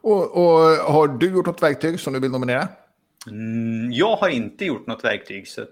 Och, 0.00 0.36
och, 0.36 0.60
har 0.70 1.08
du 1.08 1.30
gjort 1.30 1.46
något 1.46 1.62
verktyg 1.62 2.00
som 2.00 2.12
du 2.12 2.20
vill 2.20 2.30
nominera? 2.30 2.68
Mm, 3.30 3.92
jag 3.92 4.16
har 4.16 4.28
inte 4.28 4.64
gjort 4.64 4.86
något 4.86 5.04
verktyg. 5.04 5.48
Så 5.48 5.62
att... 5.62 5.68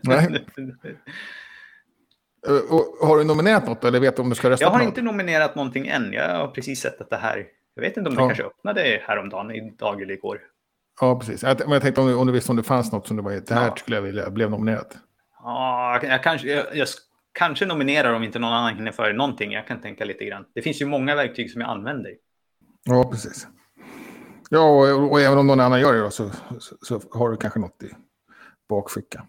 Nej. 0.00 0.26
och, 2.70 3.08
har 3.08 3.18
du 3.18 3.24
nominerat 3.24 3.66
något 3.66 3.84
eller 3.84 4.00
vet 4.00 4.16
du 4.16 4.22
om 4.22 4.28
du 4.28 4.34
ska 4.34 4.50
rösta 4.50 4.64
Jag 4.64 4.70
har 4.70 4.82
inte 4.82 5.02
nominerat 5.02 5.54
någonting 5.54 5.86
än. 5.86 6.12
Jag 6.12 6.38
har 6.38 6.48
precis 6.48 6.80
sett 6.80 7.00
att 7.00 7.10
det 7.10 7.16
här 7.16 7.46
Jag 7.74 7.82
vet 7.82 7.96
inte 7.96 8.10
om 8.10 8.16
det 8.16 8.22
kanske 8.22 8.44
öppnade 8.44 9.02
häromdagen, 9.06 9.50
idag 9.50 10.02
eller 10.02 10.14
igår. 10.14 10.40
Ja, 11.00 11.18
precis. 11.18 11.42
Jag, 11.42 11.58
men 11.60 11.72
jag 11.72 11.82
tänkte 11.82 12.00
om 12.00 12.06
du, 12.06 12.14
om 12.14 12.26
du 12.26 12.32
visste 12.32 12.52
om 12.52 12.56
det 12.56 12.62
fanns 12.62 12.92
något 12.92 13.06
som 13.06 13.16
det 13.16 13.22
var, 13.22 13.32
det 13.32 13.54
här 13.54 13.66
ja. 13.66 13.76
skulle 13.76 13.96
jag 13.96 14.02
vilja, 14.02 14.30
blev 14.30 14.50
nominerat. 14.50 14.96
Ja, 15.42 16.00
jag 16.02 16.22
kanske, 16.22 16.48
jag, 16.48 16.76
jag 16.76 16.88
kanske 17.32 17.66
nominerar 17.66 18.14
om 18.14 18.24
inte 18.24 18.38
någon 18.38 18.52
annan 18.52 18.74
hinner 18.74 18.92
före 18.92 19.12
någonting. 19.12 19.52
Jag 19.52 19.66
kan 19.66 19.80
tänka 19.80 20.04
lite 20.04 20.24
grann. 20.24 20.44
Det 20.54 20.62
finns 20.62 20.82
ju 20.82 20.86
många 20.86 21.14
verktyg 21.14 21.50
som 21.50 21.60
jag 21.60 21.70
använder. 21.70 22.12
Ja, 22.84 23.10
precis. 23.10 23.46
Ja, 24.50 24.94
och, 24.94 25.10
och 25.10 25.20
även 25.20 25.38
om 25.38 25.46
någon 25.46 25.60
annan 25.60 25.80
gör 25.80 25.92
det 25.92 26.00
då, 26.00 26.10
så, 26.10 26.30
så, 26.58 26.76
så 26.80 27.00
har 27.12 27.30
du 27.30 27.36
kanske 27.36 27.60
något 27.60 27.82
i 27.82 27.90
bakfickan. 28.68 29.26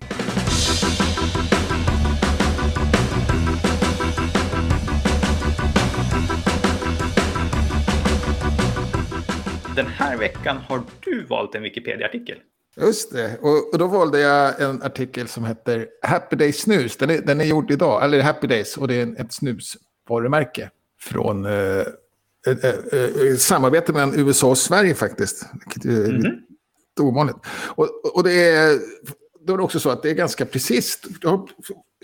Den 9.75 9.87
här 9.87 10.17
veckan 10.17 10.57
har 10.57 10.81
du 10.99 11.25
valt 11.25 11.55
en 11.55 11.63
Wikipedia-artikel. 11.63 12.37
Just 12.75 13.11
det, 13.11 13.37
och, 13.41 13.73
och, 13.73 13.77
då 13.77 13.87
valde 13.87 14.19
jag 14.19 14.61
en 14.61 14.83
artikel 14.83 15.27
som 15.27 15.45
heter 15.45 15.87
Happy 16.01 16.35
Days 16.35 16.61
Snus. 16.61 16.97
Den 16.97 17.09
är, 17.09 17.21
den 17.21 17.41
är 17.41 17.45
gjord 17.45 17.71
idag, 17.71 18.03
eller 18.03 18.21
Happy 18.21 18.47
Days, 18.47 18.77
och 18.77 18.87
det 18.87 18.95
är 18.95 19.21
ett 19.21 19.33
snusvarumärke 19.33 20.69
från 21.01 21.45
eh, 21.45 21.85
ett, 22.47 22.63
ett, 22.63 22.93
ett, 22.93 23.41
samarbete 23.41 23.93
mellan 23.93 24.19
USA 24.19 24.47
och 24.47 24.57
Sverige 24.57 24.95
faktiskt. 24.95 25.45
Vilket 25.53 25.85
är 25.85 26.09
mm 26.09 26.21
-hmm. 26.21 27.01
ovanligt. 27.01 27.35
Och, 27.67 28.15
och 28.15 28.23
det 28.23 28.33
är, 28.33 28.79
då 29.45 29.53
är 29.53 29.57
det 29.57 29.63
också 29.63 29.79
så 29.79 29.89
att 29.89 30.03
det 30.03 30.09
är 30.09 30.13
ganska 30.13 30.45
precis. 30.45 31.01
Jag 31.21 31.49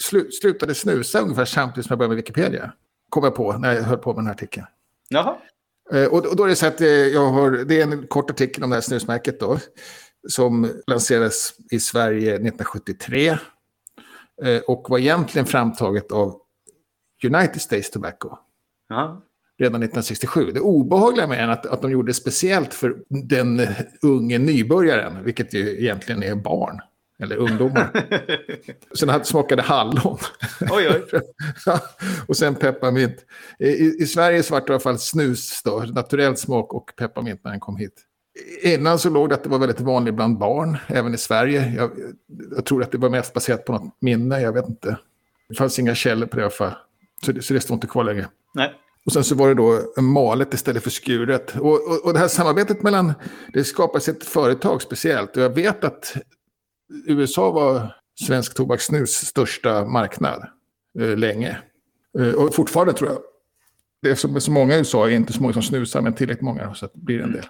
slu, 0.02 0.32
slutade 0.32 0.76
snusa 0.76 1.20
ungefär 1.20 1.46
samtidigt 1.46 1.86
som 1.86 1.94
jag 1.94 1.98
började 2.00 2.16
med 2.16 2.24
Wikipedia. 2.24 2.74
Kom 3.10 3.24
jag 3.24 3.36
på 3.36 3.54
när 3.54 3.76
jag 3.76 3.84
höll 3.84 3.98
på 3.98 4.10
med 4.10 4.18
den 4.18 4.26
här 4.26 4.34
artikeln. 4.34 4.66
Jaha. 5.10 5.38
Eh, 5.94 6.06
och 6.06 6.36
då 6.36 6.44
är 6.44 6.48
det 6.48 6.56
så 6.56 6.66
att 6.66 6.82
eh, 6.82 6.88
jag 6.88 7.26
har, 7.26 7.52
det 7.52 7.82
är 7.82 7.84
en 7.84 8.08
kort 8.08 8.30
artikel 8.32 8.64
om 8.64 8.70
det 8.70 8.76
här 8.76 8.82
snusmärket 8.82 9.40
då. 9.40 9.60
Som 10.30 10.72
lanserades 10.88 11.54
i 11.72 11.80
Sverige 11.80 12.34
1973. 12.34 13.38
Eh, 14.44 14.62
och 14.68 14.90
var 14.90 15.00
egentligen 15.00 15.46
framtaget 15.46 16.12
av 16.12 16.42
United 17.24 17.62
States 17.62 17.92
Tobacco. 17.92 18.30
Ja. 18.90 19.22
Redan 19.60 19.84
1967. 19.84 20.52
Det 20.52 20.60
obehagliga 20.60 21.28
med 21.28 21.40
är 21.44 21.48
att, 21.48 21.66
att 21.66 21.82
de 21.82 21.92
gjorde 21.92 22.10
det 22.10 22.14
speciellt 22.14 22.74
för 22.74 22.98
den 23.10 23.62
unge 24.02 24.38
nybörjaren, 24.38 25.24
vilket 25.24 25.54
ju 25.54 25.80
egentligen 25.80 26.24
är 26.24 26.36
barn. 26.36 26.82
Eller 27.20 27.36
ungdomar. 27.36 27.90
sen 28.96 29.26
smakade 29.26 29.62
hallon. 29.62 30.18
Oj, 30.72 30.90
oj. 30.90 31.22
och 32.28 32.38
sen 32.38 32.56
pepparmint. 32.56 33.26
I, 33.60 33.68
I, 34.04 34.06
Sverige 34.08 34.44
så 34.44 34.54
var 34.54 34.62
det 34.62 34.68
i 34.68 34.72
alla 34.72 34.80
fall 34.80 35.00
snus 35.00 35.62
då, 35.64 35.80
naturell 35.80 36.38
smak 36.38 36.74
och 36.74 36.92
pepparmint 36.98 37.44
när 37.44 37.52
den 37.52 37.60
kom 37.60 37.78
hit. 37.78 38.07
Innan 38.62 39.00
så 39.00 39.10
låg 39.10 39.30
det 39.30 39.36
att 39.36 39.44
det 39.44 39.50
var 39.50 39.60
väldigt 39.60 39.82
vanligt 39.82 40.14
bland 40.14 40.38
barn, 40.38 40.78
även 40.88 41.14
i 41.14 41.18
Sverige. 41.18 41.74
Jag, 41.78 41.92
jag, 42.56 42.66
tror 42.66 42.84
att 42.84 42.92
det 42.92 42.98
var 42.98 43.10
mest 43.10 43.34
baserat 43.34 43.66
på 43.66 43.74
något 43.74 43.98
minne, 44.00 44.42
jag 44.42 44.54
vet 44.54 44.70
inte. 44.70 44.98
Det 45.50 45.56
fanns 45.56 45.80
inga 45.80 45.96
källor 45.96 46.28
på 46.28 46.36
det 46.36 46.42
i 46.42 46.44
alla 46.44 46.52
fall. 46.52 46.74
Så 47.26 47.32
det, 47.32 47.42
så 47.42 47.54
det 47.54 47.60
står 47.60 47.76
inte 47.76 47.88
kvar 47.88 48.04
längre. 48.04 48.28
Nej. 48.54 48.74
Och 49.06 49.14
sen 49.14 49.24
så 49.24 49.36
var 49.36 49.48
det 49.48 49.54
då 49.54 50.02
malet 50.02 50.54
istället 50.54 50.84
för 50.84 50.90
skuret. 50.90 51.56
Och, 51.56 51.74
och, 51.74 52.06
och 52.06 52.14
det 52.14 52.20
här 52.20 52.28
samarbetet 52.28 52.84
mellan, 52.84 53.14
det 53.54 53.64
skapades 53.64 54.10
ett 54.10 54.24
företag 54.24 54.82
speciellt. 54.82 55.38
Och 55.38 55.44
jag 55.44 55.56
vet 55.56 55.84
att 55.84 56.16
USA 57.06 57.52
var 57.52 57.96
svensk 58.26 58.54
tobakssnus 58.54 59.12
största 59.12 59.86
marknad 59.86 60.48
eh, 61.00 61.18
länge. 61.18 61.58
Eh, 62.20 62.34
och 62.34 62.56
fortfarande 62.56 62.94
tror 62.94 63.10
jag. 63.10 63.20
Det 64.02 64.10
är 64.10 64.16
så, 64.16 64.40
så 64.40 64.52
många 64.52 64.76
i 64.76 64.78
USA 64.78 65.10
är 65.10 65.12
inte 65.12 65.34
så 65.34 65.42
många 65.42 65.54
som 65.54 65.62
snusar, 65.62 66.02
men 66.02 66.14
tillräckligt 66.14 66.42
många 66.42 66.74
så 66.74 66.86
att 66.86 66.94
det 66.94 67.00
blir 67.00 67.22
en 67.22 67.32
del. 67.32 67.46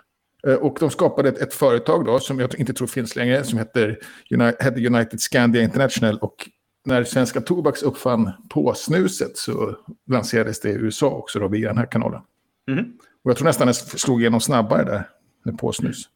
Eh, 0.48 0.54
och 0.54 0.78
de 0.80 0.90
skapade 0.90 1.30
ett, 1.30 1.38
ett, 1.38 1.54
företag 1.54 2.06
då, 2.06 2.20
som 2.20 2.40
jag 2.40 2.60
inte 2.60 2.74
tror 2.74 2.88
finns 2.88 3.16
längre, 3.16 3.44
som 3.44 3.60
heter 3.60 4.00
United, 4.32 4.86
United 4.86 5.22
Scandia 5.22 5.64
International. 5.64 6.18
Och 6.18 6.50
när 6.86 7.04
Svenska 7.04 7.42
Tobaks 7.42 7.84
uppfann 7.84 8.32
påsnuset 8.50 9.38
så 9.38 9.76
lanserades 10.08 10.60
det 10.60 10.70
i 10.70 10.74
USA 10.74 11.08
också 11.08 11.40
då 11.40 11.48
via 11.48 11.68
den 11.68 11.78
här 11.78 11.86
kanalen. 11.86 12.22
Mm. 12.68 12.86
Och 13.24 13.32
jag 13.32 13.38
tror 13.38 13.46
nästan 13.46 13.68
det 13.68 13.74
slog 13.74 14.22
igenom 14.22 14.42
snabbare 14.42 14.84
där, 14.84 15.10
med 15.44 15.58
påsnus. 15.58 16.10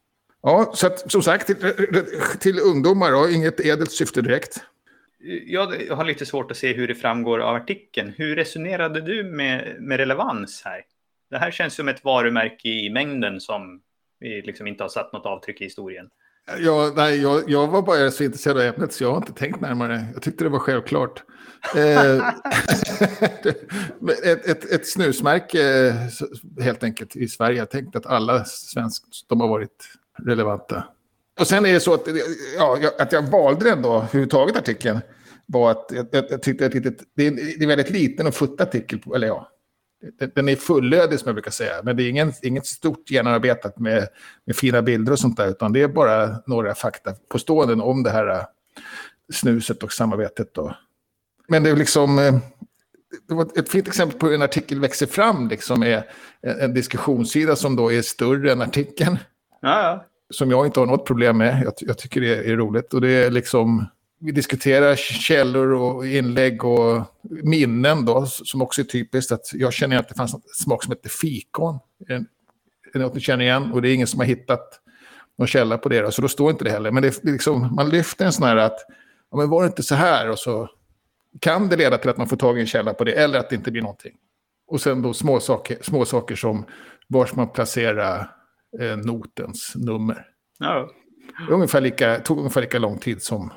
Ja, 0.44 0.72
så 0.76 0.88
att, 0.88 1.12
som 1.12 1.22
sagt, 1.22 1.48
till, 1.48 1.56
till 2.40 2.60
ungdomar, 2.60 3.12
då, 3.12 3.30
inget 3.30 3.60
edelt 3.60 3.92
syfte 3.92 4.22
direkt. 4.22 4.64
Jag 5.46 5.96
har 5.96 6.06
lite 6.06 6.26
svårt 6.26 6.52
att 6.52 6.58
se 6.58 6.74
hur 6.74 6.88
det 6.88 6.96
framgår 6.96 7.40
av 7.40 7.56
artikeln. 7.56 8.14
Hur 8.18 8.36
resonerade 8.36 9.02
du 9.02 9.24
med, 9.24 9.76
med 9.80 9.98
relevans 9.98 10.62
här? 10.66 10.82
Det 11.30 11.38
här 11.38 11.52
känns 11.52 11.74
som 11.74 11.88
ett 11.88 12.04
varumärke 12.04 12.70
i 12.70 12.90
mängden 12.90 13.42
som 13.42 13.82
vi 14.22 14.42
liksom 14.42 14.68
inte 14.68 14.84
har 14.84 14.90
satt 14.90 15.14
något 15.14 15.26
avtryck 15.26 15.62
i 15.62 15.64
historien. 15.64 16.10
Ja, 16.60 16.94
nej, 16.96 17.22
jag, 17.22 17.50
jag 17.50 17.68
var 17.68 17.82
bara 17.82 18.12
så 18.12 18.24
intresserad 18.24 18.58
av 18.58 18.64
ämnet 18.64 18.94
så 18.94 19.04
jag 19.04 19.12
har 19.12 19.18
inte 19.18 19.34
tänkt 19.34 19.62
närmare. 19.62 20.06
Jag 20.14 20.22
tyckte 20.22 20.44
det 20.44 20.50
var 20.50 20.60
självklart. 20.60 21.24
Eh, 21.76 22.16
ett, 24.24 24.46
ett, 24.46 24.72
ett, 24.72 24.88
snusmärke 24.88 25.94
helt 26.62 26.84
enkelt 26.84 27.16
i 27.16 27.28
Sverige. 27.28 27.58
Jag 27.58 27.70
tänkte 27.70 27.98
att 27.98 28.06
alla 28.06 28.46
svenskar, 28.46 29.10
de 29.30 29.42
har 29.42 29.48
varit 29.48 29.90
relevanta. 30.26 30.84
Och 31.40 31.48
sen 31.48 31.66
är 31.66 31.74
det 31.74 31.80
så 31.80 31.94
att, 31.94 32.08
ja, 32.58 32.80
att 33.00 33.12
jag 33.12 33.32
valde 33.32 33.70
den 33.70 33.82
då, 33.82 33.96
överhuvudtaget 33.98 34.58
artikeln, 34.58 35.00
var 35.46 35.72
att 35.72 35.92
jag, 35.92 36.08
jag 36.30 36.44
tyckte 36.44 36.66
att 36.66 36.72
det, 36.72 37.02
det 37.16 37.28
är 37.28 37.62
en 37.62 37.68
väldigt 37.68 37.90
liten 37.90 38.28
och 38.28 38.36
futt 38.36 38.62
artikel, 38.62 39.00
eller 39.16 39.28
ja, 39.28 39.50
den 40.36 40.50
är 40.50 40.56
fullödig 40.56 41.20
som 41.20 41.28
jag 41.28 41.36
brukar 41.36 41.52
säga, 41.52 41.74
men 41.84 41.98
det 41.98 42.04
är 42.04 42.10
ingen, 42.10 42.34
inget 42.42 42.66
stort 42.66 43.10
genomarbetat 43.10 43.80
med, 43.80 44.08
med 44.46 44.56
fina 44.56 44.82
bilder 44.82 45.12
och 45.12 45.20
sånt 45.20 45.38
där, 45.38 45.48
utan 45.48 45.74
det 45.74 45.82
är 45.82 45.88
bara 45.88 46.36
några 46.46 46.76
fakta 46.76 47.14
på 47.30 47.40
ståenden 47.40 47.82
om 47.82 48.04
det 48.04 48.10
här 48.10 48.28
äh, 48.28 48.44
snuset 49.34 49.84
och 49.84 49.92
samarbetet. 49.92 50.54
Då. 50.54 50.76
Men 51.48 51.64
det 51.64 51.70
är 51.70 51.76
liksom, 51.76 52.20
äh, 52.20 52.36
det 53.28 53.34
var 53.34 53.60
ett 53.60 53.70
fint 53.70 53.88
exempel 53.88 54.20
på 54.20 54.26
hur 54.26 54.36
en 54.36 54.42
artikel 54.42 54.80
växer 54.80 55.06
fram, 55.06 55.48
liksom 55.48 55.84
en, 55.84 56.04
en 56.42 56.74
diskussionssida 56.74 57.56
som 57.56 57.76
då 57.76 57.92
är 57.92 58.02
större 58.02 58.52
än 58.52 58.62
artikeln. 58.62 59.18
Ja, 59.62 59.84
ja. 59.84 60.06
Som 60.30 60.52
jag 60.52 60.66
inte 60.66 60.80
har 60.80 60.88
något 60.88 61.06
problem 61.06 61.38
med. 61.38 61.64
Jag, 61.64 61.74
jag, 61.78 61.98
tycker 61.98 62.22
det 62.22 62.36
är 62.36 62.56
roligt. 62.56 62.94
Och 62.94 63.02
det 63.02 63.10
är 63.10 63.32
liksom, 63.32 63.86
vi 64.22 64.32
diskuterar 64.32 64.96
källor 64.96 65.74
och 65.74 66.08
inlägg 66.08 66.66
och 66.66 67.04
minnen 67.44 68.06
då, 68.06 68.26
som 68.26 68.62
också 68.62 68.82
är 68.82 68.86
typiskt. 68.86 69.32
Att 69.32 69.54
jag 69.54 69.74
känner 69.74 69.98
att 69.98 70.10
det 70.10 70.16
fanns 70.16 70.34
en 70.34 70.42
smak 70.54 70.84
som 70.84 70.92
heter 70.92 71.10
fikon. 71.10 71.80
Är 72.10 72.26
det 72.94 73.00
något 73.00 73.14
ni 73.14 73.22
känner 73.22 73.46
igen? 73.46 73.72
Och 73.72 73.82
det 73.82 73.90
är 73.90 73.94
ingen 73.94 74.08
som 74.08 74.20
har 74.20 74.28
hittat 74.28 74.80
någon 75.38 75.48
källa 75.48 75.78
på 75.78 75.90
det. 75.90 76.02
Då, 76.02 76.12
så 76.12 76.22
då 76.22 76.28
står 76.28 76.52
inte 76.52 76.64
det 76.64 76.72
heller. 76.72 76.92
Men 76.92 77.04
det 77.04 77.08
är 77.24 77.32
liksom, 77.32 77.76
man 77.76 77.90
lyfter 77.90 78.26
en 78.26 78.34
sån 78.34 78.48
här 78.48 78.56
att, 78.56 78.78
ja, 79.32 79.38
men 79.38 79.50
var 79.50 79.62
det 79.62 79.68
inte 79.68 79.84
så 79.84 79.96
här? 79.96 80.30
Och 80.30 80.40
så 80.40 80.70
kan 81.40 81.70
det 81.70 81.76
leda 81.76 81.98
till 81.98 82.10
att 82.10 82.18
man 82.18 82.28
får 82.28 82.38
tag 82.38 82.58
i 82.58 82.62
en 82.62 82.68
källa 82.68 82.94
på 82.94 83.04
det, 83.04 83.14
eller 83.14 83.40
att 83.40 83.50
det 83.50 83.56
inte 83.56 83.72
blir 83.72 83.82
någonting. 83.82 84.14
Och 84.68 84.82
sen 84.82 85.02
då 85.02 85.14
små 85.14 85.40
saker, 85.40 85.78
små 85.82 86.06
saker 86.06 86.36
som 86.36 86.66
var 87.08 87.26
ska 87.26 87.36
man 87.36 87.50
placera 87.50 88.28
eh, 88.80 88.98
notens 88.98 89.74
nummer. 89.76 90.26
Ja. 90.60 90.90
Ungefär 91.50 91.82
lika, 91.82 92.20
tog 92.20 92.38
ungefär 92.38 92.62
lika 92.62 92.80
lång 92.80 92.98
tid 92.98 93.22
som 93.22 93.52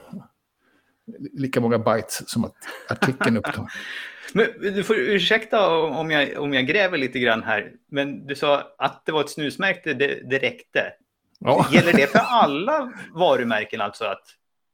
lika 1.32 1.60
många 1.60 1.78
bytes 1.78 2.30
som 2.30 2.44
att 2.44 2.56
artikeln 2.88 3.36
upptar. 3.36 3.66
Men 4.32 4.46
du 4.60 4.84
får 4.84 4.96
ursäkta 4.96 5.68
om 5.76 6.10
jag, 6.10 6.38
om 6.38 6.54
jag 6.54 6.66
gräver 6.66 6.98
lite 6.98 7.18
grann 7.18 7.42
här, 7.42 7.72
men 7.90 8.26
du 8.26 8.34
sa 8.34 8.74
att 8.78 9.06
det 9.06 9.12
var 9.12 9.20
ett 9.20 9.30
snusmärke, 9.30 9.94
det, 9.94 10.30
det 10.30 10.38
räckte. 10.38 10.92
Ja. 11.38 11.66
Gäller 11.72 11.92
det 11.92 12.10
för 12.10 12.18
alla 12.18 12.92
varumärken, 13.14 13.80
alltså 13.80 14.04
att 14.04 14.24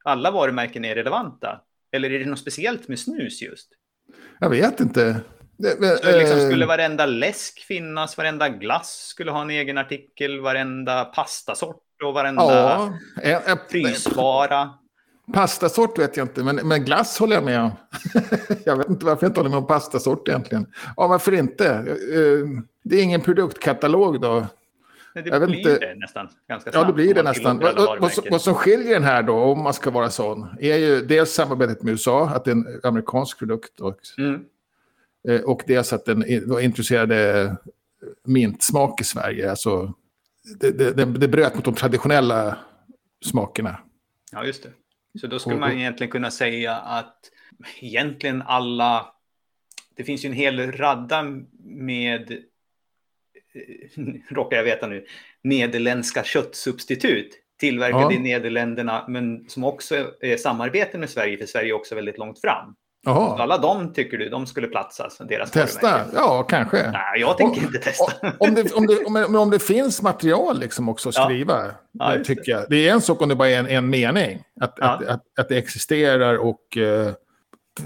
alla 0.04 0.30
varumärken 0.30 0.84
är 0.84 0.94
relevanta? 0.94 1.60
Eller 1.92 2.10
är 2.10 2.18
det 2.18 2.24
något 2.24 2.38
speciellt 2.38 2.88
med 2.88 2.98
snus 2.98 3.42
just? 3.42 3.68
Jag 4.38 4.50
vet 4.50 4.80
inte. 4.80 5.20
Så 5.62 6.18
liksom, 6.18 6.38
eh, 6.38 6.46
skulle 6.46 6.66
varenda 6.66 7.06
läsk 7.06 7.60
finnas, 7.60 8.16
varenda 8.16 8.48
glass 8.48 9.06
skulle 9.06 9.30
ha 9.30 9.42
en 9.42 9.50
egen 9.50 9.78
artikel, 9.78 10.40
varenda 10.40 11.04
pastasort 11.04 12.02
och 12.04 12.14
varenda 12.14 12.92
ja, 13.22 13.56
frysvara. 13.70 14.70
Pastasort 15.32 15.98
vet 15.98 16.16
jag 16.16 16.24
inte, 16.24 16.44
men, 16.44 16.56
men 16.56 16.84
glass 16.84 17.18
håller 17.18 17.34
jag 17.36 17.44
med 17.44 17.60
om. 17.60 17.70
jag 18.64 18.76
vet 18.76 18.88
inte 18.88 19.06
varför 19.06 19.26
jag 19.26 19.30
inte 19.30 19.40
håller 19.40 19.50
med 19.50 19.58
om 19.58 19.66
pastasort 19.66 20.28
egentligen. 20.28 20.66
Ja, 20.96 21.06
varför 21.06 21.34
inte? 21.34 21.66
Eh, 21.68 22.62
det 22.82 22.96
är 22.96 23.02
ingen 23.02 23.20
produktkatalog 23.20 24.20
då. 24.20 24.46
Nej, 25.14 25.24
det 25.24 25.46
blir 25.46 25.58
inte. 25.58 25.78
det 25.78 25.94
nästan. 25.94 26.28
Ganska 26.48 26.72
snabbt, 26.72 26.82
ja, 26.82 26.86
det 26.86 26.92
blir 26.92 27.14
det 27.14 27.22
nästan. 27.22 27.58
Vad, 27.58 28.00
vad, 28.00 28.12
vad, 28.30 28.42
som 28.42 28.54
skiljer 28.54 28.94
den 28.94 29.04
här 29.04 29.22
då, 29.22 29.34
om 29.34 29.62
man 29.62 29.74
ska 29.74 29.90
vara 29.90 30.10
sån, 30.10 30.46
är 30.60 30.76
ju 30.76 31.00
dels 31.00 31.32
samarbetet 31.32 31.82
med 31.82 31.92
USA, 31.92 32.28
att 32.28 32.44
det 32.44 32.50
är 32.50 32.52
en 32.52 32.80
amerikansk 32.82 33.38
produkt. 33.38 33.80
Och, 33.80 33.96
mm. 34.18 34.44
Eh, 35.28 35.40
och 35.40 35.62
dels 35.66 35.92
att 35.92 36.04
den 36.04 36.24
introducerade 36.60 37.56
mintsmak 38.24 39.00
i 39.00 39.04
Sverige. 39.04 39.50
Alltså, 39.50 39.94
det, 40.60 40.70
det, 40.70 41.04
det, 41.04 41.28
bröt 41.28 41.54
mot 41.54 41.64
de 41.64 41.74
traditionella 41.74 42.58
smakerna. 43.24 43.78
Ja, 44.32 44.44
just 44.44 44.62
det. 44.62 44.70
Så 45.20 45.26
då 45.26 45.38
skulle 45.38 45.56
man 45.56 45.72
egentligen 45.72 46.10
kunna 46.10 46.30
säga 46.30 46.76
att 46.76 47.30
egentligen 47.80 48.42
alla... 48.42 49.14
Det 49.96 50.04
finns 50.04 50.24
ju 50.24 50.26
en 50.26 50.32
hel 50.32 50.72
radda 50.72 51.22
med 51.64 52.42
råkar 54.28 54.56
jag 54.56 54.64
veta 54.64 54.86
nu, 54.86 55.06
nederländska 55.42 56.24
köttsubstitut 56.24 57.28
tillverkade 57.58 58.02
Ja. 58.02 58.12
i 58.12 58.18
Nederländerna, 58.18 59.04
men 59.08 59.48
som 59.48 59.64
också 59.64 60.14
är 60.20 60.36
samarbete 60.36 60.98
med 60.98 61.10
Sverige, 61.10 61.38
för 61.38 61.46
Sverige 61.46 61.70
är 61.70 61.76
också 61.76 61.94
väldigt 61.94 62.18
långt 62.18 62.40
fram. 62.40 62.74
Så 63.04 63.10
Jaha, 63.10 63.42
alla 63.42 63.58
de 63.58 63.92
tycker 63.92 64.18
du, 64.18 64.28
de 64.28 64.46
skulle 64.46 64.66
platsa, 64.68 65.10
så 65.10 65.24
deras 65.24 65.50
testa? 65.50 66.00
Ja, 66.14 66.42
kanske. 66.42 66.90
Nej, 66.90 67.20
jag 67.20 67.36
tänker 67.38 67.60
Och- 67.60 67.66
inte 67.66 67.78
testa. 67.78 68.12
Om 68.38 68.54
det, 68.54 68.72
om, 68.72 68.86
det, 68.86 69.04
om, 69.04 69.36
om 69.36 69.50
det 69.50 69.58
finns 69.58 70.02
material 70.02 70.60
liksom 70.60 70.88
också 70.88 71.08
att 71.08 71.14
Ja. 71.14 71.24
skriva, 71.24 71.70
Ja, 71.92 72.10
det. 72.16 72.24
tycker 72.24 72.52
jag. 72.52 72.64
Det 72.70 72.88
är 72.88 72.92
en 72.92 73.00
sak 73.00 73.22
om 73.22 73.28
det 73.28 73.34
bara 73.34 73.48
är 73.48 73.58
en, 73.58 73.66
en 73.68 73.90
mening, 73.90 74.42
att, 74.60 74.74
Ja. 74.78 74.86
att, 74.86 75.06
att, 75.06 75.22
att 75.38 75.48
det 75.48 75.58
existerar 75.58 76.36
och 76.38 76.76
eh, 76.76 77.12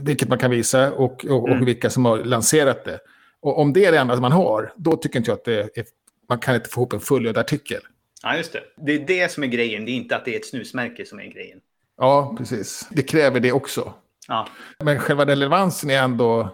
vilket 0.00 0.28
man 0.28 0.38
kan 0.38 0.50
visa 0.50 0.92
och, 0.92 1.24
och, 1.24 1.48
Mm. 1.48 1.60
och 1.62 1.68
vilka 1.68 1.90
som 1.90 2.04
har 2.04 2.18
lanserat 2.18 2.84
det. 2.84 2.98
Och 3.40 3.58
om 3.58 3.72
det 3.72 3.84
är 3.84 3.92
det 3.92 3.98
enda 3.98 4.16
man 4.20 4.32
har, 4.32 4.72
då 4.76 4.96
tycker 4.96 5.18
inte 5.18 5.30
jag 5.30 5.38
att 5.38 5.44
det 5.44 5.78
är, 5.78 5.84
man 6.28 6.38
kan 6.38 6.54
inte 6.54 6.68
få 6.68 6.80
ihop 6.80 6.92
en 6.92 7.00
fullödig 7.00 7.40
artikel. 7.40 7.80
Ja, 8.22 8.36
just 8.36 8.52
det. 8.52 8.60
Det 8.76 8.92
är 8.92 8.98
det 9.06 9.32
som 9.32 9.42
är 9.42 9.46
grejen, 9.46 9.84
det 9.84 9.90
är 9.90 9.94
inte 9.94 10.16
att 10.16 10.24
det 10.24 10.34
är 10.34 10.38
ett 10.38 10.46
snusmärke 10.46 11.06
som 11.06 11.18
är 11.20 11.24
grejen. 11.24 11.58
Ja, 11.98 12.34
precis. 12.38 12.88
Det 12.90 13.02
kräver 13.02 13.40
det 13.40 13.52
också. 13.52 13.92
Ja, 14.28 14.46
Men 14.84 14.98
själva 14.98 15.26
relevansen 15.26 15.90
är 15.90 16.02
ändå, 16.02 16.48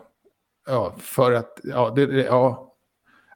ja, 0.66 0.94
för 0.98 1.32
att, 1.32 1.60
ja, 1.62 1.92
det, 1.96 2.02
ja. 2.02 2.74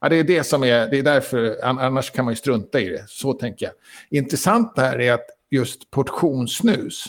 ja, 0.01 0.09
det 0.09 0.17
är 0.17 0.25
det 0.25 0.45
som 0.45 0.63
är, 0.65 0.87
det 0.91 0.99
är 0.99 1.03
därför, 1.03 1.65
an- 1.65 1.79
annars 1.79 2.11
kan 2.11 2.25
man 2.25 2.33
ju 2.33 2.37
strunta 2.37 2.81
i 2.81 2.89
det. 2.89 3.05
Så 3.09 3.33
tänker 3.33 3.67
jag. 3.67 3.75
Intressant 4.19 4.73
här 4.77 5.01
är 5.01 5.13
att 5.13 5.27
just 5.51 5.91
portionssnus, 5.91 7.05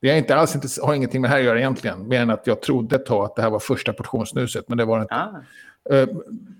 det 0.00 0.10
är 0.10 0.16
inte 0.16 0.36
alls, 0.36 0.54
inte, 0.54 0.68
har 0.82 0.94
ingenting 0.94 1.20
med 1.20 1.30
det 1.30 1.32
här 1.32 1.40
att 1.40 1.46
göra 1.46 1.58
egentligen, 1.58 2.08
mer 2.08 2.20
än 2.20 2.30
att 2.30 2.46
jag 2.46 2.62
trodde 2.62 2.96
ett 2.96 3.06
tag 3.06 3.24
att 3.24 3.36
det 3.36 3.42
här 3.42 3.50
var 3.50 3.58
första 3.58 3.92
portionssnuset, 3.92 4.68
men 4.68 4.78
det 4.78 4.84
var 4.84 4.98
det 4.98 5.02
inte. 5.02 5.14
ah. 5.14 5.42
Eh, 5.94 6.08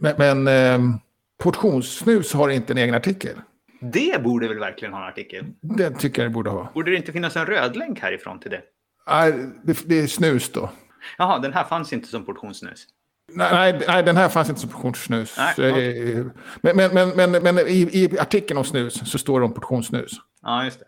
Men, 0.01 0.15
men 0.45 0.49
eh, 0.49 0.97
portionssnus 1.39 2.33
har 2.33 2.49
inte 2.49 2.73
en 2.73 2.79
egen 2.79 2.95
artikel. 2.95 3.37
Det 3.81 4.23
borde 4.23 4.49
väl 4.49 4.59
verkligen 4.59 4.95
ha 4.95 5.03
en 5.03 5.09
artikel? 5.09 5.45
Det 5.61 5.91
tycker 5.91 6.23
jag 6.23 6.31
det 6.31 6.35
borde 6.35 6.51
ha. 6.51 6.71
Borde 6.75 6.91
det 6.91 6.97
inte 6.97 7.13
finnas 7.13 7.37
en 7.37 7.47
röd 7.47 7.77
länk 7.77 8.01
härifrån 8.01 8.41
till 8.41 8.51
det? 8.51 8.61
Nej, 9.07 9.51
det, 9.65 9.89
det 9.89 10.01
är 10.01 10.07
snus 10.07 10.53
då. 10.53 10.71
Jaha, 11.19 11.39
den 11.39 11.53
här 11.53 11.65
fanns 11.65 11.93
inte 11.93 12.09
som 12.09 12.25
portionssnus. 12.25 12.87
Nej, 13.35 13.81
nej, 13.89 14.03
den 14.03 14.17
här 14.17 14.29
fanns 14.29 14.49
inte 14.49 14.61
som 14.61 14.71
portionssnus. 14.71 15.37
Nej, 15.59 16.13
eh, 16.19 16.27
Men, 16.61 16.77
men, 16.77 16.95
men, 16.95 17.31
men, 17.33 17.43
men 17.43 17.59
i, 17.59 17.89
i 17.93 18.19
artikeln 18.19 18.59
om 18.59 18.65
snus 18.65 19.11
så 19.11 19.19
står 19.19 19.41
det 19.41 19.47
om 19.47 19.55
portionssnus. 19.55 20.13
Ja, 20.43 20.65
just 20.65 20.79
det. 20.81 20.85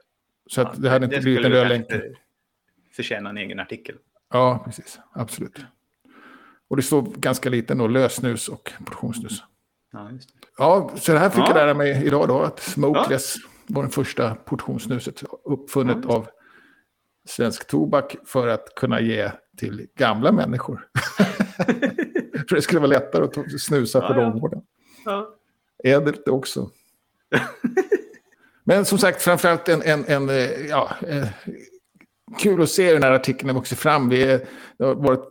Så 0.51 0.61
att 0.61 0.83
det 0.83 0.91
hade 0.91 1.05
inte 1.05 1.21
blivit 1.21 1.45
en 1.45 1.53
röd 1.53 1.69
länk. 1.69 1.89
kanske 1.89 2.09
förtjäna 2.97 3.31
en 3.31 3.37
egen 3.37 3.61
artikel. 3.61 3.95
Ja, 4.33 4.63
precis. 4.65 4.99
Absolut. 5.13 5.59
Och 6.69 6.77
det 6.77 6.83
står 6.83 7.03
ganska 7.03 7.51
lite 7.51 7.75
då, 7.75 7.87
lössnus 7.87 8.49
och 8.49 8.73
portionssnus. 8.85 9.43
Ja, 9.93 10.11
just 10.11 10.29
det. 10.29 10.35
Ja, 10.59 10.91
så 10.97 11.13
det 11.13 11.19
här 11.19 11.31
fick 11.31 11.39
Ja. 11.39 11.47
jag 11.49 11.55
lära 11.57 11.75
mig 11.75 12.07
idag 12.07 12.29
då, 12.29 12.43
att 12.43 12.61
smokeless 12.61 13.35
var 13.67 13.83
den 13.83 13.91
första 13.91 14.35
portionssnuset 14.35 15.23
uppfunnet 15.45 15.99
Ja. 16.03 16.15
av 16.15 16.29
svensk 17.29 17.67
tobak 17.67 18.17
för 18.25 18.49
att 18.49 18.75
kunna 18.75 19.01
ge 19.01 19.31
till 19.57 19.87
gamla 19.99 20.33
människor. 20.33 20.89
för 22.49 22.55
det 22.55 22.63
skulle 22.63 22.81
vara 22.81 22.91
lättare 22.91 23.25
att 23.25 23.61
snusa 23.61 24.01
på 24.01 24.07
Ja, 24.07 24.15
ja. 24.15 24.23
långvården. 24.23 24.63
Ja. 25.05 25.35
Ädelt 25.85 26.29
också. 26.29 26.71
Men 28.65 28.85
som 28.85 28.99
sagt, 28.99 29.23
framförallt 29.23 29.69
en, 29.69 29.83
en, 29.83 30.05
en 30.05 30.29
eh, 30.29 30.67
ja, 30.69 30.91
eh, 31.09 31.27
kul 32.39 32.63
att 32.63 32.71
se 32.71 32.87
hur 32.87 32.95
den 32.95 33.03
här 33.03 33.13
artikeln 33.13 33.49
har 33.49 33.55
vuxit 33.55 33.79
fram. 33.79 34.09
Vi 34.09 34.23
är, 34.23 34.47
har 34.79 34.95
varit, 34.95 35.29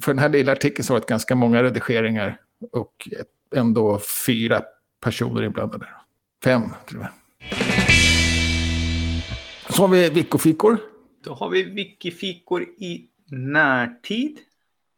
för 0.00 0.12
den 0.12 0.18
här 0.18 0.28
lilla 0.28 0.52
artikeln 0.52 0.84
så 0.84 0.92
har 0.92 0.98
det 0.98 1.00
varit 1.00 1.08
ganska 1.08 1.34
många 1.34 1.62
redigeringar 1.62 2.40
och 2.72 3.08
ändå 3.56 3.98
fyra 4.26 4.62
personer 5.00 5.42
inblandade. 5.42 5.86
Fem, 6.44 6.62
tror 6.88 7.02
jag. 7.02 7.10
Så 9.74 9.82
har 9.82 9.88
vi 9.88 10.10
Vicofikor. 10.10 10.78
Då 11.24 11.34
har 11.34 11.50
vi 11.50 11.62
wikifikor 11.62 12.62
i 12.62 13.08
närtid. 13.30 14.38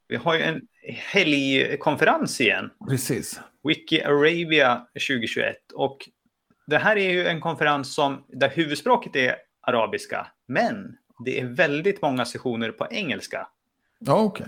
Vi 0.08 0.16
har 0.16 0.34
ju 0.34 0.42
en 0.42 0.60
helgkonferens 1.12 2.40
igen. 2.40 2.70
Precis. 2.88 3.40
Wiki 3.62 4.02
Arabia 4.02 4.86
2021. 5.08 5.56
Och 5.74 6.08
det 6.66 6.78
här 6.78 6.96
är 6.96 7.10
ju 7.10 7.26
en 7.26 7.40
konferens 7.40 7.94
som, 7.94 8.24
där 8.28 8.48
huvudspråket 8.48 9.16
är 9.16 9.36
arabiska, 9.60 10.26
men 10.48 10.96
det 11.24 11.40
är 11.40 11.44
väldigt 11.44 12.02
många 12.02 12.24
sessioner 12.24 12.70
på 12.70 12.86
engelska. 12.90 13.48
Ja, 13.98 14.20
okej. 14.20 14.46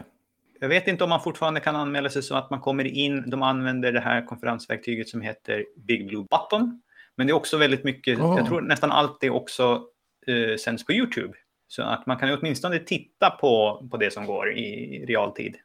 Jag 0.60 0.68
vet 0.68 0.88
inte 0.88 1.04
om 1.04 1.10
man 1.10 1.22
fortfarande 1.22 1.60
kan 1.60 1.76
anmäla 1.76 2.10
sig 2.10 2.22
så 2.22 2.34
att 2.34 2.50
man 2.50 2.60
kommer 2.60 2.84
in. 2.84 3.30
De 3.30 3.42
använder 3.42 3.92
det 3.92 4.00
här 4.00 4.26
konferensverktyget 4.26 5.08
som 5.08 5.20
heter 5.20 5.64
Big 5.76 6.08
Blue 6.08 6.26
Button. 6.30 6.82
Men 7.16 7.26
det 7.26 7.30
är 7.30 7.34
också 7.34 7.56
väldigt 7.56 7.84
mycket, 7.84 8.20
Ah. 8.20 8.36
jag 8.38 8.46
tror 8.46 8.60
nästan 8.60 8.92
allt 8.92 9.20
det 9.20 9.30
också 9.30 9.84
eh, 10.26 10.56
sänds 10.56 10.86
på 10.86 10.92
YouTube. 10.92 11.32
Så 11.68 11.82
att 11.82 12.06
man 12.06 12.16
kan 12.16 12.38
åtminstone 12.38 12.78
titta 12.78 13.30
på, 13.30 13.86
på 13.90 13.96
det 13.96 14.10
som 14.10 14.26
går 14.26 14.52
i 14.52 15.04
realtid. 15.06 15.56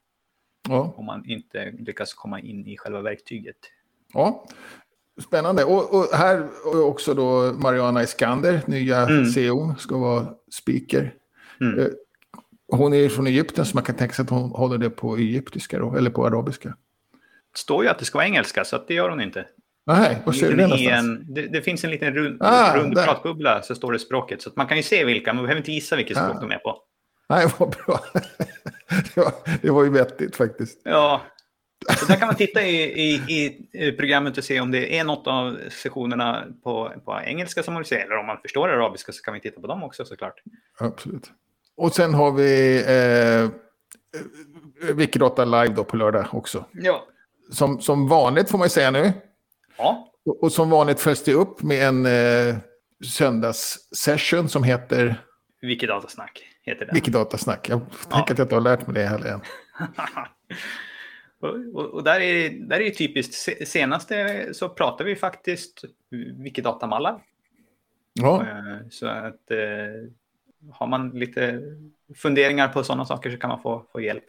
Ja. 0.69 0.93
Om 0.97 1.05
man 1.05 1.29
inte 1.29 1.71
lyckas 1.79 2.13
komma 2.13 2.39
in 2.39 2.67
i 2.67 2.77
själva 2.77 3.01
verktyget. 3.01 3.57
Ja, 4.13 4.45
spännande. 5.21 5.63
Och, 5.63 5.95
och 5.95 6.05
här 6.13 6.35
är 6.73 6.83
också 6.85 7.13
då 7.13 7.53
Mariana 7.53 8.03
Iskander, 8.03 8.61
nya 8.67 9.01
Mm. 9.01 9.25
CEO, 9.25 9.75
ska 9.79 9.97
vara 9.97 10.27
speaker. 10.51 11.13
Mm. 11.61 11.79
Eh, 11.79 11.87
Hon 12.67 12.93
är 12.93 13.09
från 13.09 13.27
Egypten 13.27 13.65
så 13.65 13.77
man 13.77 13.83
kan 13.83 13.95
tänka 13.95 14.13
sig 14.13 14.23
att 14.23 14.29
hon 14.29 14.49
håller 14.49 14.77
det 14.77 14.89
på 14.89 15.17
egyptiska 15.17 15.79
då, 15.79 15.95
eller 15.95 16.09
på 16.09 16.25
arabiska. 16.25 16.69
Det 17.51 17.57
står 17.59 17.83
ju 17.83 17.89
att 17.89 17.99
det 17.99 18.05
ska 18.05 18.17
vara 18.17 18.25
engelska, 18.27 18.65
så 18.65 18.75
att 18.75 18.87
det 18.87 18.93
gör 18.93 19.09
hon 19.09 19.21
inte. 19.21 19.45
Nej, 19.85 20.17
En 20.25 20.33
ser 20.33 20.51
du 20.51 20.63
en, 20.89 21.33
det, 21.33 21.47
det 21.47 21.61
finns 21.61 21.83
en 21.83 21.89
liten 21.89 22.13
rund, 22.13 22.37
Ah, 22.43 22.77
rund 22.77 22.93
pratbubbla 22.95 23.61
så 23.61 23.75
står 23.75 23.91
det 23.91 23.99
språket. 23.99 24.41
Så 24.41 24.49
man 24.55 24.67
kan 24.67 24.77
ju 24.77 24.83
se 24.83 25.05
vilka, 25.05 25.29
men 25.29 25.35
man 25.35 25.43
behöver 25.43 25.59
inte 25.61 25.71
gissa 25.71 25.95
vilket 25.95 26.17
språk 26.17 26.35
Ah. 26.37 26.39
de 26.41 26.51
är 26.51 26.57
på. 26.57 26.77
Nej, 27.29 27.47
vad 27.59 27.69
bra. 27.69 27.99
det, 29.15 29.17
var, 29.21 29.33
det 29.61 29.69
var 29.71 29.83
ju 29.83 29.89
vettigt 29.89 30.35
faktiskt. 30.35 30.81
Ja, 30.83 31.21
så 31.97 32.05
där 32.05 32.15
kan 32.15 32.27
man 32.27 32.35
titta 32.35 32.61
i, 32.61 32.83
i, 32.93 33.45
i 33.73 33.91
programmet 33.91 34.37
och 34.37 34.43
se 34.43 34.59
om 34.59 34.71
det 34.71 34.97
är 34.99 35.03
något 35.03 35.27
av 35.27 35.57
sessionerna 35.69 36.43
på, 36.63 36.91
på 37.05 37.19
engelska 37.25 37.63
som 37.63 37.73
man 37.73 37.81
vill 37.81 37.87
se. 37.87 37.95
Eller 37.95 38.17
om 38.17 38.25
man 38.25 38.37
förstår 38.41 38.69
arabiska 38.69 39.11
så 39.11 39.21
kan 39.21 39.33
vi 39.33 39.39
titta 39.39 39.61
på 39.61 39.67
dem 39.67 39.83
också 39.83 40.05
såklart. 40.05 40.35
Absolut. 40.79 41.31
Och 41.77 41.93
sen 41.95 42.13
har 42.13 42.31
vi 42.31 42.75
eh, 42.87 43.43
eh, 43.43 44.95
Wikidata 44.95 45.45
live 45.45 45.73
då 45.75 45.83
på 45.83 45.97
lördag 45.97 46.25
också. 46.31 46.65
Ja. 46.71 47.05
Som, 47.51 47.81
som 47.81 48.07
vanligt 48.07 48.49
får 48.49 48.57
man 48.57 48.65
ju 48.65 48.69
säga 48.69 48.91
nu. 48.91 49.11
Ja, 49.77 50.11
Och, 50.25 50.43
och 50.43 50.51
som 50.51 50.69
vanligt 50.69 50.99
följs 50.99 51.23
det 51.23 51.33
upp 51.33 51.63
med 51.63 51.87
en 51.87 52.05
eh, 52.05 52.55
söndagssession 53.05 54.49
som 54.49 54.63
heter 54.63 55.15
Wikidatasnack 55.61 56.41
heter 56.61 56.85
den. 56.85 56.95
Wikidatasnack. 56.95 57.69
Jag 57.69 57.79
Ja. 58.09 58.15
tänker 58.15 58.33
att 58.33 58.37
jag 58.39 58.45
inte 58.45 58.55
har 58.55 58.61
lärt 58.61 58.87
mig 58.87 58.93
det 58.95 59.05
heller 59.07 59.27
än. 59.33 59.41
och, 61.73 61.93
och, 61.93 62.03
där 62.03 62.19
är 62.19 62.49
där 62.49 62.79
är 62.81 62.89
typiskt, 62.89 63.33
Se- 63.33 63.65
senaste 63.65 64.47
så 64.53 64.69
pratar 64.69 65.05
vi 65.05 65.15
faktiskt 65.15 65.83
Wikidatamallar. 66.43 67.19
Ja, 68.13 68.41
Eh, 68.41 68.87
Så 68.89 69.07
att 69.07 69.51
eh, 69.51 70.09
har 70.71 70.87
man 70.87 71.09
lite 71.09 71.61
funderingar 72.15 72.67
på 72.67 72.83
sådana 72.83 73.05
saker 73.05 73.31
så 73.31 73.37
kan 73.37 73.49
man 73.49 73.61
få, 73.61 73.85
få 73.91 74.01
hjälp. 74.01 74.23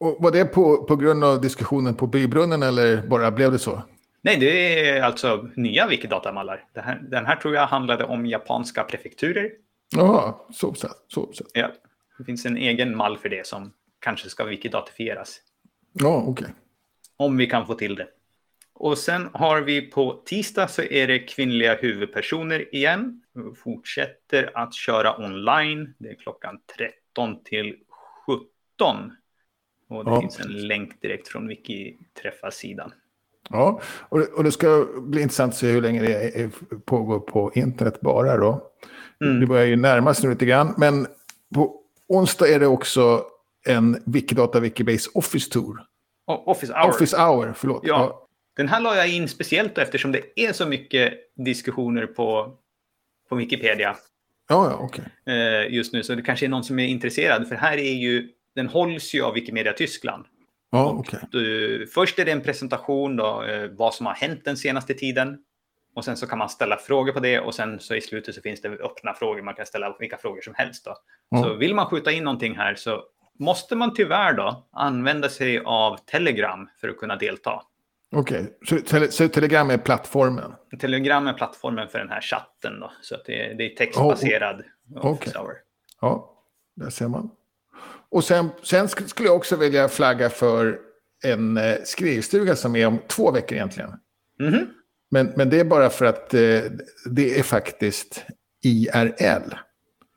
och 0.00 0.16
var 0.20 0.30
det 0.30 0.44
på, 0.44 0.84
på 0.84 0.96
grund 0.96 1.24
av 1.24 1.40
diskussionen 1.40 1.94
på 1.94 2.06
bybrunnen 2.06 2.62
eller 2.62 3.02
bara 3.06 3.30
blev 3.30 3.52
det 3.52 3.58
så? 3.58 3.82
Nej, 4.24 4.36
det 4.36 4.88
är 4.88 5.02
alltså 5.02 5.48
nya 5.56 5.86
Wikidatamallar. 5.86 6.64
Det 6.72 6.80
här, 6.80 6.96
den 7.02 7.26
här 7.26 7.36
tror 7.36 7.54
jag 7.54 7.66
handlade 7.66 8.04
om 8.04 8.26
japanska 8.26 8.84
prefekturer. 8.84 9.50
Jaha, 9.96 10.34
så 10.52 10.74
så. 10.74 10.88
så, 11.08 11.32
så. 11.32 11.44
Ja, 11.54 11.72
det 12.18 12.24
finns 12.24 12.46
en 12.46 12.56
egen 12.56 12.96
mall 12.96 13.18
för 13.18 13.28
det 13.28 13.46
som 13.46 13.72
kanske 13.98 14.28
ska 14.28 14.44
wikidatifieras. 14.44 15.40
Ja, 15.92 16.24
okej. 16.26 16.48
Om 17.16 17.36
vi 17.36 17.46
kan 17.46 17.66
få 17.66 17.74
till 17.74 17.94
det. 17.94 18.08
Och 18.74 18.98
sen 18.98 19.28
har 19.32 19.60
vi 19.60 19.80
på 19.90 20.22
tisdag 20.26 20.68
så 20.68 20.82
är 20.82 21.06
det 21.06 21.18
kvinnliga 21.18 21.74
huvudpersoner 21.76 22.74
igen. 22.74 23.22
Vi 23.34 23.54
fortsätter 23.54 24.50
att 24.54 24.74
köra 24.74 25.24
online. 25.24 25.94
Det 25.98 26.08
är 26.08 26.14
klockan 26.14 26.60
13 26.76 27.42
till 27.44 27.76
17. 28.26 29.12
Och 29.88 30.04
det 30.04 30.10
Ja. 30.10 30.20
finns 30.20 30.40
en 30.40 30.66
länk 30.68 31.00
direkt 31.02 31.28
från 31.28 31.48
Wikiträffa-sidan. 31.48 32.92
Ja, 33.52 33.80
och, 34.08 34.18
det- 34.18 34.26
och 34.26 34.44
det 34.44 34.52
ska 34.52 34.86
bli 35.02 35.22
intressant 35.22 35.52
att 35.52 35.58
se 35.58 35.66
hur 35.66 35.80
länge 35.82 36.02
det 36.02 36.40
är, 36.40 36.50
pågår 36.84 37.20
på 37.20 37.52
internet 37.54 38.00
bara 38.00 38.36
då. 38.36 38.68
Mm. 39.24 39.40
Det 39.40 39.46
börjar 39.46 39.66
ju 39.66 39.76
närma 39.76 40.14
sig 40.14 40.24
nu 40.26 40.30
lite 40.34 40.46
grann. 40.46 40.74
Men 40.76 41.06
på 41.54 41.74
onsdag 42.08 42.48
är 42.48 42.60
det 42.60 42.66
också 42.66 43.24
en 43.66 44.02
Wikidata 44.06 44.60
Wikibase 44.60 45.10
Office 45.14 45.50
Tour. 45.50 45.82
Och 46.26 46.48
Office 46.48 46.72
Hour. 46.72 46.88
Office 46.88 47.16
Hour, 47.16 47.52
förlåt. 47.56 47.82
Ja. 47.86 48.18
Den 48.56 48.68
här 48.68 48.80
la 48.80 48.96
jag 48.96 49.08
in 49.08 49.28
speciellt 49.28 49.78
eftersom 49.78 50.12
det 50.12 50.20
är 50.36 50.52
så 50.52 50.66
mycket 50.66 51.12
diskussioner 51.36 52.06
på, 52.06 52.54
på 53.28 53.34
Wikipedia 53.36 53.96
ja, 54.48 54.70
ja 54.70 54.78
okej. 54.80 55.04
eh, 55.36 55.74
just 55.74 55.92
nu. 55.92 56.02
Så 56.02 56.14
det 56.14 56.22
kanske 56.22 56.46
är 56.46 56.50
någon 56.50 56.64
som 56.64 56.78
är 56.78 56.86
intresserad. 56.86 57.48
För 57.48 57.54
här 57.54 57.78
är 57.78 57.92
ju, 57.92 58.28
den 58.54 58.66
hålls 58.68 59.14
ju 59.14 59.22
av 59.22 59.34
Wikimedia 59.34 59.72
Tyskland. 59.72 60.24
Ja, 60.72 60.94
okej. 60.98 61.20
Du, 61.30 61.86
först 61.86 62.18
är 62.18 62.24
det 62.24 62.32
en 62.32 62.40
presentation 62.40 63.16
då, 63.16 63.42
eh, 63.42 63.70
vad 63.70 63.94
som 63.94 64.06
har 64.06 64.14
hänt 64.14 64.44
den 64.44 64.56
senaste 64.56 64.94
tiden. 64.94 65.38
Och 65.94 66.04
sen 66.04 66.16
så 66.16 66.26
kan 66.26 66.38
man 66.38 66.48
ställa 66.48 66.76
frågor 66.76 67.12
på 67.12 67.20
det 67.20 67.40
och 67.40 67.54
sen 67.54 67.80
så 67.80 67.94
i 67.94 68.00
slutet 68.00 68.34
så 68.34 68.40
finns 68.40 68.60
det 68.60 68.68
öppna 68.68 69.14
frågor. 69.14 69.42
Man 69.42 69.54
kan 69.54 69.66
ställa 69.66 69.96
vilka 69.98 70.16
frågor 70.16 70.40
som 70.40 70.54
helst. 70.56 70.84
Då. 70.84 70.96
Ja. 71.28 71.42
Så 71.42 71.54
vill 71.54 71.74
man 71.74 71.86
skjuta 71.86 72.12
in 72.12 72.24
någonting 72.24 72.56
här 72.56 72.74
så 72.74 73.04
måste 73.38 73.76
man 73.76 73.94
tyvärr 73.94 74.32
då 74.32 74.68
använda 74.72 75.28
sig 75.28 75.62
av 75.64 75.96
Telegram 75.96 76.68
för 76.80 76.88
att 76.88 76.96
kunna 76.96 77.16
delta. 77.16 77.62
Okej, 78.14 78.58
så, 78.68 78.78
tele, 78.78 79.08
så 79.08 79.28
Telegram 79.28 79.70
är 79.70 79.78
plattformen? 79.78 80.54
Telegram 80.80 81.26
är 81.26 81.32
plattformen 81.32 81.88
för 81.88 81.98
den 81.98 82.08
här 82.08 82.20
chatten 82.20 82.80
då, 82.80 82.92
så 83.02 83.16
det, 83.26 83.54
det 83.54 83.72
är 83.72 83.76
textbaserad 83.76 84.62
okej. 84.96 85.10
office 85.10 85.38
hour. 85.38 85.54
Ja, 86.00 86.32
där 86.74 86.90
ser 86.90 87.08
man. 87.08 87.30
Och 88.12 88.24
sen, 88.24 88.48
sen 88.62 88.86
sk- 88.86 89.06
skulle 89.06 89.28
jag 89.28 89.36
också 89.36 89.56
vilja 89.56 89.88
flagga 89.88 90.30
för 90.30 90.78
en 91.24 91.56
eh, 91.56 91.76
skrivstuga 91.84 92.56
som 92.56 92.76
är 92.76 92.86
om 92.86 92.98
två 93.08 93.30
veckor 93.30 93.52
egentligen. 93.56 93.90
Mhm. 94.40 94.66
Men, 95.10 95.32
men 95.36 95.50
det 95.50 95.60
är 95.60 95.64
bara 95.64 95.90
för 95.90 96.04
att 96.04 96.34
eh, 96.34 96.60
det 97.10 97.38
är 97.38 97.42
faktiskt 97.42 98.24
IRL. 98.64 99.54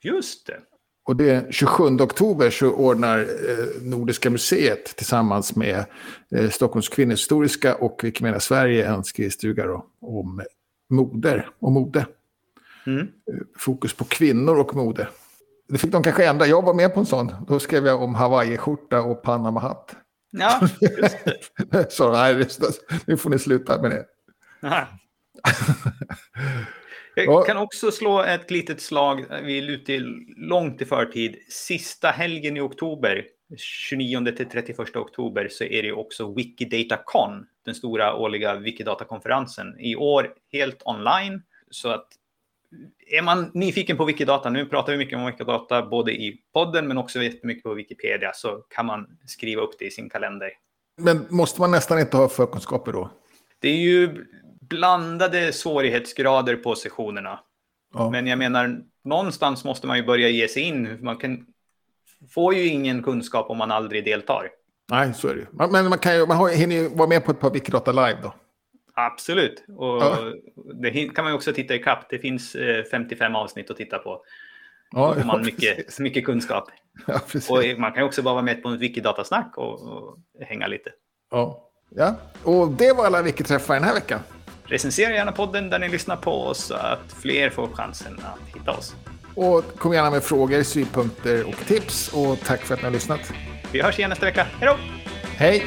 Just 0.02 0.48
det. 0.48 0.58
Och 1.08 1.16
det 1.16 1.54
27 1.54 1.84
oktober 1.84 2.50
så 2.50 2.68
ordnar 2.72 3.20
eh, 3.20 3.82
Nordiska 3.82 4.30
museet 4.30 4.86
tillsammans 4.96 5.56
med 5.56 5.86
eh, 6.36 6.50
Stockholms 6.50 6.90
kvinnohistoriska 6.90 7.76
och 7.76 8.00
Wikimedia 8.04 8.40
Sverige 8.40 8.86
en 8.88 9.04
skrivstuga 9.04 9.66
då, 9.68 9.86
om 10.02 10.44
moder 10.90 11.50
och 11.60 11.72
mode. 11.72 12.06
Mm. 12.88 13.08
Fokus 13.58 13.94
på 13.94 14.04
kvinnor 14.06 14.60
och 14.60 14.76
mode. 14.76 15.08
Det 15.68 15.78
fick 15.78 15.92
de 15.92 16.04
kanske 16.04 16.26
ändra. 16.26 16.46
Jag 16.46 16.62
var 16.62 16.74
med 16.74 16.94
på 16.94 17.00
en 17.00 17.06
sån. 17.06 17.32
Då 17.48 17.60
skrev 17.60 17.86
jag 17.88 18.02
om 18.04 18.16
hawaiiskjorta 18.16 19.02
och 19.02 19.22
panamahatt. 19.24 19.96
Ja, 20.32 20.60
just 20.82 21.26
det. 21.72 21.92
Så 21.92 22.12
nej, 22.12 22.34
det- 22.36 22.50
nu 23.08 23.18
får 23.18 23.30
ni 23.30 23.40
sluta 23.40 23.82
med 23.82 23.92
det. 23.92 24.06
Jag 27.16 27.46
kan 27.46 27.58
också 27.58 27.92
slå 27.92 28.24
ett 28.24 28.52
litet 28.52 28.82
slag, 28.82 29.26
vi 29.44 29.58
är 29.58 29.70
ute 29.70 30.00
långt 30.38 30.82
i 30.82 30.86
förtid. 30.86 31.36
Sista 31.50 32.08
helgen 32.08 32.58
i 32.58 32.62
oktober, 32.62 33.26
29 33.58 34.32
till 34.38 34.50
31 34.50 34.96
oktober, 34.96 35.48
så 35.52 35.64
är 35.64 35.84
det 35.84 35.92
också 35.92 36.34
Wikidatacon, 36.34 37.46
den 37.66 37.76
stora 37.76 38.16
årliga 38.16 38.56
Wikidata-konferensen. 38.56 39.80
I 39.80 39.96
år 39.96 40.34
helt 40.52 40.82
online, 40.86 41.42
så 41.72 41.90
att 41.90 42.08
är 43.08 43.22
man 43.22 43.52
nyfiken 43.54 43.98
på 43.98 44.06
Wikidata, 44.06 44.50
nu 44.50 44.66
pratar 44.66 44.92
vi 44.92 44.98
mycket 44.98 45.18
om 45.18 45.26
Wikidata 45.26 45.86
både 45.86 46.12
i 46.12 46.38
podden 46.54 46.88
men 46.88 46.98
också 46.98 47.24
jättemycket 47.24 47.64
på 47.64 47.74
Wikipedia, 47.74 48.32
så 48.34 48.58
kan 48.70 48.86
man 48.86 49.08
skriva 49.26 49.62
upp 49.62 49.80
det 49.80 49.86
i 49.86 49.92
sin 49.92 50.10
kalender. 50.10 50.50
Men 50.98 51.26
måste 51.30 51.62
man 51.62 51.72
nästan 51.72 52.00
inte 52.00 52.18
ha 52.18 52.30
förkunskaper 52.30 52.92
då? 52.92 53.10
Det 53.60 53.70
är 53.70 53.78
ju 53.78 54.26
blandade 54.62 55.54
svårighetsgrader 55.54 56.56
på 56.56 56.76
sessionerna. 56.76 57.40
Ja. 57.94 58.10
Men 58.10 58.28
jag 58.28 58.40
menar, 58.40 58.82
någonstans 59.04 59.64
måste 59.64 59.88
man 59.88 59.98
ju 59.98 60.04
börja 60.04 60.30
ge 60.30 60.48
sig 60.48 60.64
in. 60.64 60.98
Man 61.02 61.18
kan, 61.18 61.46
får 62.30 62.56
ju 62.56 62.68
ingen 62.68 63.04
kunskap 63.04 63.50
om 63.50 63.58
man 63.58 63.72
aldrig 63.72 64.06
deltar. 64.06 64.50
Nej, 64.92 65.14
så 65.14 65.28
är 65.28 65.34
det 65.34 65.40
ju. 65.40 65.48
Men 65.52 65.90
man, 65.90 66.00
kan 66.00 66.16
ju, 66.16 66.26
man 66.26 66.38
har, 66.38 66.50
hinner 66.50 66.76
ju 66.76 66.90
vara 66.90 67.10
med 67.10 67.26
på 67.26 67.32
ett 67.32 67.40
par 67.40 67.52
Wikidata 67.52 67.92
live 67.92 68.18
då. 68.24 68.34
Absolut. 68.96 69.64
Och 69.78 70.02
Ja. 70.02 70.18
det 70.82 71.10
kan 71.16 71.26
man 71.26 71.34
också 71.34 71.54
titta 71.54 71.76
i 71.76 71.80
kapp. 71.80 72.10
Det 72.10 72.20
finns 72.20 72.56
eh, 72.56 72.84
55 72.92 73.36
avsnitt 73.36 73.72
att 73.72 73.78
titta 73.78 73.98
på. 74.00 74.22
Ja, 74.92 75.08
Då 75.08 75.22
får 75.22 75.28
man 75.28 75.40
ja, 75.40 75.46
mycket, 75.46 76.00
mycket 76.00 76.26
kunskap. 76.26 76.70
Ja. 77.08 77.20
Och 77.50 77.80
man 77.80 77.92
kan 77.92 78.04
också 78.04 78.22
bara 78.22 78.34
vara 78.34 78.44
med 78.44 78.64
på 78.64 78.70
ett 78.70 78.80
Wikidata-snack 78.80 79.58
och, 79.58 79.82
och 79.82 80.18
hänga 80.42 80.68
lite. 80.68 80.90
Ja. 81.32 81.70
ja, 81.90 82.16
och 82.44 82.72
det 82.72 82.94
var 82.94 83.06
alla 83.06 83.22
Wikiträffar 83.22 83.74
den 83.74 83.84
här 83.84 83.94
veckan. 83.94 84.20
Recensera 84.64 85.14
gärna 85.14 85.32
podden 85.32 85.70
där 85.70 85.80
ni 85.80 85.90
lyssnar 85.90 86.16
på 86.16 86.32
oss 86.32 86.64
så 86.66 86.74
att 86.76 87.14
fler 87.22 87.50
får 87.50 87.68
chansen 87.68 88.20
att 88.24 88.56
hitta 88.56 88.72
oss. 88.72 88.96
Och 89.36 89.78
kom 89.78 89.94
gärna 89.94 90.12
med 90.12 90.24
frågor, 90.24 90.64
synpunkter 90.64 91.48
och 91.48 91.56
tips. 91.68 92.14
Och 92.14 92.40
tack 92.40 92.62
för 92.62 92.74
att 92.74 92.80
ni 92.82 92.86
har 92.86 92.92
lyssnat. 92.94 93.34
Vi 93.72 93.82
hörs 93.82 93.98
igen 94.00 94.10
nästa 94.10 94.26
vecka. 94.26 94.48
Hej 94.60 94.68
då! 94.70 94.78
Hej! 95.38 95.66